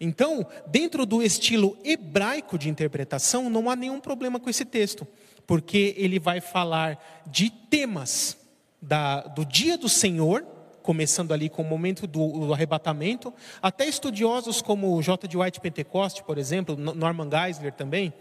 Então, 0.00 0.46
dentro 0.66 1.06
do 1.06 1.22
estilo 1.22 1.76
hebraico 1.82 2.58
de 2.58 2.68
interpretação, 2.68 3.48
não 3.48 3.70
há 3.70 3.76
nenhum 3.76 3.98
problema 3.98 4.38
com 4.38 4.50
esse 4.50 4.64
texto, 4.64 5.06
porque 5.46 5.94
ele 5.96 6.18
vai 6.18 6.40
falar 6.40 7.22
de 7.26 7.50
temas 7.50 8.36
da, 8.80 9.22
do 9.22 9.44
dia 9.44 9.78
do 9.78 9.88
Senhor, 9.88 10.44
começando 10.82 11.32
ali 11.32 11.48
com 11.48 11.62
o 11.62 11.64
momento 11.64 12.06
do, 12.06 12.46
do, 12.46 12.52
arrebatamento, 12.52 13.32
até 13.60 13.86
estudiosos 13.88 14.60
como 14.62 15.02
J. 15.02 15.26
de 15.26 15.36
White 15.36 15.60
Pentecoste, 15.60 16.22
por 16.22 16.38
exemplo, 16.38 16.76
Norman 16.76 17.28
Geisler 17.30 17.72
também, 17.72 18.12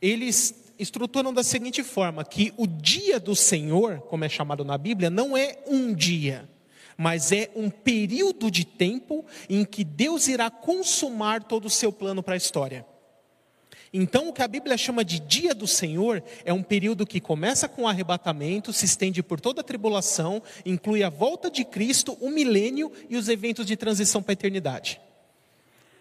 eles 0.00 0.61
estruturam 0.82 1.32
da 1.32 1.42
seguinte 1.42 1.82
forma: 1.82 2.24
que 2.24 2.52
o 2.56 2.66
dia 2.66 3.18
do 3.18 3.34
Senhor, 3.34 4.00
como 4.00 4.24
é 4.24 4.28
chamado 4.28 4.64
na 4.64 4.76
Bíblia, 4.76 5.08
não 5.08 5.36
é 5.36 5.58
um 5.66 5.94
dia, 5.94 6.48
mas 6.96 7.32
é 7.32 7.50
um 7.54 7.70
período 7.70 8.50
de 8.50 8.64
tempo 8.64 9.24
em 9.48 9.64
que 9.64 9.84
Deus 9.84 10.28
irá 10.28 10.50
consumar 10.50 11.44
todo 11.44 11.66
o 11.66 11.70
seu 11.70 11.92
plano 11.92 12.22
para 12.22 12.34
a 12.34 12.36
história. 12.36 12.86
Então, 13.94 14.28
o 14.28 14.32
que 14.32 14.42
a 14.42 14.48
Bíblia 14.48 14.76
chama 14.78 15.04
de 15.04 15.20
dia 15.20 15.54
do 15.54 15.66
Senhor 15.66 16.22
é 16.46 16.52
um 16.52 16.62
período 16.62 17.06
que 17.06 17.20
começa 17.20 17.68
com 17.68 17.82
o 17.82 17.86
arrebatamento, 17.86 18.72
se 18.72 18.86
estende 18.86 19.22
por 19.22 19.38
toda 19.38 19.60
a 19.60 19.64
tribulação, 19.64 20.42
inclui 20.64 21.02
a 21.02 21.10
volta 21.10 21.50
de 21.50 21.62
Cristo, 21.62 22.16
o 22.18 22.30
milênio 22.30 22.90
e 23.10 23.16
os 23.18 23.28
eventos 23.28 23.66
de 23.66 23.76
transição 23.76 24.22
para 24.22 24.32
a 24.32 24.34
eternidade. 24.34 24.98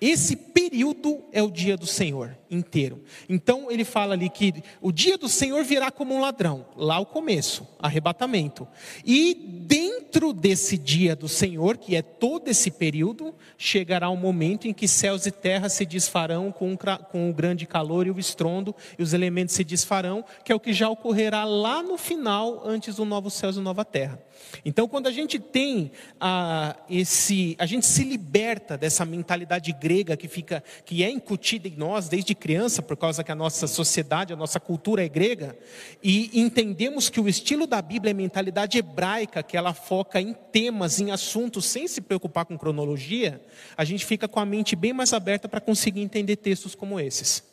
Esse 0.02 0.36
período 0.36 1.24
é 1.32 1.44
o 1.44 1.52
dia 1.52 1.78
do 1.78 1.86
Senhor 1.86 2.36
inteiro. 2.50 3.04
Então 3.30 3.70
ele 3.70 3.86
fala 3.86 4.16
ali 4.16 4.30
que 4.30 4.64
o 4.82 4.92
dia 4.92 5.16
do 5.16 5.30
Senhor 5.30 5.64
virá 5.64 5.92
como 5.92 6.16
um 6.16 6.20
ladrão, 6.20 6.66
lá 6.76 7.00
o 7.00 7.06
começo, 7.06 7.68
arrebatamento. 7.78 8.68
E 9.06 9.36
dentro 9.36 10.34
desse 10.34 10.76
dia 10.76 11.16
do 11.16 11.30
Senhor, 11.30 11.78
que 11.78 11.96
é 11.96 12.02
todo 12.02 12.48
esse 12.48 12.72
período, 12.72 13.36
chegará 13.60 14.10
um 14.10 14.18
momento 14.18 14.68
em 14.68 14.74
que 14.74 14.88
céus 14.88 15.28
e 15.28 15.32
terra 15.32 15.70
se 15.70 15.86
desfarão 15.86 16.52
com, 16.52 16.76
com 17.12 17.30
o 17.30 17.34
grande 17.34 17.68
calor 17.68 18.08
e 18.08 18.12
o 18.12 18.20
estrondo, 18.20 18.76
e 18.98 19.04
os 19.04 19.14
elementos 19.14 19.54
se 19.54 19.64
desfarão, 19.64 20.26
que 20.44 20.52
é 20.52 20.56
o 20.56 20.60
que 20.60 20.74
já 20.74 20.90
ocorrerá 20.90 21.44
lá 21.44 21.84
no 21.84 21.96
final, 21.96 22.64
antes 22.66 22.96
do 22.96 23.06
novo 23.06 23.30
céus 23.30 23.56
e 23.56 23.60
nova 23.60 23.86
terra. 23.86 24.20
Então, 24.64 24.88
quando 24.88 25.08
a 25.08 25.12
gente 25.12 25.40
tem 25.40 25.92
ah, 26.20 26.76
esse, 26.90 27.56
a 27.60 27.66
gente 27.66 27.86
se 27.86 28.04
liberta 28.04 28.78
dessa 28.78 29.06
mentalidade 29.06 29.72
grega 29.74 30.16
que 30.18 30.28
fica, 30.28 30.64
que 30.86 31.04
é 31.04 31.10
incutida 31.10 31.68
em 31.68 31.76
nós 31.76 32.10
desde 32.10 32.36
criança, 32.36 32.82
por 32.82 32.98
causa 32.98 33.24
que 33.24 33.32
a 33.32 33.36
nossa 33.36 33.68
sociedade, 33.68 34.34
a 34.34 34.36
nossa 34.36 34.60
cultura 34.60 35.04
é 35.04 35.10
grega, 35.10 35.58
e 36.04 36.40
entendemos 36.40 37.10
que 37.10 37.20
o 37.20 37.28
estilo 37.28 37.66
da 37.66 37.82
Bíblia 37.82 38.12
é 38.12 38.14
mentalidade 38.14 38.78
hebraica, 38.78 39.44
que 39.44 39.58
ela 39.58 39.74
foca 39.74 40.22
em 40.22 40.34
temas, 40.34 41.00
em 41.00 41.12
assuntos, 41.12 41.66
sem 41.66 41.88
se 41.88 42.02
preocupar 42.02 42.46
com 42.46 42.58
cronologia, 42.58 43.42
a 43.76 43.84
gente 43.84 44.06
fica 44.06 44.28
com 44.28 44.40
a 44.40 44.46
mente 44.46 44.76
bem 44.76 44.94
mais 44.94 45.14
aberta 45.14 45.48
para 45.48 45.62
conseguir 45.62 46.02
entender 46.02 46.36
textos 46.36 46.76
como 46.76 47.00
esses. 47.00 47.44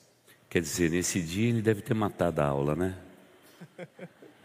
Quer 0.49 0.62
dizer, 0.62 0.91
nesse 0.91 1.20
dia 1.20 1.51
ele 1.51 1.62
deve 1.62 1.82
ter 1.82 1.95
matado 1.95 2.41
a 2.41 2.47
aula, 2.47 2.74
né? 2.74 2.95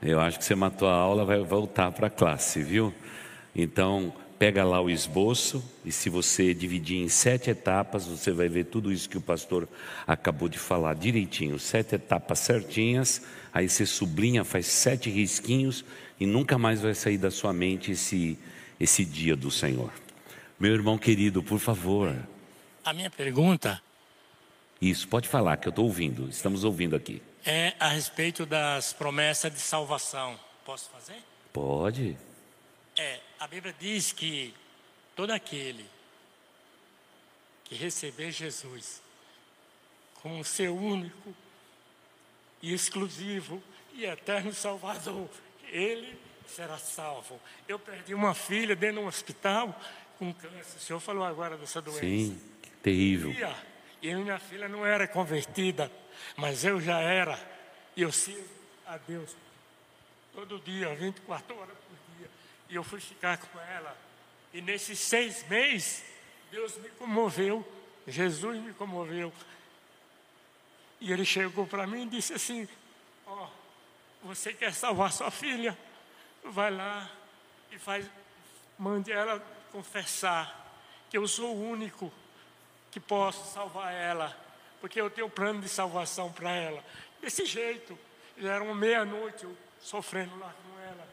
Eu 0.06 0.20
acho 0.20 0.38
que 0.38 0.44
você 0.44 0.54
matou 0.54 0.88
a 0.88 0.94
aula, 0.94 1.24
vai 1.24 1.40
voltar 1.40 1.92
para 1.92 2.08
a 2.08 2.10
classe, 2.10 2.62
viu? 2.62 2.94
Então, 3.56 4.14
pega 4.38 4.64
lá 4.66 4.82
o 4.82 4.90
esboço 4.90 5.64
e 5.86 5.92
se 5.94 6.10
você 6.10 6.54
dividir 6.54 6.98
em 6.98 7.08
sete 7.08 7.50
etapas, 7.50 8.06
você 8.06 8.32
vai 8.32 8.50
ver 8.50 8.66
tudo 8.66 8.92
isso 8.92 9.10
que 9.10 9.18
o 9.18 9.22
pastor 9.22 9.68
acabou 10.06 10.50
de 10.50 10.60
falar 10.60 10.96
direitinho, 10.96 11.58
sete 11.58 11.96
etapas 11.96 12.40
certinhas. 12.40 13.22
Aí 13.54 13.70
você 13.70 13.86
sublinha, 13.86 14.44
faz 14.44 14.66
sete 14.66 15.10
risquinhos 15.10 15.86
e 16.20 16.26
nunca 16.26 16.58
mais 16.58 16.82
vai 16.82 16.94
sair 16.94 17.18
da 17.18 17.32
sua 17.32 17.54
mente 17.54 17.92
esse 17.92 18.38
esse 18.80 19.06
dia 19.06 19.36
do 19.36 19.50
Senhor. 19.50 19.92
Meu 20.60 20.74
irmão 20.74 20.98
querido, 20.98 21.42
por 21.42 21.60
favor. 21.60 22.14
A 22.84 22.92
minha 22.92 23.10
pergunta. 23.10 23.82
Isso, 24.82 25.08
pode 25.08 25.30
falar 25.30 25.56
que 25.56 25.68
eu 25.68 25.70
estou 25.70 25.86
ouvindo. 25.86 26.28
Estamos 26.28 26.66
ouvindo 26.66 26.94
aqui. 26.94 27.22
É 27.46 27.74
a 27.80 27.90
respeito 27.90 28.46
das 28.46 28.94
promessas 28.94 29.52
de 29.52 29.60
salvação. 29.60 30.40
Posso 30.66 30.90
fazer? 30.90 31.22
Pode. 31.52 32.18
É, 32.96 33.20
a 33.40 33.48
Bíblia 33.48 33.76
diz 33.78 34.12
que 34.12 34.54
todo 35.16 35.32
aquele 35.32 35.86
que 37.66 37.76
receber 37.76 38.32
Jesus 38.32 39.02
como 40.22 40.44
seu 40.44 40.76
único 40.76 41.36
e 42.62 42.74
exclusivo 42.74 43.62
e 43.94 44.06
eterno 44.06 44.54
Salvador, 44.54 45.30
ele 45.68 46.18
será 46.48 46.78
salvo. 46.78 47.40
Eu 47.68 47.78
perdi 47.78 48.14
uma 48.14 48.34
filha 48.34 48.76
dentro 48.76 49.00
de 49.00 49.04
um 49.04 49.08
hospital 49.08 49.78
com 50.18 50.34
câncer. 50.34 50.78
O 50.78 50.80
senhor 50.80 51.00
falou 51.00 51.24
agora 51.24 51.58
dessa 51.58 51.82
doença. 51.82 52.00
Sim, 52.00 52.40
terrível. 52.82 53.32
E 53.32 53.44
minha 54.04 54.38
filha 54.38 54.68
não 54.68 54.86
era 54.86 55.08
convertida, 55.08 55.90
mas 56.36 56.66
eu 56.66 56.82
já 56.82 57.00
era. 57.00 57.40
E 57.96 58.02
eu 58.02 58.12
sirvo 58.12 58.50
a 58.86 58.98
Deus 58.98 59.36
todo 60.34 60.60
dia, 60.60 60.94
24 60.96 61.58
horas 61.58 61.78
por 61.78 62.18
dia. 62.18 62.30
E 62.70 62.76
eu 62.76 62.84
fui 62.84 63.00
ficar 63.00 63.38
com 63.38 63.60
ela. 63.60 63.96
E 64.54 64.62
nesses 64.62 65.00
seis 65.00 65.48
meses, 65.48 66.04
Deus 66.52 66.76
me 66.78 66.90
comoveu, 66.90 67.66
Jesus 68.06 68.60
me 68.60 68.74
comoveu. 68.74 69.32
E 71.00 71.12
ele 71.12 71.24
chegou 71.24 71.66
para 71.66 71.88
mim 71.88 72.04
e 72.04 72.10
disse 72.10 72.34
assim: 72.34 72.68
Ó, 73.26 73.48
oh, 73.48 74.28
você 74.28 74.54
quer 74.54 74.74
salvar 74.74 75.12
sua 75.12 75.32
filha? 75.32 75.78
Vai 76.44 76.72
lá 76.72 77.10
e 77.72 77.80
faz, 77.80 78.06
mande 78.78 79.12
ela 79.12 79.40
confessar 79.72 80.62
que 81.10 81.18
eu 81.18 81.28
sou 81.28 81.56
o 81.56 81.70
único 81.70 82.12
que 82.94 83.00
posso 83.00 83.52
salvar 83.52 83.92
ela, 83.92 84.38
porque 84.80 85.02
eu 85.02 85.10
tenho 85.10 85.26
um 85.26 85.30
plano 85.30 85.60
de 85.60 85.68
salvação 85.68 86.32
para 86.32 86.52
ela. 86.52 86.84
Desse 87.20 87.44
jeito, 87.44 87.98
era 88.38 88.64
uma 88.64 88.76
meia-noite, 88.76 89.46
eu 89.46 89.58
sofrendo 89.82 90.38
lá 90.38 90.54
com 90.54 90.80
ela. 90.80 91.08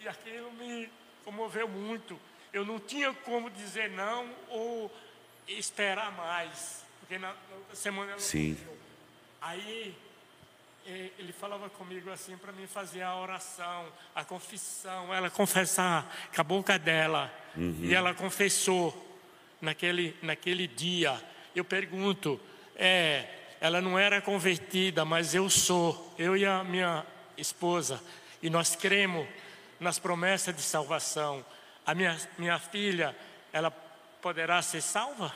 E 0.00 0.06
aquilo 0.06 0.52
me 0.52 0.88
comoveu 1.24 1.68
muito. 1.68 2.18
Eu 2.52 2.64
não 2.64 2.78
tinha 2.78 3.12
como 3.12 3.50
dizer 3.50 3.90
não 3.90 4.30
ou 4.48 4.94
esperar 5.48 6.12
mais, 6.12 6.84
porque 7.00 7.18
na, 7.18 7.34
na 7.68 7.74
semana 7.74 8.12
ela 8.12 8.20
Sim. 8.20 8.52
Morreu. 8.52 8.78
Aí 9.40 9.96
é, 10.86 11.10
ele 11.18 11.32
falava 11.32 11.68
comigo 11.68 12.10
assim 12.12 12.36
para 12.36 12.52
mim 12.52 12.68
fazer 12.68 13.02
a 13.02 13.16
oração, 13.16 13.92
a 14.14 14.24
confissão, 14.24 15.12
ela 15.12 15.28
confessar 15.30 16.06
com 16.32 16.40
a 16.40 16.44
boca 16.44 16.78
dela. 16.78 17.32
Uhum. 17.56 17.80
E 17.82 17.92
ela 17.92 18.14
confessou 18.14 19.07
naquele, 19.60 20.16
naquele 20.22 20.66
dia. 20.66 21.20
Eu 21.54 21.64
pergunto, 21.64 22.40
é, 22.76 23.26
ela 23.60 23.80
não 23.80 23.98
era 23.98 24.20
convertida, 24.20 25.04
mas 25.04 25.34
eu 25.34 25.48
sou, 25.50 26.14
eu 26.18 26.36
e 26.36 26.44
a 26.46 26.62
minha 26.62 27.04
esposa, 27.36 28.02
e 28.42 28.48
nós 28.48 28.76
cremos 28.76 29.26
nas 29.80 29.98
promessas 29.98 30.54
de 30.54 30.62
salvação. 30.62 31.44
A 31.84 31.94
minha, 31.94 32.16
minha 32.38 32.58
filha, 32.58 33.16
ela 33.52 33.70
poderá 34.20 34.60
ser 34.62 34.82
salva? 34.82 35.32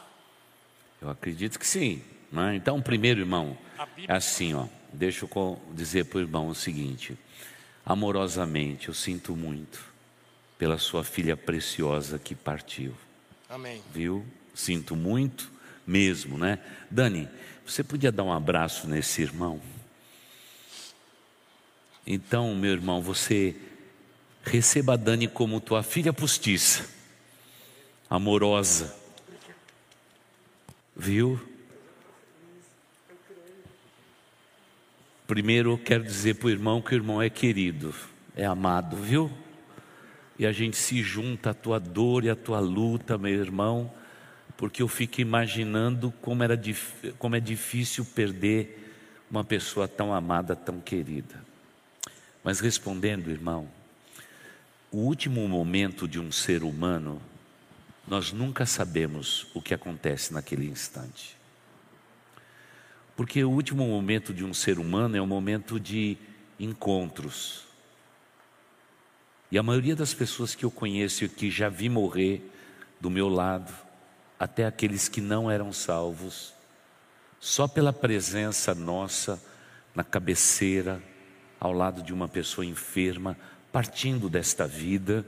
Eu 1.00 1.10
acredito 1.10 1.58
que 1.58 1.66
sim. 1.66 2.02
Né? 2.30 2.56
Então, 2.56 2.80
primeiro, 2.80 3.20
irmão, 3.20 3.56
é 4.08 4.12
assim, 4.12 4.54
ó. 4.54 4.66
Deixa 4.92 5.26
eu 5.26 5.62
dizer 5.72 6.04
para 6.04 6.18
o 6.18 6.20
irmão 6.20 6.48
o 6.48 6.54
seguinte: 6.54 7.16
amorosamente, 7.84 8.88
eu 8.88 8.94
sinto 8.94 9.34
muito 9.34 9.92
pela 10.58 10.78
sua 10.78 11.02
filha 11.02 11.36
preciosa 11.36 12.18
que 12.18 12.34
partiu. 12.34 12.94
Amém. 13.52 13.82
Viu? 13.92 14.24
Sinto 14.54 14.96
muito 14.96 15.52
mesmo, 15.86 16.38
né? 16.38 16.58
Dani, 16.90 17.28
você 17.66 17.84
podia 17.84 18.10
dar 18.10 18.22
um 18.24 18.32
abraço 18.32 18.88
nesse 18.88 19.20
irmão? 19.20 19.60
Então, 22.06 22.54
meu 22.54 22.72
irmão, 22.72 23.02
você 23.02 23.54
receba 24.42 24.94
a 24.94 24.96
Dani 24.96 25.28
como 25.28 25.60
tua 25.60 25.82
filha 25.82 26.14
postiça, 26.14 26.88
amorosa. 28.08 28.96
Viu? 30.96 31.38
Primeiro 35.26 35.72
eu 35.72 35.78
quero 35.78 36.04
dizer 36.04 36.36
para 36.36 36.46
o 36.46 36.50
irmão 36.50 36.80
que 36.80 36.94
o 36.94 36.96
irmão 36.96 37.20
é 37.20 37.28
querido, 37.28 37.94
é 38.34 38.46
amado, 38.46 38.96
viu? 38.96 39.30
E 40.38 40.46
a 40.46 40.52
gente 40.52 40.76
se 40.76 41.02
junta 41.02 41.50
à 41.50 41.54
tua 41.54 41.78
dor 41.78 42.24
e 42.24 42.30
à 42.30 42.36
tua 42.36 42.60
luta, 42.60 43.18
meu 43.18 43.32
irmão, 43.32 43.92
porque 44.56 44.82
eu 44.82 44.88
fico 44.88 45.20
imaginando 45.20 46.12
como, 46.22 46.42
era, 46.42 46.58
como 47.18 47.36
é 47.36 47.40
difícil 47.40 48.04
perder 48.04 48.78
uma 49.30 49.44
pessoa 49.44 49.88
tão 49.88 50.12
amada, 50.12 50.54
tão 50.54 50.80
querida. 50.80 51.42
Mas 52.44 52.60
respondendo, 52.60 53.30
irmão, 53.30 53.68
o 54.90 54.98
último 54.98 55.46
momento 55.48 56.06
de 56.06 56.20
um 56.20 56.30
ser 56.30 56.62
humano, 56.62 57.20
nós 58.06 58.32
nunca 58.32 58.66
sabemos 58.66 59.46
o 59.54 59.62
que 59.62 59.72
acontece 59.72 60.34
naquele 60.34 60.66
instante. 60.66 61.36
Porque 63.16 63.42
o 63.44 63.50
último 63.50 63.86
momento 63.86 64.34
de 64.34 64.44
um 64.44 64.52
ser 64.52 64.78
humano 64.78 65.16
é 65.16 65.22
um 65.22 65.26
momento 65.26 65.78
de 65.78 66.16
encontros. 66.58 67.64
E 69.52 69.58
a 69.58 69.62
maioria 69.62 69.94
das 69.94 70.14
pessoas 70.14 70.54
que 70.54 70.64
eu 70.64 70.70
conheço 70.70 71.26
e 71.26 71.28
que 71.28 71.50
já 71.50 71.68
vi 71.68 71.90
morrer 71.90 72.42
do 72.98 73.10
meu 73.10 73.28
lado, 73.28 73.70
até 74.38 74.64
aqueles 74.64 75.10
que 75.10 75.20
não 75.20 75.50
eram 75.50 75.74
salvos, 75.74 76.54
só 77.38 77.68
pela 77.68 77.92
presença 77.92 78.74
nossa 78.74 79.38
na 79.94 80.02
cabeceira, 80.02 81.02
ao 81.60 81.70
lado 81.70 82.02
de 82.02 82.14
uma 82.14 82.26
pessoa 82.26 82.64
enferma, 82.64 83.36
partindo 83.70 84.30
desta 84.30 84.66
vida, 84.66 85.22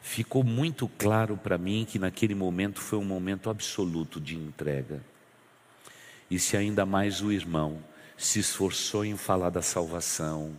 ficou 0.00 0.44
muito 0.44 0.86
claro 0.86 1.36
para 1.36 1.58
mim 1.58 1.84
que 1.84 1.98
naquele 1.98 2.34
momento 2.34 2.80
foi 2.80 3.00
um 3.00 3.04
momento 3.04 3.50
absoluto 3.50 4.20
de 4.20 4.36
entrega. 4.36 5.02
E 6.30 6.38
se 6.38 6.56
ainda 6.56 6.86
mais 6.86 7.20
o 7.20 7.32
irmão 7.32 7.82
se 8.16 8.38
esforçou 8.38 9.04
em 9.04 9.16
falar 9.16 9.50
da 9.50 9.62
salvação, 9.62 10.56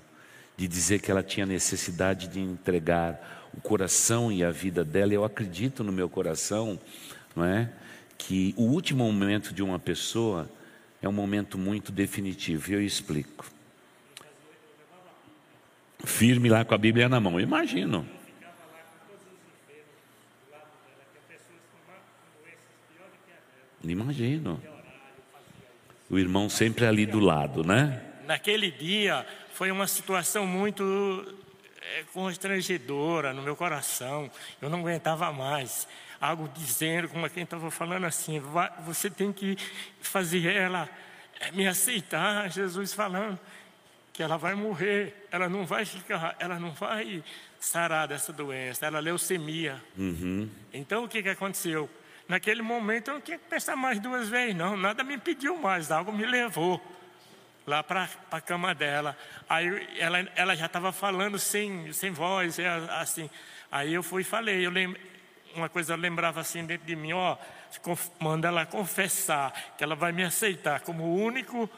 de 0.57 0.67
dizer 0.67 0.99
que 0.99 1.11
ela 1.11 1.23
tinha 1.23 1.45
necessidade 1.45 2.27
de 2.27 2.39
entregar 2.39 3.47
o 3.53 3.61
coração 3.61 4.31
e 4.31 4.43
a 4.43 4.51
vida 4.51 4.83
dela, 4.83 5.13
eu 5.13 5.23
acredito 5.23 5.83
no 5.83 5.91
meu 5.91 6.09
coração, 6.09 6.79
não 7.35 7.45
é? 7.45 7.71
Que 8.17 8.53
o 8.57 8.63
último 8.63 9.05
momento 9.05 9.53
de 9.53 9.63
uma 9.63 9.79
pessoa 9.79 10.49
é 11.01 11.07
um 11.07 11.13
momento 11.13 11.57
muito 11.57 11.91
definitivo, 11.91 12.71
e 12.71 12.73
eu 12.73 12.81
explico 12.81 13.45
firme 16.05 16.49
lá 16.49 16.63
com 16.63 16.73
a 16.73 16.77
Bíblia 16.77 17.09
na 17.09 17.19
mão. 17.19 17.39
Imagino. 17.39 18.07
Imagino. 23.83 24.61
O 26.09 26.17
irmão 26.17 26.49
sempre 26.49 26.85
ali 26.85 27.05
do 27.05 27.19
lado, 27.19 27.63
né? 27.63 28.06
Naquele 28.27 28.69
dia 28.69 29.25
foi 29.53 29.71
uma 29.71 29.87
situação 29.87 30.45
muito 30.45 31.33
é, 31.81 32.03
constrangedora 32.11 33.33
no 33.33 33.41
meu 33.41 33.55
coração. 33.55 34.29
Eu 34.61 34.69
não 34.69 34.79
aguentava 34.79 35.31
mais. 35.31 35.87
Algo 36.19 36.49
dizendo, 36.53 37.07
como 37.07 37.29
quem 37.29 37.43
estava 37.43 37.71
falando 37.71 38.03
assim, 38.03 38.41
você 38.85 39.09
tem 39.09 39.31
que 39.31 39.57
fazer 40.01 40.45
ela 40.45 40.89
é, 41.39 41.53
me 41.53 41.65
aceitar. 41.65 42.51
Jesus 42.51 42.93
falando 42.93 43.39
que 44.11 44.21
ela 44.21 44.35
vai 44.35 44.55
morrer, 44.55 45.25
ela 45.31 45.47
não 45.47 45.65
vai 45.65 45.85
ficar, 45.85 46.35
ela 46.37 46.59
não 46.59 46.71
vai 46.71 47.23
sarar 47.61 48.09
dessa 48.09 48.33
doença, 48.33 48.85
ela 48.85 48.97
é 48.97 49.01
leucemia. 49.01 49.81
Uhum. 49.97 50.49
Então 50.73 51.05
o 51.05 51.07
que, 51.07 51.23
que 51.23 51.29
aconteceu? 51.29 51.89
Naquele 52.27 52.61
momento 52.61 53.07
eu 53.07 53.13
não 53.13 53.21
tinha 53.21 53.37
que 53.37 53.45
pensar 53.45 53.77
mais 53.77 54.01
duas 54.01 54.27
vezes, 54.27 54.53
não, 54.53 54.75
nada 54.75 55.01
me 55.01 55.17
pediu 55.17 55.55
mais, 55.55 55.91
algo 55.91 56.11
me 56.11 56.25
levou 56.25 56.96
lá 57.67 57.83
para 57.83 58.09
a 58.31 58.39
cama 58.39 58.73
dela. 58.73 59.15
Aí 59.47 59.87
ela, 59.99 60.19
ela 60.35 60.55
já 60.55 60.67
estava 60.67 60.93
falando 60.93 61.37
sem, 61.37 61.91
sem 61.91 62.11
voz, 62.11 62.57
é, 62.57 62.67
assim. 62.91 63.29
Aí 63.69 63.93
eu 63.93 64.01
fui 64.01 64.21
e 64.21 64.25
falei, 64.25 64.65
eu 64.65 64.71
lem, 64.71 64.95
uma 65.53 65.67
coisa 65.67 65.93
eu 65.93 65.97
lembrava 65.97 66.39
assim 66.39 66.65
dentro 66.65 66.87
de 66.87 66.95
mim, 66.95 67.11
ó, 67.11 67.35
manda 68.19 68.47
ela 68.47 68.65
confessar 68.65 69.75
que 69.77 69.83
ela 69.83 69.95
vai 69.95 70.13
me 70.13 70.23
aceitar 70.23 70.79
como 70.79 71.13
único 71.13 71.69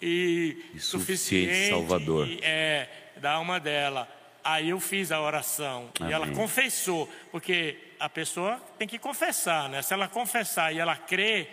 e, 0.00 0.56
e 0.74 0.80
suficiente, 0.80 1.68
Salvador 1.68 2.26
e, 2.26 2.40
é, 2.42 2.88
da 3.18 3.32
alma 3.32 3.60
dela. 3.60 4.08
Aí 4.42 4.70
eu 4.70 4.80
fiz 4.80 5.12
a 5.12 5.20
oração 5.20 5.90
Amém. 6.00 6.10
e 6.10 6.14
ela 6.14 6.26
confessou, 6.28 7.10
porque 7.30 7.76
a 8.00 8.08
pessoa 8.08 8.60
tem 8.78 8.88
que 8.88 8.98
confessar, 8.98 9.68
né? 9.68 9.82
Se 9.82 9.92
ela 9.92 10.08
confessar 10.08 10.74
e 10.74 10.78
ela 10.78 10.96
crê, 10.96 11.48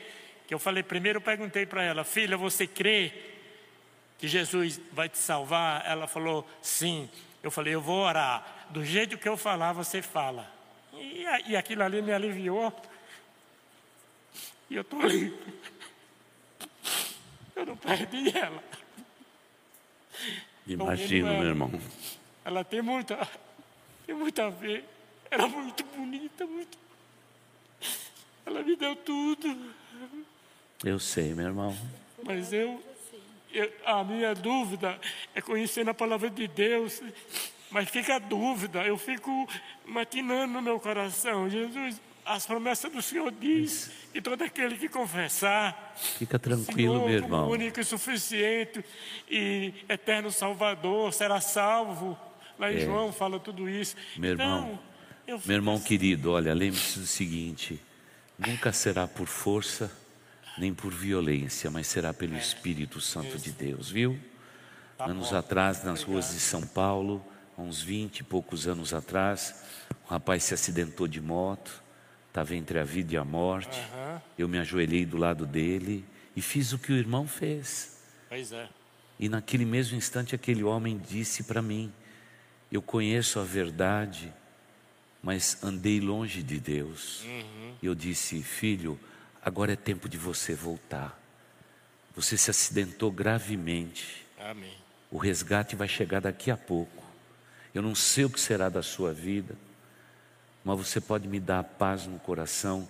que 0.48 0.54
eu 0.54 0.60
falei 0.60 0.84
primeiro, 0.84 1.18
eu 1.18 1.22
perguntei 1.22 1.66
para 1.66 1.84
ela, 1.84 2.04
filha, 2.04 2.38
você 2.38 2.68
crê 2.68 3.31
que 4.22 4.28
Jesus 4.28 4.80
vai 4.94 5.10
te 5.10 5.18
salvar? 5.18 5.84
Ela 5.84 6.06
falou, 6.06 6.48
sim. 6.62 7.10
Eu 7.42 7.50
falei, 7.50 7.74
eu 7.74 7.82
vou 7.82 8.02
orar. 8.02 8.68
Do 8.70 8.86
jeito 8.86 9.18
que 9.18 9.28
eu 9.28 9.36
falar, 9.36 9.74
você 9.74 10.00
fala. 10.00 10.48
E, 10.94 11.26
e 11.48 11.58
aquilo 11.58 11.82
ali 11.82 12.04
me 12.04 12.14
aliviou. 12.14 12.72
E 14.70 14.76
eu 14.76 14.84
estou 14.84 15.02
ali. 15.02 15.36
Eu 17.56 17.66
não 17.66 17.76
perdi 17.76 18.38
ela. 18.38 18.64
Imagino, 20.68 21.34
meu 21.34 21.48
irmão. 21.48 21.72
Ela 22.46 22.64
tem 22.64 22.82
muita, 22.82 23.28
tem 24.06 24.14
muito 24.14 24.40
a 24.40 24.52
ver. 24.52 24.86
Ela 25.32 25.46
é 25.46 25.48
muito 25.48 25.84
bonita, 25.84 26.46
muito. 26.46 26.78
Ela 28.46 28.62
me 28.62 28.76
deu 28.76 28.96
tudo. 28.96 29.74
Eu 30.84 31.00
sei, 31.00 31.34
meu 31.34 31.48
irmão. 31.48 31.76
Mas 32.24 32.54
eu, 32.54 32.82
eu, 33.54 33.72
a 33.86 34.04
minha 34.04 34.34
dúvida 34.34 35.00
é 35.34 35.42
conhecer 35.42 35.88
a 35.88 35.94
palavra 35.94 36.30
de 36.30 36.48
Deus. 36.48 37.02
Mas 37.72 37.90
fica 37.90 38.16
a 38.16 38.20
dúvida, 38.20 38.84
eu 38.84 38.98
fico 38.98 39.48
maquinando 39.86 40.54
no 40.54 40.62
meu 40.62 40.78
coração. 40.78 41.50
Jesus, 41.50 42.02
as 42.26 42.46
promessas 42.46 42.92
do 42.92 43.02
Senhor 43.02 43.32
diz 43.32 43.90
que 44.12 44.22
todo 44.22 44.44
aquele 44.44 44.78
que 44.78 44.90
confessar, 44.90 45.96
fica 46.18 46.38
tranquilo, 46.38 46.96
Senhor, 46.96 47.08
meu 47.08 47.18
irmão, 47.18 47.50
único 47.50 47.80
e 47.80 47.84
suficiente 47.84 48.84
e 49.30 49.74
eterno 49.88 50.32
Salvador 50.32 51.14
será 51.14 51.40
salvo. 51.40 52.18
Lá 52.60 52.72
em 52.72 52.76
é. 52.76 52.80
João 52.82 53.14
fala 53.14 53.40
tudo 53.40 53.70
isso. 53.70 53.96
Meu 54.18 54.34
então, 54.34 54.80
irmão, 55.26 55.42
meu 55.46 55.56
irmão 55.56 55.76
assim. 55.76 55.86
querido, 55.86 56.32
olha, 56.34 56.54
lembre-se 56.54 57.00
do 57.00 57.08
seguinte: 57.08 57.80
nunca 58.38 58.74
será 58.74 59.08
por 59.08 59.28
força 59.28 59.90
nem 60.58 60.74
por 60.74 60.92
violência, 60.92 61.70
mas 61.70 61.88
será 61.88 62.14
pelo 62.14 62.36
é. 62.36 62.40
Espírito 62.40 63.00
Santo 63.00 63.38
de 63.38 63.52
Deus, 63.52 63.90
viu? 63.90 64.20
Tá 64.98 65.06
Anos 65.06 65.34
atrás, 65.34 65.84
nas 65.84 66.04
ruas 66.04 66.34
de 66.34 66.40
São 66.40 66.62
Paulo, 66.62 67.26
uns 67.58 67.82
20 67.82 68.20
e 68.20 68.24
poucos 68.24 68.68
anos 68.68 68.94
atrás, 68.94 69.64
um 70.06 70.10
rapaz 70.10 70.44
se 70.44 70.54
acidentou 70.54 71.08
de 71.08 71.22
moto, 71.22 71.82
estava 72.28 72.56
entre 72.56 72.80
a 72.80 72.84
vida 72.84 73.14
e 73.14 73.18
a 73.18 73.24
morte. 73.24 73.82
Eu 74.38 74.48
me 74.48 74.58
ajoelhei 74.58 75.06
do 75.06 75.18
lado 75.18 75.46
dele 75.46 76.06
e 76.36 76.42
fiz 76.42 76.74
o 76.74 76.80
que 76.80 76.92
o 76.92 76.96
irmão 76.96 77.28
fez. 77.28 78.00
Pois 78.30 78.52
é. 78.52 78.68
E 79.20 79.30
naquele 79.30 79.66
mesmo 79.66 79.98
instante, 79.98 80.34
aquele 80.34 80.64
homem 80.64 80.98
disse 80.98 81.44
para 81.44 81.62
mim: 81.62 81.92
eu 82.72 82.82
conheço 82.82 83.38
a 83.38 83.44
verdade, 83.44 84.34
mas 85.22 85.62
andei 85.62 86.00
longe 86.00 86.42
de 86.42 86.58
Deus. 86.58 87.22
Uhum. 87.26 87.76
Eu 87.84 87.94
disse, 87.94 88.42
filho, 88.42 88.98
agora 89.44 89.74
é 89.74 89.76
tempo 89.76 90.08
de 90.08 90.18
você 90.18 90.54
voltar. 90.54 91.20
Você 92.16 92.38
se 92.38 92.50
acidentou 92.50 93.12
gravemente. 93.12 94.26
Amém. 94.40 94.74
O 95.10 95.18
resgate 95.18 95.76
vai 95.76 95.88
chegar 95.88 96.22
daqui 96.22 96.52
a 96.52 96.58
pouco. 96.58 97.04
Eu 97.74 97.82
não 97.82 97.96
sei 97.96 98.26
o 98.26 98.30
que 98.30 98.40
será 98.40 98.70
da 98.70 98.84
sua 98.84 99.14
vida, 99.14 99.56
mas 100.64 100.78
você 100.78 101.00
pode 101.00 101.28
me 101.28 101.40
dar 101.40 101.60
a 101.60 101.64
paz 101.64 102.06
no 102.06 102.20
coração 102.20 102.88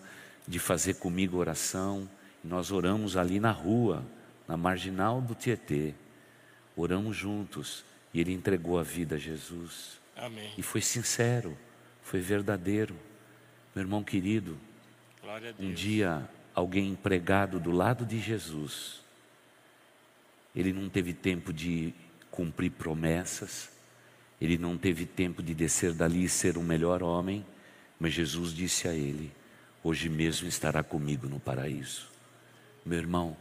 de 0.47 0.60
fazer 0.60 0.95
comigo 0.95 1.38
oração. 1.38 2.10
Nós 2.43 2.72
oramos 2.72 3.16
ali 3.16 3.39
na 3.39 3.52
rua, 3.52 4.04
na 4.47 4.58
marginal 4.58 5.22
do 5.22 5.36
Tietê. 5.36 5.93
Oramos 6.76 7.16
juntos. 7.16 7.86
E 8.14 8.20
ele 8.20 8.34
entregou 8.34 8.78
a 8.78 8.84
vida 8.84 9.16
a 9.16 9.20
Jesus. 9.20 9.99
Amém. 10.18 10.52
E 10.58 10.62
foi 10.62 10.82
sincero, 10.82 11.58
foi 12.04 12.20
verdadeiro. 12.20 12.95
Meu 13.74 13.84
irmão 13.84 14.04
querido, 14.04 14.58
um 15.58 15.72
dia 15.72 16.28
alguém 16.56 16.89
empregado 16.89 17.60
do 17.60 17.72
lado 17.72 18.06
de 18.06 18.20
Jesus, 18.20 19.02
ele 20.56 20.74
não 20.74 20.89
teve 20.89 21.14
tempo 21.14 21.54
de 21.54 21.93
cumprir 22.30 22.72
promessas, 22.72 23.70
ele 24.39 24.58
não 24.58 24.78
teve 24.78 25.06
tempo 25.06 25.43
de 25.43 25.54
descer 25.54 25.93
dali 25.93 26.24
e 26.24 26.30
ser 26.30 26.58
um 26.58 26.64
melhor 26.64 27.04
homem, 27.04 27.45
mas 27.99 28.14
Jesus 28.14 28.54
disse 28.54 28.88
a 28.88 28.93
ele: 28.93 29.32
Hoje 29.84 30.10
mesmo 30.10 30.47
estará 30.47 30.84
comigo 30.84 31.28
no 31.28 31.39
paraíso. 31.39 32.08
Meu 32.86 32.97
irmão, 32.97 33.38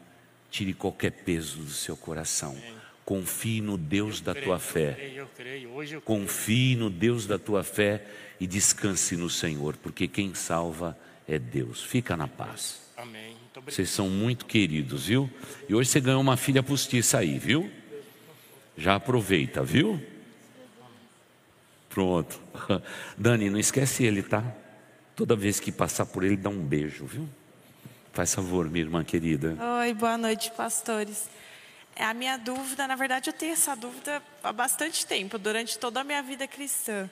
tire 0.51 0.75
qualquer 0.75 1.11
peso 1.11 1.59
do 1.59 1.71
seu 1.71 1.97
coração. 1.97 2.57
Confie 3.05 3.61
no 3.61 3.77
Deus 3.77 4.19
eu 4.19 4.25
da 4.25 4.35
tua 4.35 4.59
fé. 4.59 5.25
Confie 6.05 6.77
no 6.77 6.91
Deus 6.91 7.27
da 7.27 7.39
tua 7.39 7.65
fé 7.65 8.07
e 8.39 8.47
descanse 8.47 9.17
no 9.17 9.29
Senhor, 9.29 9.77
porque 9.79 10.07
quem 10.07 10.35
salva 10.35 10.97
é 11.27 11.39
Deus. 11.39 11.83
Fica 11.83 12.17
na 12.17 12.29
paz. 12.29 12.90
Amém. 13.01 13.35
Vocês 13.65 13.89
são 13.89 14.11
muito 14.11 14.45
queridos, 14.45 15.07
viu? 15.07 15.31
E 15.67 15.75
hoje 15.75 15.89
você 15.89 16.01
ganhou 16.01 16.21
uma 16.21 16.37
filha 16.37 16.63
postiça 16.63 17.19
aí, 17.19 17.39
viu? 17.39 17.71
Já 18.77 18.97
aproveita, 18.97 19.63
viu? 19.63 19.99
Pronto. 21.89 22.39
Dani, 23.17 23.49
não 23.49 23.59
esquece 23.59 24.05
ele, 24.05 24.23
tá? 24.23 24.45
Toda 25.17 25.35
vez 25.35 25.59
que 25.59 25.73
passar 25.73 26.05
por 26.05 26.25
ele, 26.25 26.37
dá 26.37 26.51
um 26.51 26.63
beijo, 26.63 27.07
viu? 27.07 27.27
Faz 28.13 28.35
favor, 28.35 28.69
minha 28.69 28.85
irmã 28.85 29.03
querida. 29.03 29.57
Oi, 29.81 29.95
boa 29.95 30.19
noite, 30.19 30.51
pastores. 30.51 31.31
É 31.97 32.05
a 32.05 32.13
minha 32.13 32.37
dúvida, 32.37 32.87
na 32.87 32.97
verdade, 32.97 33.31
eu 33.31 33.35
tenho 33.35 33.55
essa 33.55 33.75
dúvida 33.75 34.23
há 34.45 34.53
bastante 34.53 35.07
tempo, 35.07 35.39
durante 35.39 35.79
toda 35.79 36.03
a 36.03 36.05
minha 36.05 36.23
vida 36.23 36.47
cristã. 36.47 37.09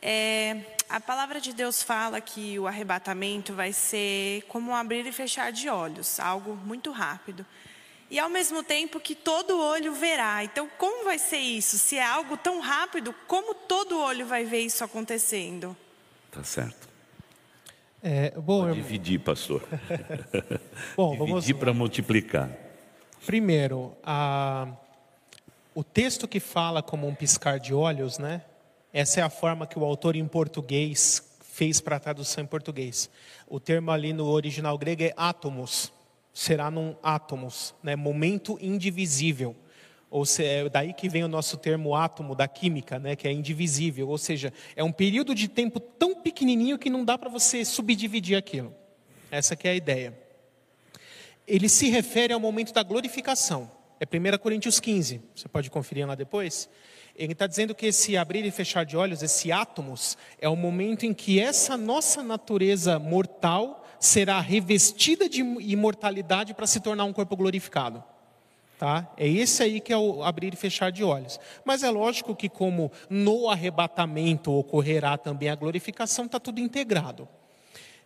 É, 0.00 0.56
a 0.88 1.00
palavra 1.00 1.40
de 1.40 1.52
Deus 1.52 1.82
fala 1.82 2.20
que 2.20 2.58
o 2.58 2.66
arrebatamento 2.66 3.52
vai 3.52 3.72
ser 3.72 4.42
como 4.48 4.70
um 4.70 4.74
abrir 4.74 5.06
e 5.06 5.12
fechar 5.12 5.52
de 5.52 5.68
olhos, 5.68 6.18
algo 6.18 6.56
muito 6.56 6.90
rápido. 6.90 7.44
E 8.10 8.18
ao 8.18 8.30
mesmo 8.30 8.62
tempo 8.62 8.98
que 8.98 9.14
todo 9.14 9.60
olho 9.60 9.92
verá. 9.92 10.42
Então, 10.42 10.68
como 10.78 11.04
vai 11.04 11.18
ser 11.18 11.38
isso? 11.38 11.76
Se 11.76 11.96
é 11.96 12.04
algo 12.04 12.38
tão 12.38 12.58
rápido, 12.58 13.14
como 13.26 13.54
todo 13.54 14.00
olho 14.00 14.26
vai 14.26 14.44
ver 14.44 14.60
isso 14.60 14.82
acontecendo? 14.82 15.76
Tá 16.30 16.42
certo. 16.42 16.88
É, 18.02 18.30
bom, 18.30 18.62
Pode 18.62 18.76
dividir, 18.76 19.20
pastor. 19.20 19.62
bom, 20.96 21.26
dividir 21.26 21.56
para 21.56 21.74
multiplicar. 21.74 22.50
Primeiro, 23.26 23.94
a, 24.02 24.68
o 25.74 25.84
texto 25.84 26.26
que 26.26 26.40
fala 26.40 26.82
como 26.82 27.06
um 27.06 27.14
piscar 27.14 27.58
de 27.58 27.74
olhos, 27.74 28.18
né? 28.18 28.42
Essa 28.92 29.20
é 29.20 29.22
a 29.22 29.30
forma 29.30 29.66
que 29.66 29.78
o 29.78 29.84
autor 29.84 30.16
em 30.16 30.26
português 30.26 31.22
fez 31.42 31.80
para 31.80 31.96
a 31.96 32.00
tradução 32.00 32.44
em 32.44 32.46
português. 32.46 33.10
O 33.46 33.60
termo 33.60 33.90
ali 33.90 34.12
no 34.12 34.26
original 34.26 34.76
grego 34.78 35.02
é 35.02 35.12
átomos, 35.16 35.92
será 36.32 36.70
num 36.70 36.96
átomos, 37.02 37.74
né? 37.82 37.96
Momento 37.96 38.58
indivisível. 38.60 39.54
Ou 40.10 40.24
seja, 40.24 40.48
é 40.48 40.68
daí 40.68 40.94
que 40.94 41.08
vem 41.08 41.24
o 41.24 41.28
nosso 41.28 41.56
termo 41.58 41.94
átomo 41.94 42.34
da 42.34 42.48
química, 42.48 42.98
né, 42.98 43.14
que 43.14 43.28
é 43.28 43.32
indivisível, 43.32 44.08
ou 44.08 44.16
seja, 44.16 44.50
é 44.74 44.82
um 44.82 44.90
período 44.90 45.34
de 45.34 45.48
tempo 45.48 45.78
tão 45.78 46.14
pequenininho 46.14 46.78
que 46.78 46.88
não 46.88 47.04
dá 47.04 47.18
para 47.18 47.28
você 47.28 47.62
subdividir 47.62 48.38
aquilo. 48.38 48.74
Essa 49.30 49.54
que 49.54 49.68
é 49.68 49.72
a 49.72 49.74
ideia 49.74 50.28
ele 51.48 51.68
se 51.68 51.88
refere 51.88 52.32
ao 52.32 52.38
momento 52.38 52.72
da 52.74 52.82
glorificação. 52.82 53.70
É 53.98 54.04
1 54.04 54.38
Coríntios 54.38 54.78
15, 54.78 55.20
você 55.34 55.48
pode 55.48 55.70
conferir 55.70 56.06
lá 56.06 56.14
depois. 56.14 56.68
Ele 57.18 57.32
está 57.32 57.48
dizendo 57.48 57.74
que 57.74 57.86
esse 57.86 58.16
abrir 58.16 58.46
e 58.46 58.50
fechar 58.52 58.84
de 58.84 58.96
olhos, 58.96 59.24
esse 59.24 59.50
átomos, 59.50 60.16
é 60.40 60.48
o 60.48 60.54
momento 60.54 61.04
em 61.04 61.12
que 61.12 61.40
essa 61.40 61.76
nossa 61.76 62.22
natureza 62.22 62.96
mortal 63.00 63.84
será 63.98 64.38
revestida 64.38 65.28
de 65.28 65.40
imortalidade 65.40 66.54
para 66.54 66.68
se 66.68 66.78
tornar 66.78 67.04
um 67.04 67.12
corpo 67.12 67.36
glorificado. 67.36 68.04
Tá? 68.78 69.12
É 69.16 69.26
esse 69.26 69.64
aí 69.64 69.80
que 69.80 69.92
é 69.92 69.96
o 69.96 70.22
abrir 70.22 70.54
e 70.54 70.56
fechar 70.56 70.92
de 70.92 71.02
olhos. 71.02 71.40
Mas 71.64 71.82
é 71.82 71.90
lógico 71.90 72.36
que, 72.36 72.48
como 72.48 72.92
no 73.10 73.50
arrebatamento 73.50 74.52
ocorrerá 74.52 75.18
também 75.18 75.48
a 75.48 75.56
glorificação, 75.56 76.26
está 76.26 76.38
tudo 76.38 76.60
integrado. 76.60 77.28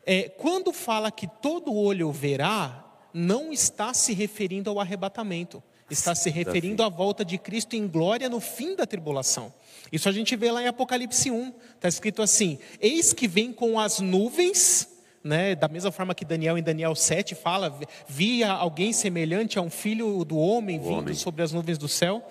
É, 0.06 0.30
quando 0.30 0.72
fala 0.72 1.10
que 1.10 1.26
todo 1.26 1.76
olho 1.76 2.10
verá, 2.10 2.82
não 3.12 3.52
está 3.52 3.92
se 3.92 4.14
referindo 4.14 4.70
ao 4.70 4.80
arrebatamento, 4.80 5.62
está 5.91 6.14
se 6.14 6.30
referindo 6.30 6.83
à 6.83 6.89
volta 6.89 7.24
de 7.24 7.39
Cristo 7.39 7.76
em 7.76 7.87
glória 7.87 8.28
no 8.28 8.41
fim 8.41 8.74
da 8.74 8.87
tribulação. 8.87 9.53
Isso 9.91 10.09
a 10.09 10.12
gente 10.12 10.35
vê 10.37 10.51
lá 10.51 10.62
em 10.62 10.66
Apocalipse 10.66 11.30
1, 11.30 11.53
está 11.74 11.89
escrito 11.89 12.22
assim: 12.22 12.59
Eis 12.80 13.12
que 13.12 13.28
vem 13.28 13.53
com 13.53 13.78
as 13.78 14.01
nuvens, 14.01 14.89
né, 15.22 15.55
da 15.55 15.68
mesma 15.68 15.93
forma 15.93 16.14
que 16.14 16.24
Daniel 16.24 16.57
em 16.57 16.62
Daniel 16.62 16.95
7 16.95 17.35
fala, 17.35 17.78
via 18.09 18.51
alguém 18.51 18.93
semelhante 18.93 19.59
a 19.59 19.62
um 19.62 19.70
filho 19.70 20.24
do 20.24 20.39
homem 20.39 20.78
o 20.78 20.83
vindo 20.83 20.99
homem. 20.99 21.14
sobre 21.14 21.43
as 21.43 21.53
nuvens 21.53 21.76
do 21.78 21.89
céu. 21.89 22.26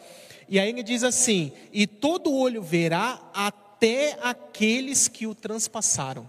E 0.50 0.60
aí 0.60 0.70
ele 0.70 0.84
diz 0.84 1.04
assim: 1.04 1.52
E 1.72 1.86
todo 1.86 2.34
olho 2.34 2.62
verá 2.62 3.22
até 3.34 4.18
aqueles 4.22 5.08
que 5.08 5.28
o 5.28 5.36
transpassaram. 5.36 6.28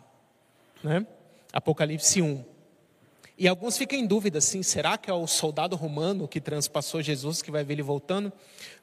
Né? 0.85 1.07
Apocalipse 1.53 2.21
1. 2.21 2.52
E 3.43 3.49
alguns 3.49 3.77
ficam 3.77 3.99
em 3.99 4.07
dúvida, 4.07 4.39
assim, 4.39 4.63
será 4.63 4.97
que 4.97 5.11
é 5.11 5.13
o 5.13 5.27
soldado 5.27 5.75
romano 5.75 6.29
que 6.29 6.41
transpassou 6.41 7.03
Jesus 7.03 7.43
que 7.43 7.51
vai 7.51 7.65
ver 7.65 7.73
ele 7.73 7.83
voltando? 7.83 8.33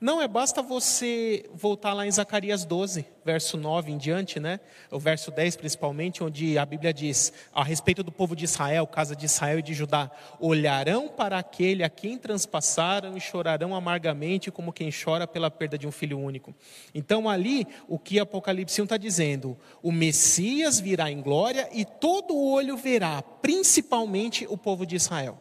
Não, 0.01 0.22
é 0.22 0.28
basta 0.28 0.62
você 0.62 1.45
voltar 1.53 1.93
lá 1.93 2.05
em 2.05 2.12
Zacarias 2.12 2.66
12, 2.66 3.05
verso 3.24 3.55
9 3.55 3.89
em 3.89 3.97
diante, 3.97 4.38
né? 4.38 4.60
O 4.91 4.99
verso 4.99 5.32
10 5.32 5.55
principalmente, 5.55 6.22
onde 6.22 6.57
a 6.57 6.66
Bíblia 6.66 6.93
diz, 6.93 7.32
a 7.53 7.64
respeito 7.64 8.03
do 8.03 8.12
povo 8.12 8.36
de 8.36 8.43
Israel, 8.43 8.86
casa 8.86 9.16
de 9.16 9.28
Israel 9.28 9.60
e 9.60 9.62
de 9.62 9.74
Judá, 9.74 10.12
olharão 10.41 11.07
para 11.07 11.38
aquele 11.38 11.82
a 11.82 11.89
quem 11.89 12.18
transpassaram 12.18 13.16
e 13.16 13.22
chorarão 13.22 13.74
amargamente 13.74 14.51
como 14.51 14.74
quem 14.74 14.89
chora 14.91 15.26
pela 15.26 15.49
perda 15.49 15.78
de 15.78 15.88
um 15.88 15.91
filho 15.91 16.20
único. 16.20 16.53
Então 16.93 17.30
ali, 17.30 17.66
o 17.88 17.97
que 17.97 18.20
Apocalipse 18.20 18.82
1 18.82 18.84
está 18.84 18.97
dizendo, 18.97 19.57
o 19.82 19.89
Messias 19.89 20.82
virá 20.82 21.10
em 21.10 21.22
glória 21.22 21.70
e 21.72 21.86
todo 21.86 22.38
olho 22.38 22.76
verá, 22.76 23.22
principalmente 23.22 24.49
o 24.50 24.58
povo 24.58 24.86
de 24.86 24.95
Israel. 24.95 25.39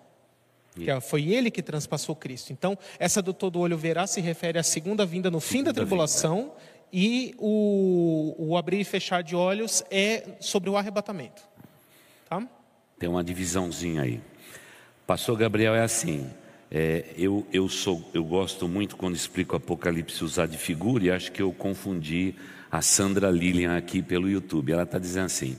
Que 0.75 1.01
foi 1.01 1.29
ele 1.33 1.51
que 1.51 1.63
transpassou 1.63 2.15
Cristo. 2.15 2.53
Então, 2.53 2.79
essa 2.99 3.21
do 3.21 3.33
todo 3.33 3.59
olho 3.59 3.77
verá 3.77 4.07
se 4.07 4.21
refere 4.21 4.59
à 4.59 4.63
segunda 4.63 5.05
vinda 5.05 5.31
no 5.31 5.41
fim 5.41 5.63
da 5.63 5.73
tribulação 5.73 6.53
e 6.93 7.35
o, 7.39 8.35
o, 8.39 8.57
abrir 8.57 8.81
e 8.81 8.85
fechar 8.85 9.23
de 9.23 9.35
olhos 9.35 9.83
é 9.91 10.37
sobre 10.41 10.71
o 10.71 10.77
arrebatamento. 10.77 11.43
Tá? 12.29 12.47
Tem 12.99 13.09
uma 13.09 13.25
divisãozinha 13.25 14.03
aí. 14.03 14.21
Pastor 15.07 15.37
Gabriel 15.37 15.75
é 15.75 15.83
assim. 15.83 16.31
É, 16.71 17.07
eu, 17.17 17.47
eu, 17.53 17.69
sou, 17.69 18.09
eu 18.13 18.23
gosto 18.23 18.69
muito 18.69 18.97
quando 18.97 19.17
explico 19.17 19.57
Apocalipse 19.57 20.23
usar 20.23 20.47
de 20.47 20.59
figura 20.59 21.05
e 21.05 21.11
acho 21.11 21.33
que 21.33 21.41
eu 21.41 21.51
confundi 21.53 22.35
a 22.71 22.83
Sandra 22.83 23.31
Lilian 23.31 23.77
aqui 23.77 24.03
pelo 24.03 24.29
YouTube. 24.29 24.73
Ela 24.73 24.83
está 24.83 24.99
dizendo 24.99 25.27
assim: 25.27 25.57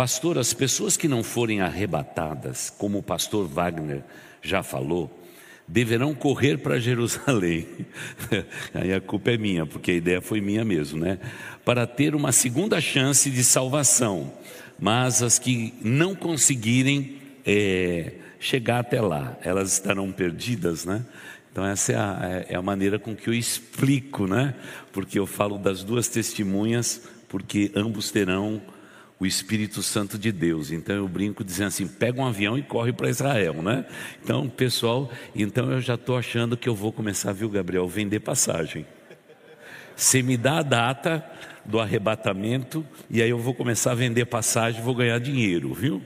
Pastor, 0.00 0.38
as 0.38 0.54
pessoas 0.54 0.96
que 0.96 1.06
não 1.06 1.22
forem 1.22 1.60
arrebatadas, 1.60 2.70
como 2.70 2.96
o 2.96 3.02
pastor 3.02 3.46
Wagner 3.46 4.02
já 4.40 4.62
falou, 4.62 5.10
deverão 5.68 6.14
correr 6.14 6.56
para 6.56 6.80
Jerusalém. 6.80 7.66
Aí 8.72 8.94
a 8.94 9.00
culpa 9.02 9.32
é 9.32 9.36
minha, 9.36 9.66
porque 9.66 9.90
a 9.90 9.94
ideia 9.94 10.22
foi 10.22 10.40
minha 10.40 10.64
mesmo, 10.64 10.98
né? 10.98 11.18
Para 11.66 11.86
ter 11.86 12.14
uma 12.14 12.32
segunda 12.32 12.80
chance 12.80 13.30
de 13.30 13.44
salvação. 13.44 14.32
Mas 14.78 15.22
as 15.22 15.38
que 15.38 15.74
não 15.82 16.14
conseguirem 16.14 17.18
é, 17.44 18.14
chegar 18.38 18.78
até 18.78 19.02
lá, 19.02 19.36
elas 19.42 19.70
estarão 19.70 20.10
perdidas, 20.10 20.86
né? 20.86 21.04
Então, 21.52 21.62
essa 21.66 21.92
é 21.92 21.96
a, 21.96 22.18
é, 22.22 22.54
é 22.54 22.56
a 22.56 22.62
maneira 22.62 22.98
com 22.98 23.14
que 23.14 23.28
eu 23.28 23.34
explico, 23.34 24.26
né? 24.26 24.54
Porque 24.94 25.18
eu 25.18 25.26
falo 25.26 25.58
das 25.58 25.84
duas 25.84 26.08
testemunhas, 26.08 27.02
porque 27.28 27.70
ambos 27.76 28.10
terão 28.10 28.62
o 29.20 29.26
Espírito 29.26 29.82
Santo 29.82 30.18
de 30.18 30.32
Deus. 30.32 30.72
Então 30.72 30.96
eu 30.96 31.06
brinco 31.06 31.44
dizendo 31.44 31.68
assim: 31.68 31.86
pega 31.86 32.18
um 32.18 32.26
avião 32.26 32.56
e 32.58 32.62
corre 32.62 32.92
para 32.92 33.10
Israel, 33.10 33.62
né? 33.62 33.84
Então, 34.24 34.48
pessoal, 34.48 35.10
então 35.36 35.70
eu 35.70 35.80
já 35.80 35.94
estou 35.94 36.16
achando 36.16 36.56
que 36.56 36.68
eu 36.68 36.74
vou 36.74 36.90
começar, 36.90 37.32
viu, 37.32 37.50
Gabriel, 37.50 37.86
vender 37.86 38.20
passagem. 38.20 38.86
Você 39.94 40.22
me 40.22 40.38
dá 40.38 40.58
a 40.58 40.62
data 40.62 41.22
do 41.66 41.78
arrebatamento 41.78 42.84
e 43.10 43.20
aí 43.20 43.28
eu 43.28 43.38
vou 43.38 43.52
começar 43.52 43.92
a 43.92 43.94
vender 43.94 44.24
passagem, 44.24 44.82
vou 44.82 44.94
ganhar 44.94 45.20
dinheiro, 45.20 45.74
viu? 45.74 46.02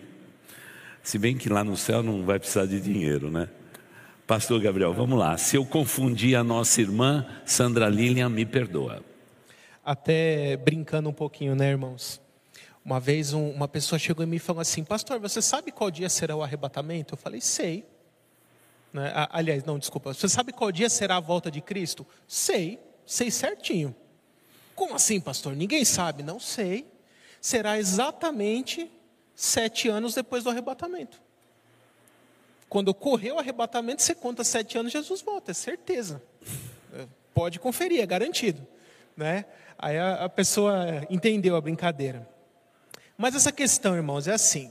Se 1.00 1.16
bem 1.16 1.36
que 1.36 1.48
lá 1.48 1.62
no 1.62 1.76
céu 1.76 2.02
não 2.02 2.24
vai 2.24 2.40
precisar 2.40 2.66
de 2.66 2.80
dinheiro, 2.80 3.30
né? 3.30 3.48
Pastor 4.26 4.60
Gabriel, 4.60 4.92
vamos 4.92 5.16
lá. 5.16 5.36
Se 5.36 5.54
eu 5.54 5.64
confundi 5.64 6.34
a 6.34 6.42
nossa 6.42 6.80
irmã 6.80 7.24
Sandra 7.44 7.88
Lilian, 7.88 8.30
me 8.30 8.44
perdoa. 8.44 9.04
Até 9.84 10.56
brincando 10.56 11.10
um 11.10 11.12
pouquinho, 11.12 11.54
né, 11.54 11.70
irmãos? 11.70 12.23
Uma 12.84 13.00
vez 13.00 13.32
um, 13.32 13.50
uma 13.50 13.66
pessoa 13.66 13.98
chegou 13.98 14.24
em 14.24 14.28
mim 14.28 14.36
e 14.36 14.40
falou 14.40 14.60
assim: 14.60 14.84
Pastor, 14.84 15.18
você 15.18 15.40
sabe 15.40 15.72
qual 15.72 15.90
dia 15.90 16.08
será 16.08 16.36
o 16.36 16.42
arrebatamento? 16.42 17.14
Eu 17.14 17.18
falei: 17.18 17.40
Sei. 17.40 17.86
Né? 18.92 19.10
Aliás, 19.30 19.64
não, 19.64 19.78
desculpa. 19.78 20.12
Você 20.12 20.28
sabe 20.28 20.52
qual 20.52 20.70
dia 20.70 20.88
será 20.90 21.16
a 21.16 21.20
volta 21.20 21.50
de 21.50 21.60
Cristo? 21.60 22.06
Sei, 22.28 22.78
sei 23.06 23.30
certinho. 23.30 23.94
Como 24.74 24.94
assim, 24.94 25.18
pastor? 25.20 25.56
Ninguém 25.56 25.84
sabe. 25.84 26.22
Não 26.22 26.38
sei. 26.38 26.86
Será 27.40 27.78
exatamente 27.78 28.90
sete 29.34 29.88
anos 29.88 30.14
depois 30.14 30.44
do 30.44 30.50
arrebatamento. 30.50 31.20
Quando 32.68 32.88
ocorreu 32.88 33.36
o 33.36 33.38
arrebatamento, 33.38 34.02
você 34.02 34.14
conta 34.14 34.44
sete 34.44 34.76
anos, 34.76 34.92
Jesus 34.92 35.22
volta, 35.22 35.50
é 35.50 35.54
certeza. 35.54 36.22
É, 36.92 37.06
pode 37.32 37.58
conferir, 37.58 38.00
é 38.00 38.06
garantido. 38.06 38.66
Né? 39.16 39.44
Aí 39.78 39.98
a, 39.98 40.24
a 40.24 40.28
pessoa 40.28 41.06
entendeu 41.10 41.56
a 41.56 41.60
brincadeira. 41.60 42.28
Mas 43.16 43.34
essa 43.34 43.52
questão, 43.52 43.94
irmãos, 43.94 44.26
é 44.26 44.32
assim. 44.32 44.70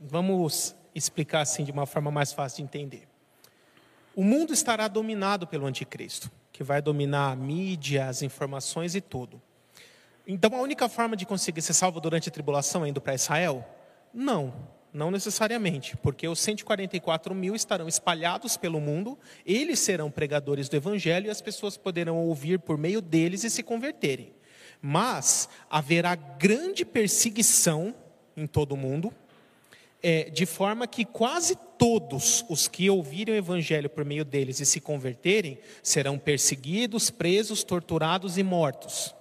Vamos 0.00 0.74
explicar 0.94 1.40
assim 1.40 1.64
de 1.64 1.70
uma 1.70 1.86
forma 1.86 2.10
mais 2.10 2.32
fácil 2.32 2.58
de 2.58 2.62
entender. 2.64 3.08
O 4.14 4.24
mundo 4.24 4.52
estará 4.52 4.88
dominado 4.88 5.46
pelo 5.46 5.66
anticristo, 5.66 6.30
que 6.52 6.64
vai 6.64 6.80
dominar 6.80 7.30
a 7.30 7.36
mídia, 7.36 8.08
as 8.08 8.22
informações 8.22 8.94
e 8.94 9.00
tudo. 9.00 9.40
Então, 10.26 10.54
a 10.54 10.60
única 10.60 10.88
forma 10.88 11.14
de 11.14 11.24
conseguir 11.24 11.62
ser 11.62 11.74
salvo 11.74 12.00
durante 12.00 12.28
a 12.28 12.32
tribulação 12.32 12.84
é 12.84 12.88
indo 12.88 13.00
para 13.00 13.14
Israel? 13.14 13.64
Não, 14.12 14.52
não 14.92 15.10
necessariamente, 15.10 15.96
porque 15.98 16.26
os 16.26 16.40
144 16.40 17.34
mil 17.34 17.54
estarão 17.54 17.86
espalhados 17.86 18.56
pelo 18.56 18.80
mundo, 18.80 19.18
eles 19.44 19.78
serão 19.78 20.10
pregadores 20.10 20.68
do 20.68 20.76
evangelho 20.76 21.26
e 21.26 21.30
as 21.30 21.42
pessoas 21.42 21.76
poderão 21.76 22.16
ouvir 22.16 22.58
por 22.58 22.76
meio 22.76 23.00
deles 23.00 23.44
e 23.44 23.50
se 23.50 23.62
converterem. 23.62 24.32
Mas 24.80 25.48
haverá 25.70 26.14
grande 26.14 26.84
perseguição 26.84 27.94
em 28.36 28.46
todo 28.46 28.72
o 28.72 28.76
mundo, 28.76 29.12
é, 30.02 30.30
de 30.30 30.46
forma 30.46 30.86
que 30.86 31.04
quase 31.04 31.56
todos 31.78 32.44
os 32.48 32.68
que 32.68 32.88
ouvirem 32.88 33.34
o 33.34 33.38
evangelho 33.38 33.88
por 33.88 34.04
meio 34.04 34.24
deles 34.24 34.60
e 34.60 34.66
se 34.66 34.80
converterem 34.80 35.58
serão 35.82 36.18
perseguidos, 36.18 37.10
presos, 37.10 37.64
torturados 37.64 38.38
e 38.38 38.42
mortos. 38.42 39.14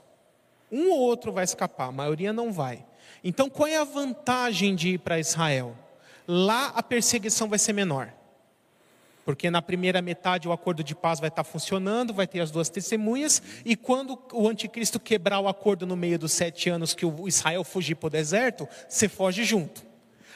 Um 0.71 0.91
ou 0.91 0.99
outro 0.99 1.31
vai 1.31 1.43
escapar, 1.43 1.89
a 1.89 1.91
maioria 1.91 2.33
não 2.33 2.51
vai. 2.51 2.85
Então, 3.23 3.49
qual 3.49 3.67
é 3.67 3.77
a 3.77 3.83
vantagem 3.83 4.75
de 4.75 4.89
ir 4.89 4.99
para 4.99 5.19
Israel? 5.19 5.75
Lá 6.27 6.67
a 6.75 6.83
perseguição 6.83 7.47
vai 7.47 7.59
ser 7.59 7.73
menor. 7.73 8.13
Porque 9.25 9.49
na 9.49 9.61
primeira 9.61 10.01
metade 10.03 10.47
o 10.47 10.51
acordo 10.51 10.83
de 10.83 10.93
paz 10.93 11.19
vai 11.19 11.29
estar 11.29 11.43
funcionando, 11.43 12.13
vai 12.13 12.27
ter 12.27 12.39
as 12.39 12.51
duas 12.51 12.69
testemunhas, 12.69 13.41
e 13.65 13.75
quando 13.75 14.17
o 14.31 14.47
anticristo 14.47 14.99
quebrar 14.99 15.39
o 15.39 15.47
acordo 15.47 15.87
no 15.87 15.95
meio 15.95 16.19
dos 16.19 16.31
sete 16.31 16.69
anos 16.69 16.93
que 16.93 17.05
o 17.05 17.27
Israel 17.27 17.63
fugir 17.63 17.95
para 17.95 18.07
o 18.07 18.09
deserto, 18.11 18.69
você 18.87 19.09
foge 19.09 19.43
junto. 19.43 19.83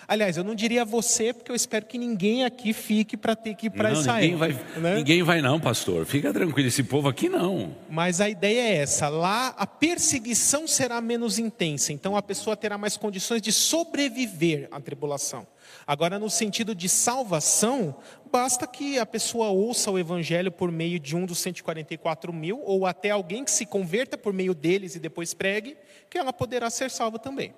Aliás, 0.09 0.37
eu 0.37 0.43
não 0.43 0.55
diria 0.55 0.83
você, 0.83 1.31
porque 1.31 1.51
eu 1.51 1.55
espero 1.55 1.85
que 1.85 1.95
ninguém 1.95 2.43
aqui 2.43 2.73
fique 2.73 3.15
para 3.15 3.35
ter 3.35 3.53
que 3.53 3.67
ir 3.67 3.69
para 3.69 3.91
Israel. 3.91 4.21
Ninguém 4.23 4.35
vai, 4.35 4.81
né? 4.81 4.95
ninguém 4.95 5.21
vai 5.21 5.39
não, 5.39 5.59
pastor. 5.59 6.03
Fica 6.03 6.33
tranquilo, 6.33 6.67
esse 6.67 6.81
povo 6.81 7.07
aqui 7.07 7.29
não. 7.29 7.75
Mas 7.87 8.19
a 8.19 8.27
ideia 8.27 8.59
é 8.59 8.77
essa: 8.77 9.07
lá 9.07 9.49
a 9.49 9.67
perseguição 9.67 10.67
será 10.67 10.99
menos 10.99 11.37
intensa, 11.37 11.93
então 11.93 12.17
a 12.17 12.23
pessoa 12.23 12.57
terá 12.57 12.75
mais 12.75 12.97
condições 12.97 13.39
de 13.39 13.51
sobreviver 13.51 14.67
à 14.71 14.81
tribulação. 14.81 15.45
Agora, 15.89 16.19
no 16.19 16.29
sentido 16.29 16.75
de 16.75 16.87
salvação, 16.87 17.95
basta 18.31 18.67
que 18.67 18.99
a 18.99 19.07
pessoa 19.07 19.47
ouça 19.47 19.89
o 19.89 19.97
evangelho 19.97 20.51
por 20.51 20.71
meio 20.71 20.99
de 20.99 21.15
um 21.15 21.25
dos 21.25 21.39
144 21.39 22.31
mil, 22.31 22.61
ou 22.63 22.85
até 22.85 23.09
alguém 23.09 23.43
que 23.43 23.49
se 23.49 23.65
converta 23.65 24.15
por 24.15 24.31
meio 24.31 24.53
deles 24.53 24.93
e 24.93 24.99
depois 24.99 25.33
pregue, 25.33 25.75
que 26.07 26.15
ela 26.15 26.31
poderá 26.31 26.69
ser 26.69 26.91
salva 26.91 27.17
também. 27.17 27.55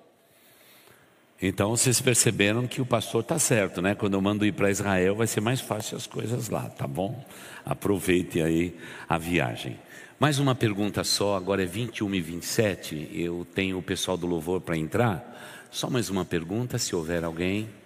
Então 1.42 1.76
vocês 1.76 2.00
perceberam 2.00 2.66
que 2.66 2.80
o 2.80 2.86
pastor 2.86 3.20
está 3.20 3.38
certo, 3.38 3.82
né? 3.82 3.94
Quando 3.94 4.14
eu 4.14 4.22
mando 4.22 4.46
ir 4.46 4.52
para 4.52 4.70
Israel, 4.70 5.14
vai 5.14 5.26
ser 5.26 5.42
mais 5.42 5.60
fácil 5.60 5.98
as 5.98 6.06
coisas 6.06 6.48
lá, 6.48 6.70
tá 6.70 6.86
bom? 6.86 7.22
Aproveite 7.66 8.40
aí 8.40 8.74
a 9.06 9.18
viagem. 9.18 9.78
Mais 10.18 10.38
uma 10.38 10.54
pergunta 10.54 11.04
só, 11.04 11.36
agora 11.36 11.64
é 11.64 11.66
21 11.66 12.14
e 12.14 12.20
27. 12.22 13.10
Eu 13.12 13.46
tenho 13.54 13.76
o 13.76 13.82
pessoal 13.82 14.16
do 14.16 14.26
louvor 14.26 14.62
para 14.62 14.74
entrar. 14.74 15.68
Só 15.70 15.90
mais 15.90 16.08
uma 16.08 16.24
pergunta, 16.24 16.78
se 16.78 16.96
houver 16.96 17.24
alguém. 17.24 17.81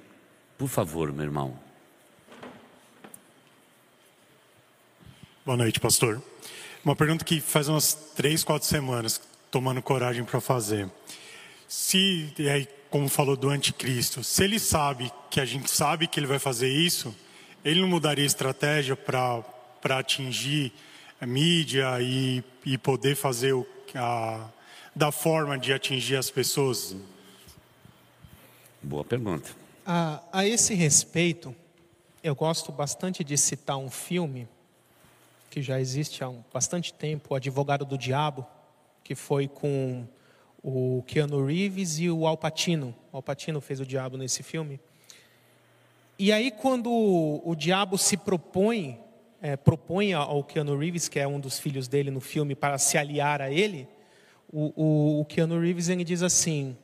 Por 0.58 0.68
favor, 0.68 1.12
meu 1.12 1.24
irmão. 1.24 1.58
Boa 5.44 5.56
noite, 5.56 5.78
pastor. 5.78 6.22
Uma 6.82 6.96
pergunta 6.96 7.24
que 7.24 7.40
faz 7.40 7.68
umas 7.68 7.92
três, 8.14 8.42
quatro 8.42 8.66
semanas, 8.66 9.20
tomando 9.50 9.82
coragem 9.82 10.24
para 10.24 10.40
fazer. 10.40 10.90
Se, 11.68 12.32
e 12.38 12.48
aí 12.48 12.66
como 12.88 13.08
falou 13.08 13.36
do 13.36 13.50
anticristo, 13.50 14.24
se 14.24 14.44
ele 14.44 14.58
sabe 14.58 15.12
que 15.28 15.40
a 15.40 15.44
gente 15.44 15.70
sabe 15.70 16.06
que 16.06 16.18
ele 16.18 16.26
vai 16.26 16.38
fazer 16.38 16.68
isso, 16.68 17.14
ele 17.64 17.80
não 17.80 17.88
mudaria 17.88 18.24
estratégia 18.24 18.96
para 18.96 19.44
atingir 19.90 20.72
a 21.20 21.26
mídia 21.26 22.00
e, 22.00 22.42
e 22.64 22.78
poder 22.78 23.14
fazer 23.14 23.52
o, 23.52 23.66
a, 23.94 24.48
da 24.94 25.12
forma 25.12 25.58
de 25.58 25.72
atingir 25.72 26.16
as 26.16 26.30
pessoas? 26.30 26.96
Boa 28.82 29.04
pergunta. 29.04 29.65
A, 29.88 30.20
a 30.32 30.44
esse 30.44 30.74
respeito, 30.74 31.54
eu 32.20 32.34
gosto 32.34 32.72
bastante 32.72 33.22
de 33.22 33.38
citar 33.38 33.76
um 33.76 33.88
filme 33.88 34.48
que 35.48 35.62
já 35.62 35.78
existe 35.78 36.24
há 36.24 36.28
um, 36.28 36.42
bastante 36.52 36.92
tempo, 36.92 37.32
O 37.32 37.36
Advogado 37.36 37.84
do 37.84 37.96
Diabo, 37.96 38.44
que 39.04 39.14
foi 39.14 39.46
com 39.46 40.04
o 40.60 41.04
Keanu 41.06 41.46
Reeves 41.46 42.00
e 42.00 42.10
o 42.10 42.26
Al 42.26 42.36
Pacino. 42.36 42.92
O 43.12 43.18
Al 43.18 43.22
Pacino 43.22 43.60
fez 43.60 43.78
o 43.78 43.86
diabo 43.86 44.16
nesse 44.16 44.42
filme. 44.42 44.80
E 46.18 46.32
aí, 46.32 46.50
quando 46.50 46.90
o, 46.90 47.48
o 47.48 47.54
diabo 47.54 47.96
se 47.96 48.16
propõe, 48.16 48.98
é, 49.40 49.56
propõe 49.56 50.14
ao 50.14 50.42
Keanu 50.42 50.76
Reeves, 50.76 51.08
que 51.08 51.20
é 51.20 51.28
um 51.28 51.38
dos 51.38 51.60
filhos 51.60 51.86
dele 51.86 52.10
no 52.10 52.20
filme, 52.20 52.56
para 52.56 52.76
se 52.76 52.98
aliar 52.98 53.40
a 53.40 53.52
ele, 53.52 53.86
o, 54.52 54.72
o, 54.74 55.20
o 55.20 55.24
Keanu 55.26 55.60
Reeves 55.60 55.88
ele 55.88 56.02
diz 56.02 56.24
assim: 56.24 56.76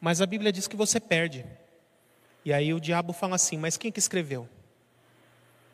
Mas 0.00 0.20
a 0.20 0.26
Bíblia 0.26 0.52
diz 0.52 0.68
que 0.68 0.76
você 0.76 1.00
perde. 1.00 1.44
E 2.44 2.52
aí 2.52 2.74
o 2.74 2.80
diabo 2.80 3.12
fala 3.12 3.36
assim: 3.36 3.56
Mas 3.56 3.76
quem 3.76 3.90
que 3.90 3.98
escreveu? 3.98 4.48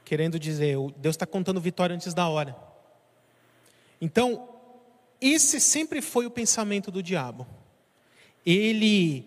Querendo 0.05 0.39
dizer, 0.39 0.77
Deus 0.97 1.15
está 1.15 1.27
contando 1.27 1.61
vitória 1.61 1.95
antes 1.95 2.15
da 2.15 2.29
hora. 2.29 2.57
Então, 4.01 4.49
esse 5.21 5.61
sempre 5.61 6.01
foi 6.01 6.27
o 6.27 6.31
pensamento 6.31 6.91
do 6.91 7.03
diabo. 7.03 7.47
Ele 8.45 9.25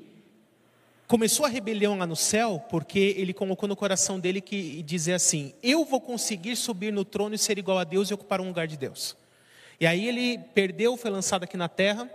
começou 1.08 1.46
a 1.46 1.50
rebelião 1.50 1.98
lá 1.98 2.08
no 2.08 2.16
céu 2.16 2.66
porque 2.70 3.14
ele 3.18 3.34
colocou 3.34 3.70
no 3.70 3.76
coração 3.76 4.20
dele 4.20 4.42
que 4.42 4.82
dizer 4.84 5.14
assim: 5.14 5.54
Eu 5.62 5.86
vou 5.86 6.02
conseguir 6.02 6.56
subir 6.56 6.92
no 6.92 7.06
trono 7.06 7.36
e 7.36 7.38
ser 7.38 7.58
igual 7.58 7.78
a 7.78 7.84
Deus 7.84 8.10
e 8.10 8.14
ocupar 8.14 8.42
um 8.42 8.48
lugar 8.48 8.68
de 8.68 8.78
Deus. 8.78 9.16
E 9.80 9.86
aí 9.86 10.08
ele 10.08 10.38
perdeu, 10.54 10.96
foi 10.96 11.12
lançado 11.12 11.44
aqui 11.44 11.58
na 11.58 11.68
terra, 11.68 12.10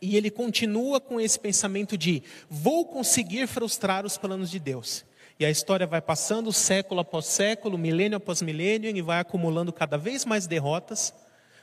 e 0.00 0.16
ele 0.16 0.30
continua 0.30 1.00
com 1.00 1.20
esse 1.20 1.38
pensamento 1.38 1.96
de: 1.96 2.22
Vou 2.48 2.84
conseguir 2.84 3.46
frustrar 3.46 4.04
os 4.04 4.18
planos 4.18 4.50
de 4.50 4.58
Deus. 4.58 5.04
E 5.38 5.44
a 5.44 5.50
história 5.50 5.86
vai 5.86 6.00
passando 6.00 6.52
século 6.52 7.00
após 7.00 7.26
século, 7.26 7.76
milênio 7.76 8.16
após 8.16 8.40
milênio, 8.40 8.94
e 8.94 9.02
vai 9.02 9.20
acumulando 9.20 9.72
cada 9.72 9.98
vez 9.98 10.24
mais 10.24 10.46
derrotas 10.46 11.12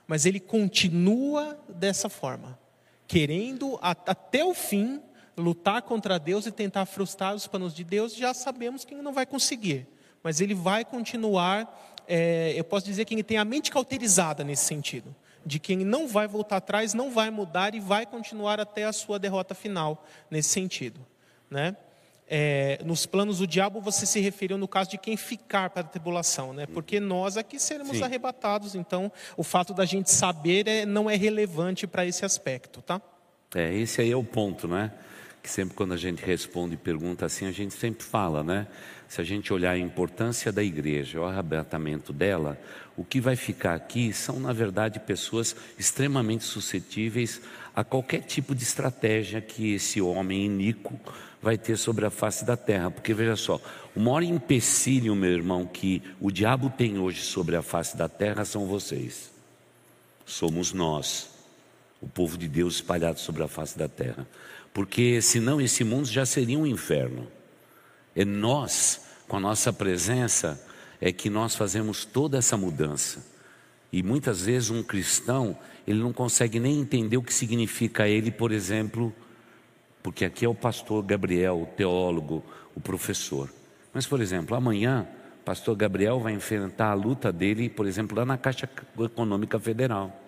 mas 0.08 0.26
ele 0.26 0.40
continua 0.40 1.58
dessa 1.70 2.10
forma, 2.10 2.60
querendo 3.08 3.80
até 3.82 4.44
o 4.44 4.54
fim 4.54 5.02
lutar 5.36 5.82
contra 5.82 6.20
Deus 6.20 6.46
e 6.46 6.52
tentar 6.52 6.86
frustrar 6.86 7.34
os 7.34 7.48
planos 7.48 7.74
de 7.74 7.84
Deus. 7.84 8.16
Já 8.16 8.34
sabemos 8.34 8.86
que 8.86 8.94
ele 8.94 9.02
não 9.02 9.14
vai 9.14 9.26
conseguir, 9.26 9.88
mas 10.22 10.42
ele 10.42 10.54
vai 10.54 10.84
continuar. 10.86 12.04
É, 12.08 12.54
eu 12.56 12.64
posso 12.64 12.86
dizer 12.86 13.06
que 13.06 13.16
ele 13.16 13.24
tem 13.24 13.38
a 13.38 13.46
mente 13.46 13.72
cauterizada 13.72 14.44
nesse 14.44 14.66
sentido, 14.66 15.16
de 15.46 15.60
que 15.60 15.74
ele 15.74 15.86
não 15.86 16.08
vai 16.08 16.28
voltar 16.28 16.58
atrás, 16.58 16.94
não 16.94 17.12
vai 17.12 17.30
mudar 17.30 17.76
e 17.76 17.80
vai 17.80 18.06
continuar 18.06 18.60
até 18.60 18.86
a 18.86 18.94
sua 18.94 19.20
derrota 19.20 19.54
final 19.54 20.06
nesse 20.30 20.50
sentido, 20.50 21.00
né? 21.50 21.76
é, 22.28 22.80
nos 22.84 23.06
planos 23.06 23.38
do 23.38 23.48
diabo 23.48 23.80
você 23.82 24.06
se 24.06 24.20
referiu 24.20 24.58
no 24.58 24.68
caso 24.68 24.90
de 24.90 24.98
quem 24.98 25.16
ficar 25.18 25.70
para 25.70 25.82
a 25.82 25.86
tribulação, 25.86 26.52
né? 26.52 26.66
Porque 26.66 27.00
nós 27.00 27.38
aqui 27.38 27.60
seremos 27.60 27.98
Sim. 27.98 28.04
arrebatados, 28.04 28.76
então 28.76 29.12
o 29.38 29.44
fato 29.44 29.74
da 29.74 29.86
gente 29.86 30.10
saber 30.10 30.68
é, 30.68 30.86
não 30.86 31.08
é 31.10 31.16
relevante 31.16 31.86
para 31.86 32.06
esse 32.06 32.26
aspecto, 32.26 32.82
tá? 32.82 33.00
É, 33.54 33.72
esse 33.76 34.02
aí 34.02 34.12
é 34.12 34.16
o 34.16 34.24
ponto, 34.24 34.68
né? 34.68 34.92
Que 35.44 35.50
sempre 35.50 35.76
quando 35.76 35.94
a 35.94 35.98
gente 35.98 36.24
responde 36.24 36.78
pergunta 36.78 37.26
assim, 37.26 37.46
a 37.46 37.52
gente 37.52 37.74
sempre 37.74 38.04
fala, 38.04 38.42
né? 38.44 38.66
Se 39.10 39.20
a 39.20 39.24
gente 39.26 39.52
olhar 39.52 39.72
a 39.72 39.78
importância 39.78 40.54
da 40.54 40.64
igreja, 40.64 41.20
o 41.20 41.26
arrebatamento 41.26 42.14
dela, 42.14 42.58
o 42.96 43.04
que 43.04 43.20
vai 43.20 43.36
ficar 43.36 43.76
aqui 43.76 44.14
são, 44.14 44.40
na 44.40 44.54
verdade, 44.54 45.02
pessoas 45.02 45.54
extremamente 45.78 46.46
suscetíveis 46.46 47.42
a 47.76 47.84
qualquer 47.84 48.22
tipo 48.22 48.56
de 48.56 48.64
estratégia 48.64 49.42
que 49.42 49.74
esse 49.74 50.02
homem 50.02 50.46
iníquo 50.46 50.98
vai 51.42 51.58
ter 51.58 51.76
sobre 51.78 52.06
a 52.06 52.10
face 52.10 52.46
da 52.46 52.56
terra. 52.56 52.90
Porque 52.90 53.14
veja 53.14 53.36
só, 53.36 53.60
o 53.94 54.00
maior 54.00 54.24
empecilho, 54.24 55.14
meu 55.14 55.32
irmão, 55.32 55.66
que 55.66 56.02
o 56.22 56.32
diabo 56.32 56.70
tem 56.70 56.98
hoje 56.98 57.22
sobre 57.22 57.58
a 57.58 57.62
face 57.62 57.98
da 57.98 58.08
terra 58.08 58.46
são 58.46 58.66
vocês. 58.66 59.30
Somos 60.26 60.72
nós, 60.72 61.32
o 62.02 62.08
povo 62.08 62.38
de 62.38 62.48
Deus 62.48 62.76
espalhado 62.76 63.20
sobre 63.20 63.44
a 63.44 63.48
face 63.50 63.78
da 63.78 63.90
terra. 63.90 64.26
Porque 64.74 65.22
senão 65.22 65.62
esse 65.62 65.84
mundo 65.84 66.08
já 66.08 66.26
seria 66.26 66.58
um 66.58 66.66
inferno. 66.66 67.28
É 68.16 68.26
nós, 68.26 69.06
com 69.28 69.38
a 69.38 69.40
nossa 69.40 69.72
presença, 69.72 70.60
é 71.00 71.12
que 71.12 71.30
nós 71.30 71.56
fazemos 71.56 72.06
toda 72.06 72.38
essa 72.38 72.58
mudança. 72.58 73.24
E 73.92 74.02
muitas 74.02 74.46
vezes 74.46 74.72
um 74.72 74.82
cristão, 74.82 75.56
ele 75.86 76.00
não 76.00 76.12
consegue 76.12 76.60
nem 76.60 76.80
entender 76.80 77.18
o 77.18 77.22
que 77.22 77.34
significa 77.34 78.08
ele, 78.08 78.32
por 78.32 78.52
exemplo, 78.52 79.14
porque 80.02 80.26
aqui 80.26 80.46
é 80.46 80.50
o 80.50 80.56
pastor 80.56 81.04
Gabriel, 81.04 81.62
o 81.62 81.66
teólogo, 81.66 82.44
o 82.76 82.82
professor. 82.82 83.50
Mas, 83.94 84.08
por 84.08 84.20
exemplo, 84.20 84.56
amanhã, 84.56 85.08
o 85.42 85.44
pastor 85.44 85.76
Gabriel 85.76 86.20
vai 86.20 86.34
enfrentar 86.34 86.90
a 86.90 86.96
luta 86.96 87.32
dele, 87.32 87.70
por 87.70 87.86
exemplo, 87.86 88.18
lá 88.18 88.26
na 88.26 88.38
Caixa 88.38 88.68
Econômica 89.00 89.60
Federal. 89.60 90.23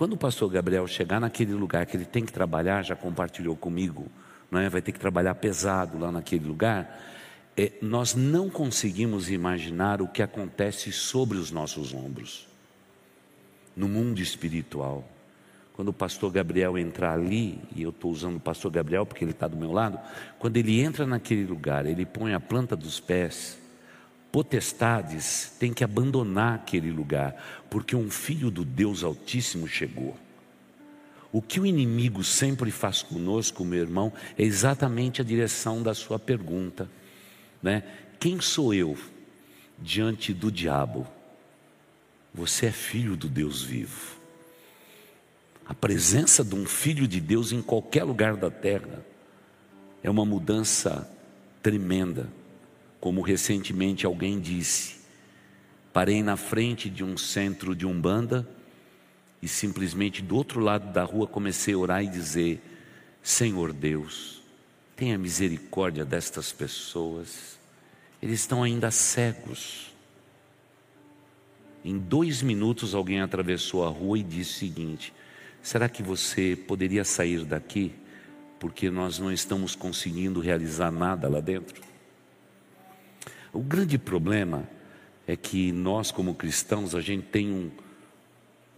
Quando 0.00 0.14
o 0.14 0.16
pastor 0.16 0.50
Gabriel 0.50 0.86
chegar 0.86 1.20
naquele 1.20 1.52
lugar 1.52 1.84
que 1.84 1.94
ele 1.94 2.06
tem 2.06 2.24
que 2.24 2.32
trabalhar, 2.32 2.82
já 2.82 2.96
compartilhou 2.96 3.54
comigo, 3.54 4.06
não 4.50 4.58
é? 4.58 4.66
vai 4.66 4.80
ter 4.80 4.92
que 4.92 4.98
trabalhar 4.98 5.34
pesado 5.34 5.98
lá 5.98 6.10
naquele 6.10 6.46
lugar, 6.46 6.98
é, 7.54 7.72
nós 7.82 8.14
não 8.14 8.48
conseguimos 8.48 9.30
imaginar 9.30 10.00
o 10.00 10.08
que 10.08 10.22
acontece 10.22 10.90
sobre 10.90 11.36
os 11.36 11.50
nossos 11.50 11.92
ombros, 11.92 12.48
no 13.76 13.86
mundo 13.86 14.22
espiritual. 14.22 15.06
Quando 15.74 15.88
o 15.88 15.92
pastor 15.92 16.32
Gabriel 16.32 16.78
entrar 16.78 17.12
ali, 17.12 17.60
e 17.76 17.82
eu 17.82 17.90
estou 17.90 18.10
usando 18.10 18.36
o 18.36 18.40
pastor 18.40 18.70
Gabriel 18.70 19.04
porque 19.04 19.22
ele 19.22 19.32
está 19.32 19.46
do 19.46 19.56
meu 19.58 19.70
lado, 19.70 20.00
quando 20.38 20.56
ele 20.56 20.80
entra 20.80 21.06
naquele 21.06 21.44
lugar, 21.44 21.84
ele 21.84 22.06
põe 22.06 22.32
a 22.32 22.40
planta 22.40 22.74
dos 22.74 22.98
pés, 22.98 23.58
potestades 24.30 25.52
têm 25.58 25.72
que 25.72 25.84
abandonar 25.84 26.54
aquele 26.54 26.90
lugar, 26.90 27.64
porque 27.68 27.96
um 27.96 28.10
filho 28.10 28.50
do 28.50 28.64
Deus 28.64 29.02
Altíssimo 29.02 29.66
chegou. 29.66 30.16
O 31.32 31.40
que 31.40 31.60
o 31.60 31.66
inimigo 31.66 32.24
sempre 32.24 32.70
faz 32.70 33.02
conosco, 33.02 33.64
meu 33.64 33.80
irmão, 33.80 34.12
é 34.36 34.42
exatamente 34.42 35.20
a 35.20 35.24
direção 35.24 35.82
da 35.82 35.94
sua 35.94 36.18
pergunta, 36.18 36.90
né? 37.62 37.84
Quem 38.18 38.40
sou 38.40 38.74
eu 38.74 38.98
diante 39.78 40.34
do 40.34 40.50
diabo? 40.50 41.06
Você 42.34 42.66
é 42.66 42.72
filho 42.72 43.16
do 43.16 43.28
Deus 43.28 43.62
vivo. 43.62 44.18
A 45.64 45.74
presença 45.74 46.44
de 46.44 46.54
um 46.54 46.66
filho 46.66 47.06
de 47.06 47.20
Deus 47.20 47.52
em 47.52 47.62
qualquer 47.62 48.02
lugar 48.02 48.36
da 48.36 48.50
terra 48.50 49.04
é 50.02 50.10
uma 50.10 50.24
mudança 50.24 51.08
tremenda. 51.62 52.28
Como 53.00 53.22
recentemente 53.22 54.04
alguém 54.04 54.38
disse, 54.38 54.96
parei 55.92 56.22
na 56.22 56.36
frente 56.36 56.90
de 56.90 57.02
um 57.02 57.16
centro 57.16 57.74
de 57.74 57.86
umbanda 57.86 58.46
e 59.40 59.48
simplesmente 59.48 60.20
do 60.20 60.36
outro 60.36 60.60
lado 60.60 60.92
da 60.92 61.02
rua 61.02 61.26
comecei 61.26 61.72
a 61.72 61.78
orar 61.78 62.04
e 62.04 62.08
dizer: 62.08 62.60
Senhor 63.22 63.72
Deus, 63.72 64.42
tenha 64.94 65.16
misericórdia 65.16 66.04
destas 66.04 66.52
pessoas, 66.52 67.58
eles 68.22 68.40
estão 68.40 68.62
ainda 68.62 68.90
cegos. 68.90 69.90
Em 71.82 71.96
dois 71.96 72.42
minutos 72.42 72.94
alguém 72.94 73.22
atravessou 73.22 73.86
a 73.86 73.88
rua 73.88 74.18
e 74.18 74.22
disse 74.22 74.50
o 74.50 74.58
seguinte: 74.58 75.14
Será 75.62 75.88
que 75.88 76.02
você 76.02 76.54
poderia 76.54 77.04
sair 77.04 77.46
daqui 77.46 77.94
porque 78.58 78.90
nós 78.90 79.18
não 79.18 79.32
estamos 79.32 79.74
conseguindo 79.74 80.38
realizar 80.38 80.90
nada 80.90 81.26
lá 81.26 81.40
dentro? 81.40 81.89
O 83.52 83.60
grande 83.60 83.98
problema 83.98 84.68
é 85.26 85.36
que 85.36 85.72
nós, 85.72 86.10
como 86.10 86.34
cristãos, 86.34 86.94
a 86.94 87.00
gente 87.00 87.26
tem 87.26 87.50
um, 87.50 87.70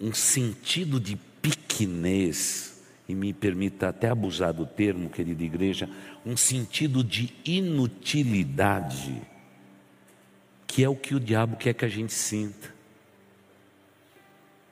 um 0.00 0.12
sentido 0.12 0.98
de 0.98 1.16
pequenez, 1.16 2.72
e 3.08 3.14
me 3.14 3.32
permita 3.32 3.88
até 3.88 4.08
abusar 4.08 4.52
do 4.52 4.64
termo, 4.64 5.10
querida 5.10 5.42
igreja, 5.42 5.90
um 6.24 6.36
sentido 6.36 7.02
de 7.02 7.34
inutilidade, 7.44 9.20
que 10.66 10.82
é 10.82 10.88
o 10.88 10.96
que 10.96 11.14
o 11.14 11.20
diabo 11.20 11.56
quer 11.56 11.74
que 11.74 11.84
a 11.84 11.88
gente 11.88 12.12
sinta. 12.12 12.72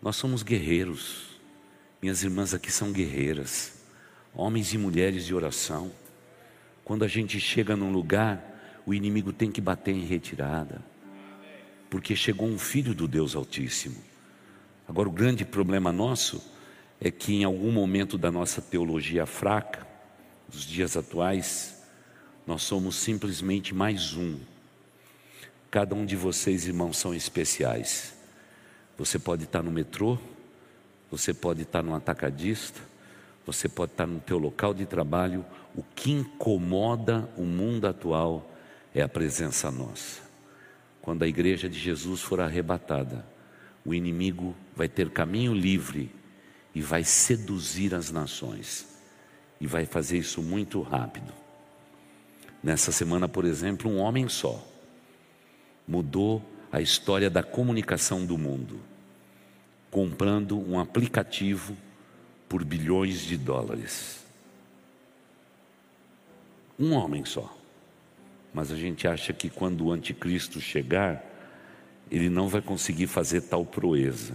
Nós 0.01 0.16
somos 0.16 0.42
guerreiros. 0.42 1.38
Minhas 2.01 2.22
irmãs 2.22 2.55
aqui 2.55 2.72
são 2.72 2.92
guerreiras, 2.92 3.74
homens 4.34 4.72
e 4.72 4.78
mulheres 4.78 5.26
de 5.26 5.34
oração. 5.34 5.92
Quando 6.82 7.05
a 7.05 7.09
gente 7.09 7.38
chega 7.38 7.76
num 7.76 7.92
lugar, 7.92 8.49
o 8.87 8.95
inimigo 8.95 9.33
tem 9.33 9.51
que 9.51 9.61
bater 9.61 9.95
em 9.95 10.05
retirada, 10.05 10.83
porque 11.89 12.14
chegou 12.16 12.49
um 12.49 12.59
filho 12.59 12.95
do 12.95 13.07
Deus 13.07 13.35
Altíssimo. 13.35 13.97
Agora, 14.89 15.09
o 15.09 15.12
grande 15.12 15.45
problema 15.45 15.93
nosso 15.93 16.43
é 17.01 17.11
que 17.11 17.35
em 17.35 17.45
algum 17.45 17.70
momento 17.70 18.18
da 18.18 18.31
nossa 18.31 18.61
teologia 18.61 19.26
fraca, 19.26 19.87
dos 20.49 20.64
dias 20.64 20.97
atuais, 20.97 21.83
nós 22.47 22.62
somos 22.62 22.97
simplesmente 22.97 23.74
mais 23.74 24.14
um. 24.14 24.39
Cada 25.70 25.95
um 25.95 26.05
de 26.05 26.16
vocês, 26.16 26.66
irmãos, 26.66 26.97
são 26.97 27.14
especiais. 27.14 28.14
Você 28.99 29.18
pode 29.18 29.45
estar 29.45 29.62
no 29.62 29.70
metrô, 29.70 30.18
você 31.11 31.33
pode 31.33 31.62
estar 31.62 31.83
no 31.83 31.95
atacadista, 31.95 32.81
você 33.47 33.68
pode 33.68 33.93
estar 33.93 34.07
no 34.07 34.20
teu 34.20 34.39
local 34.39 34.74
de 34.74 34.85
trabalho. 34.85 35.45
O 35.74 35.83
que 35.95 36.11
incomoda 36.11 37.28
o 37.37 37.43
mundo 37.43 37.87
atual 37.87 38.51
é 38.95 39.03
a 39.03 39.09
presença 39.09 39.70
nossa. 39.70 40.20
Quando 41.01 41.22
a 41.22 41.28
igreja 41.28 41.68
de 41.68 41.78
Jesus 41.78 42.20
for 42.20 42.41
arrebatada, 42.41 43.24
o 43.84 43.95
inimigo 43.95 44.55
vai 44.76 44.88
ter 44.88 45.11
caminho 45.11 45.55
livre 45.55 46.11
e 46.74 46.80
vai 46.80 47.05
seduzir 47.05 47.95
as 47.95 48.11
nações. 48.11 48.86
E 49.61 49.66
vai 49.66 49.84
fazer 49.84 50.18
isso 50.18 50.43
muito 50.43 50.80
rápido. 50.80 51.32
Nessa 52.62 52.93
semana, 52.93 53.28
por 53.28 53.45
exemplo, 53.45 53.91
um 53.91 53.99
homem 53.99 54.28
só 54.28 54.66
mudou 55.86 56.43
a 56.70 56.80
história 56.80 57.28
da 57.28 57.43
comunicação 57.43 58.24
do 58.24 58.38
mundo, 58.38 58.80
comprando 59.91 60.59
um 60.59 60.78
aplicativo 60.78 61.76
por 62.49 62.64
bilhões 62.64 63.20
de 63.20 63.36
dólares. 63.36 64.24
Um 66.78 66.93
homem 66.93 67.24
só. 67.24 67.59
Mas 68.53 68.72
a 68.72 68.76
gente 68.76 69.07
acha 69.07 69.32
que 69.32 69.48
quando 69.48 69.86
o 69.86 69.92
anticristo 69.92 70.61
chegar, 70.61 71.24
ele 72.11 72.28
não 72.28 72.48
vai 72.48 72.61
conseguir 72.61 73.07
fazer 73.07 73.42
tal 73.42 73.64
proeza. 73.64 74.34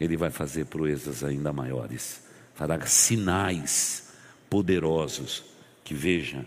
Ele 0.00 0.16
vai 0.16 0.30
fazer 0.30 0.66
proezas 0.66 1.24
ainda 1.24 1.52
maiores. 1.52 2.22
Fará 2.54 2.80
sinais 2.86 4.12
poderosos 4.48 5.44
que 5.82 5.94
veja 5.94 6.46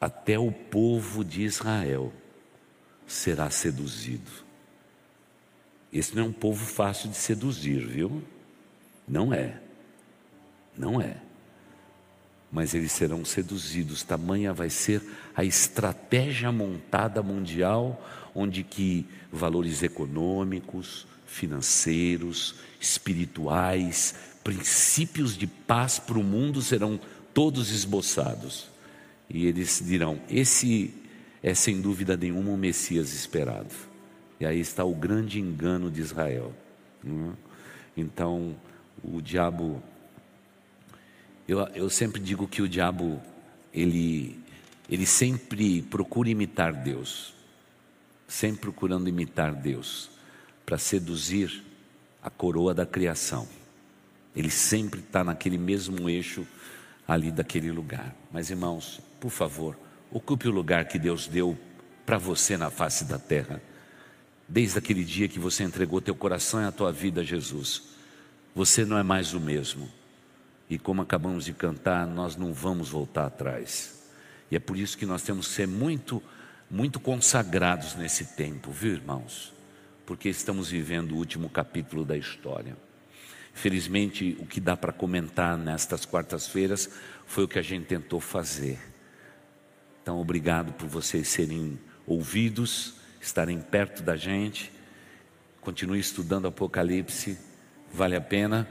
até 0.00 0.38
o 0.38 0.52
povo 0.52 1.24
de 1.24 1.42
Israel 1.42 2.12
será 3.06 3.50
seduzido. 3.50 4.30
Esse 5.92 6.14
não 6.14 6.24
é 6.24 6.26
um 6.26 6.32
povo 6.32 6.64
fácil 6.64 7.08
de 7.08 7.16
seduzir, 7.16 7.86
viu? 7.86 8.22
Não 9.06 9.32
é. 9.32 9.60
Não 10.76 11.00
é. 11.00 11.16
Mas 12.50 12.72
eles 12.74 12.92
serão 12.92 13.24
seduzidos, 13.24 14.02
tamanha 14.02 14.54
vai 14.54 14.70
ser 14.70 15.02
a 15.36 15.44
estratégia 15.44 16.50
montada 16.50 17.22
mundial, 17.22 18.02
onde 18.34 18.64
que 18.64 19.06
valores 19.30 19.82
econômicos, 19.82 21.06
financeiros, 21.26 22.54
espirituais, 22.80 24.14
princípios 24.42 25.36
de 25.36 25.46
paz 25.46 25.98
para 25.98 26.18
o 26.18 26.24
mundo 26.24 26.62
serão 26.62 26.98
todos 27.34 27.70
esboçados. 27.70 28.68
E 29.28 29.46
eles 29.46 29.82
dirão: 29.84 30.20
esse 30.30 30.94
é 31.42 31.54
sem 31.54 31.80
dúvida 31.80 32.16
nenhuma 32.16 32.50
o 32.50 32.56
Messias 32.56 33.12
esperado. 33.12 33.74
E 34.40 34.46
aí 34.46 34.60
está 34.60 34.84
o 34.84 34.94
grande 34.94 35.40
engano 35.40 35.90
de 35.90 36.00
Israel. 36.00 36.54
É? 37.04 37.32
Então, 37.96 38.56
o 39.02 39.20
diabo. 39.20 39.82
Eu, 41.48 41.60
eu 41.74 41.90
sempre 41.90 42.20
digo 42.20 42.46
que 42.46 42.62
o 42.62 42.68
diabo, 42.68 43.20
ele, 43.74 44.38
ele 44.88 45.06
sempre 45.06 45.82
procura 45.82 46.28
imitar 46.28 46.72
Deus. 46.72 47.34
Sempre 48.28 48.60
procurando 48.60 49.08
imitar 49.08 49.54
Deus. 49.54 50.10
Para 50.64 50.78
seduzir 50.78 51.64
a 52.22 52.28
coroa 52.30 52.72
da 52.72 52.84
criação. 52.84 53.48
Ele 54.36 54.50
sempre 54.50 55.00
está 55.00 55.24
naquele 55.24 55.58
mesmo 55.58 56.08
eixo 56.08 56.46
ali 57.08 57.32
daquele 57.32 57.72
lugar. 57.72 58.14
Mas 58.30 58.50
irmãos, 58.50 59.00
por 59.18 59.30
favor, 59.30 59.76
Ocupe 60.10 60.48
o 60.48 60.52
lugar 60.52 60.86
que 60.86 60.98
Deus 60.98 61.26
deu 61.26 61.58
para 62.06 62.16
você 62.16 62.56
na 62.56 62.70
face 62.70 63.04
da 63.04 63.18
terra. 63.18 63.60
Desde 64.48 64.78
aquele 64.78 65.04
dia 65.04 65.28
que 65.28 65.38
você 65.38 65.62
entregou 65.64 66.00
teu 66.00 66.14
coração 66.14 66.62
e 66.62 66.64
a 66.64 66.72
tua 66.72 66.90
vida 66.90 67.20
a 67.20 67.24
Jesus, 67.24 67.82
você 68.54 68.84
não 68.84 68.96
é 68.96 69.02
mais 69.02 69.34
o 69.34 69.40
mesmo. 69.40 69.88
E 70.68 70.78
como 70.78 71.02
acabamos 71.02 71.44
de 71.44 71.52
cantar, 71.52 72.06
nós 72.06 72.36
não 72.36 72.52
vamos 72.52 72.90
voltar 72.90 73.26
atrás. 73.26 74.02
E 74.50 74.56
é 74.56 74.58
por 74.58 74.76
isso 74.76 74.96
que 74.96 75.06
nós 75.06 75.22
temos 75.22 75.48
que 75.48 75.54
ser 75.54 75.66
muito, 75.66 76.22
muito 76.70 77.00
consagrados 77.00 77.94
nesse 77.94 78.36
tempo, 78.36 78.70
viu, 78.70 78.92
irmãos? 78.92 79.52
Porque 80.04 80.28
estamos 80.28 80.70
vivendo 80.70 81.12
o 81.12 81.16
último 81.16 81.48
capítulo 81.48 82.04
da 82.04 82.16
história. 82.16 82.76
Felizmente, 83.52 84.36
o 84.38 84.46
que 84.46 84.60
dá 84.60 84.76
para 84.76 84.92
comentar 84.92 85.56
nestas 85.56 86.04
quartas-feiras 86.04 86.88
foi 87.26 87.44
o 87.44 87.48
que 87.48 87.58
a 87.58 87.62
gente 87.62 87.86
tentou 87.86 88.20
fazer 88.20 88.78
então, 90.08 90.22
obrigado 90.22 90.72
por 90.72 90.88
vocês 90.88 91.28
serem 91.28 91.78
ouvidos, 92.06 92.94
estarem 93.20 93.60
perto 93.60 94.02
da 94.02 94.16
gente. 94.16 94.72
Continue 95.60 96.00
estudando 96.00 96.48
Apocalipse, 96.48 97.36
vale 97.92 98.16
a 98.16 98.20
pena. 98.22 98.66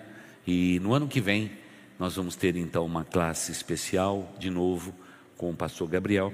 E 0.48 0.80
no 0.80 0.96
ano 0.96 1.08
que 1.08 1.22
vem, 1.22 1.52
nós 2.00 2.16
vamos 2.16 2.36
ter 2.36 2.56
então 2.56 2.86
uma 2.86 3.04
classe 3.04 3.52
especial, 3.52 4.34
de 4.40 4.50
novo, 4.50 4.94
com 5.36 5.50
o 5.50 5.56
pastor 5.56 5.88
Gabriel. 5.88 6.34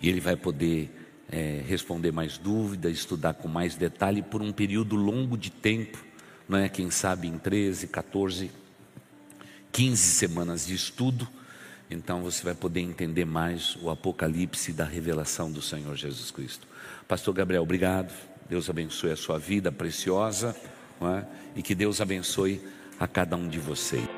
E 0.00 0.08
ele 0.08 0.20
vai 0.20 0.36
poder 0.36 0.90
é, 1.30 1.62
responder 1.66 2.12
mais 2.12 2.38
dúvidas, 2.38 2.92
estudar 2.92 3.34
com 3.34 3.48
mais 3.48 3.74
detalhe 3.74 4.22
por 4.22 4.40
um 4.40 4.52
período 4.52 4.96
longo 4.96 5.36
de 5.36 5.50
tempo, 5.50 5.98
não 6.48 6.58
é? 6.58 6.68
Quem 6.68 6.90
sabe 6.90 7.26
em 7.26 7.36
13, 7.36 7.88
14, 7.88 8.50
15 9.72 10.02
semanas 10.02 10.66
de 10.66 10.74
estudo 10.74 11.28
então 11.90 12.22
você 12.22 12.42
vai 12.42 12.54
poder 12.54 12.80
entender 12.80 13.24
mais 13.24 13.76
o 13.76 13.90
apocalipse 13.90 14.72
da 14.72 14.84
revelação 14.84 15.50
do 15.50 15.62
Senhor 15.62 15.96
Jesus 15.96 16.30
Cristo. 16.30 16.66
Pastor 17.06 17.32
Gabriel, 17.34 17.62
obrigado. 17.62 18.12
Deus 18.48 18.68
abençoe 18.68 19.10
a 19.10 19.16
sua 19.16 19.38
vida 19.38 19.70
preciosa 19.72 20.56
é? 21.00 21.24
e 21.56 21.62
que 21.62 21.74
Deus 21.74 22.00
abençoe 22.00 22.60
a 22.98 23.06
cada 23.06 23.36
um 23.36 23.48
de 23.48 23.58
vocês. 23.58 24.17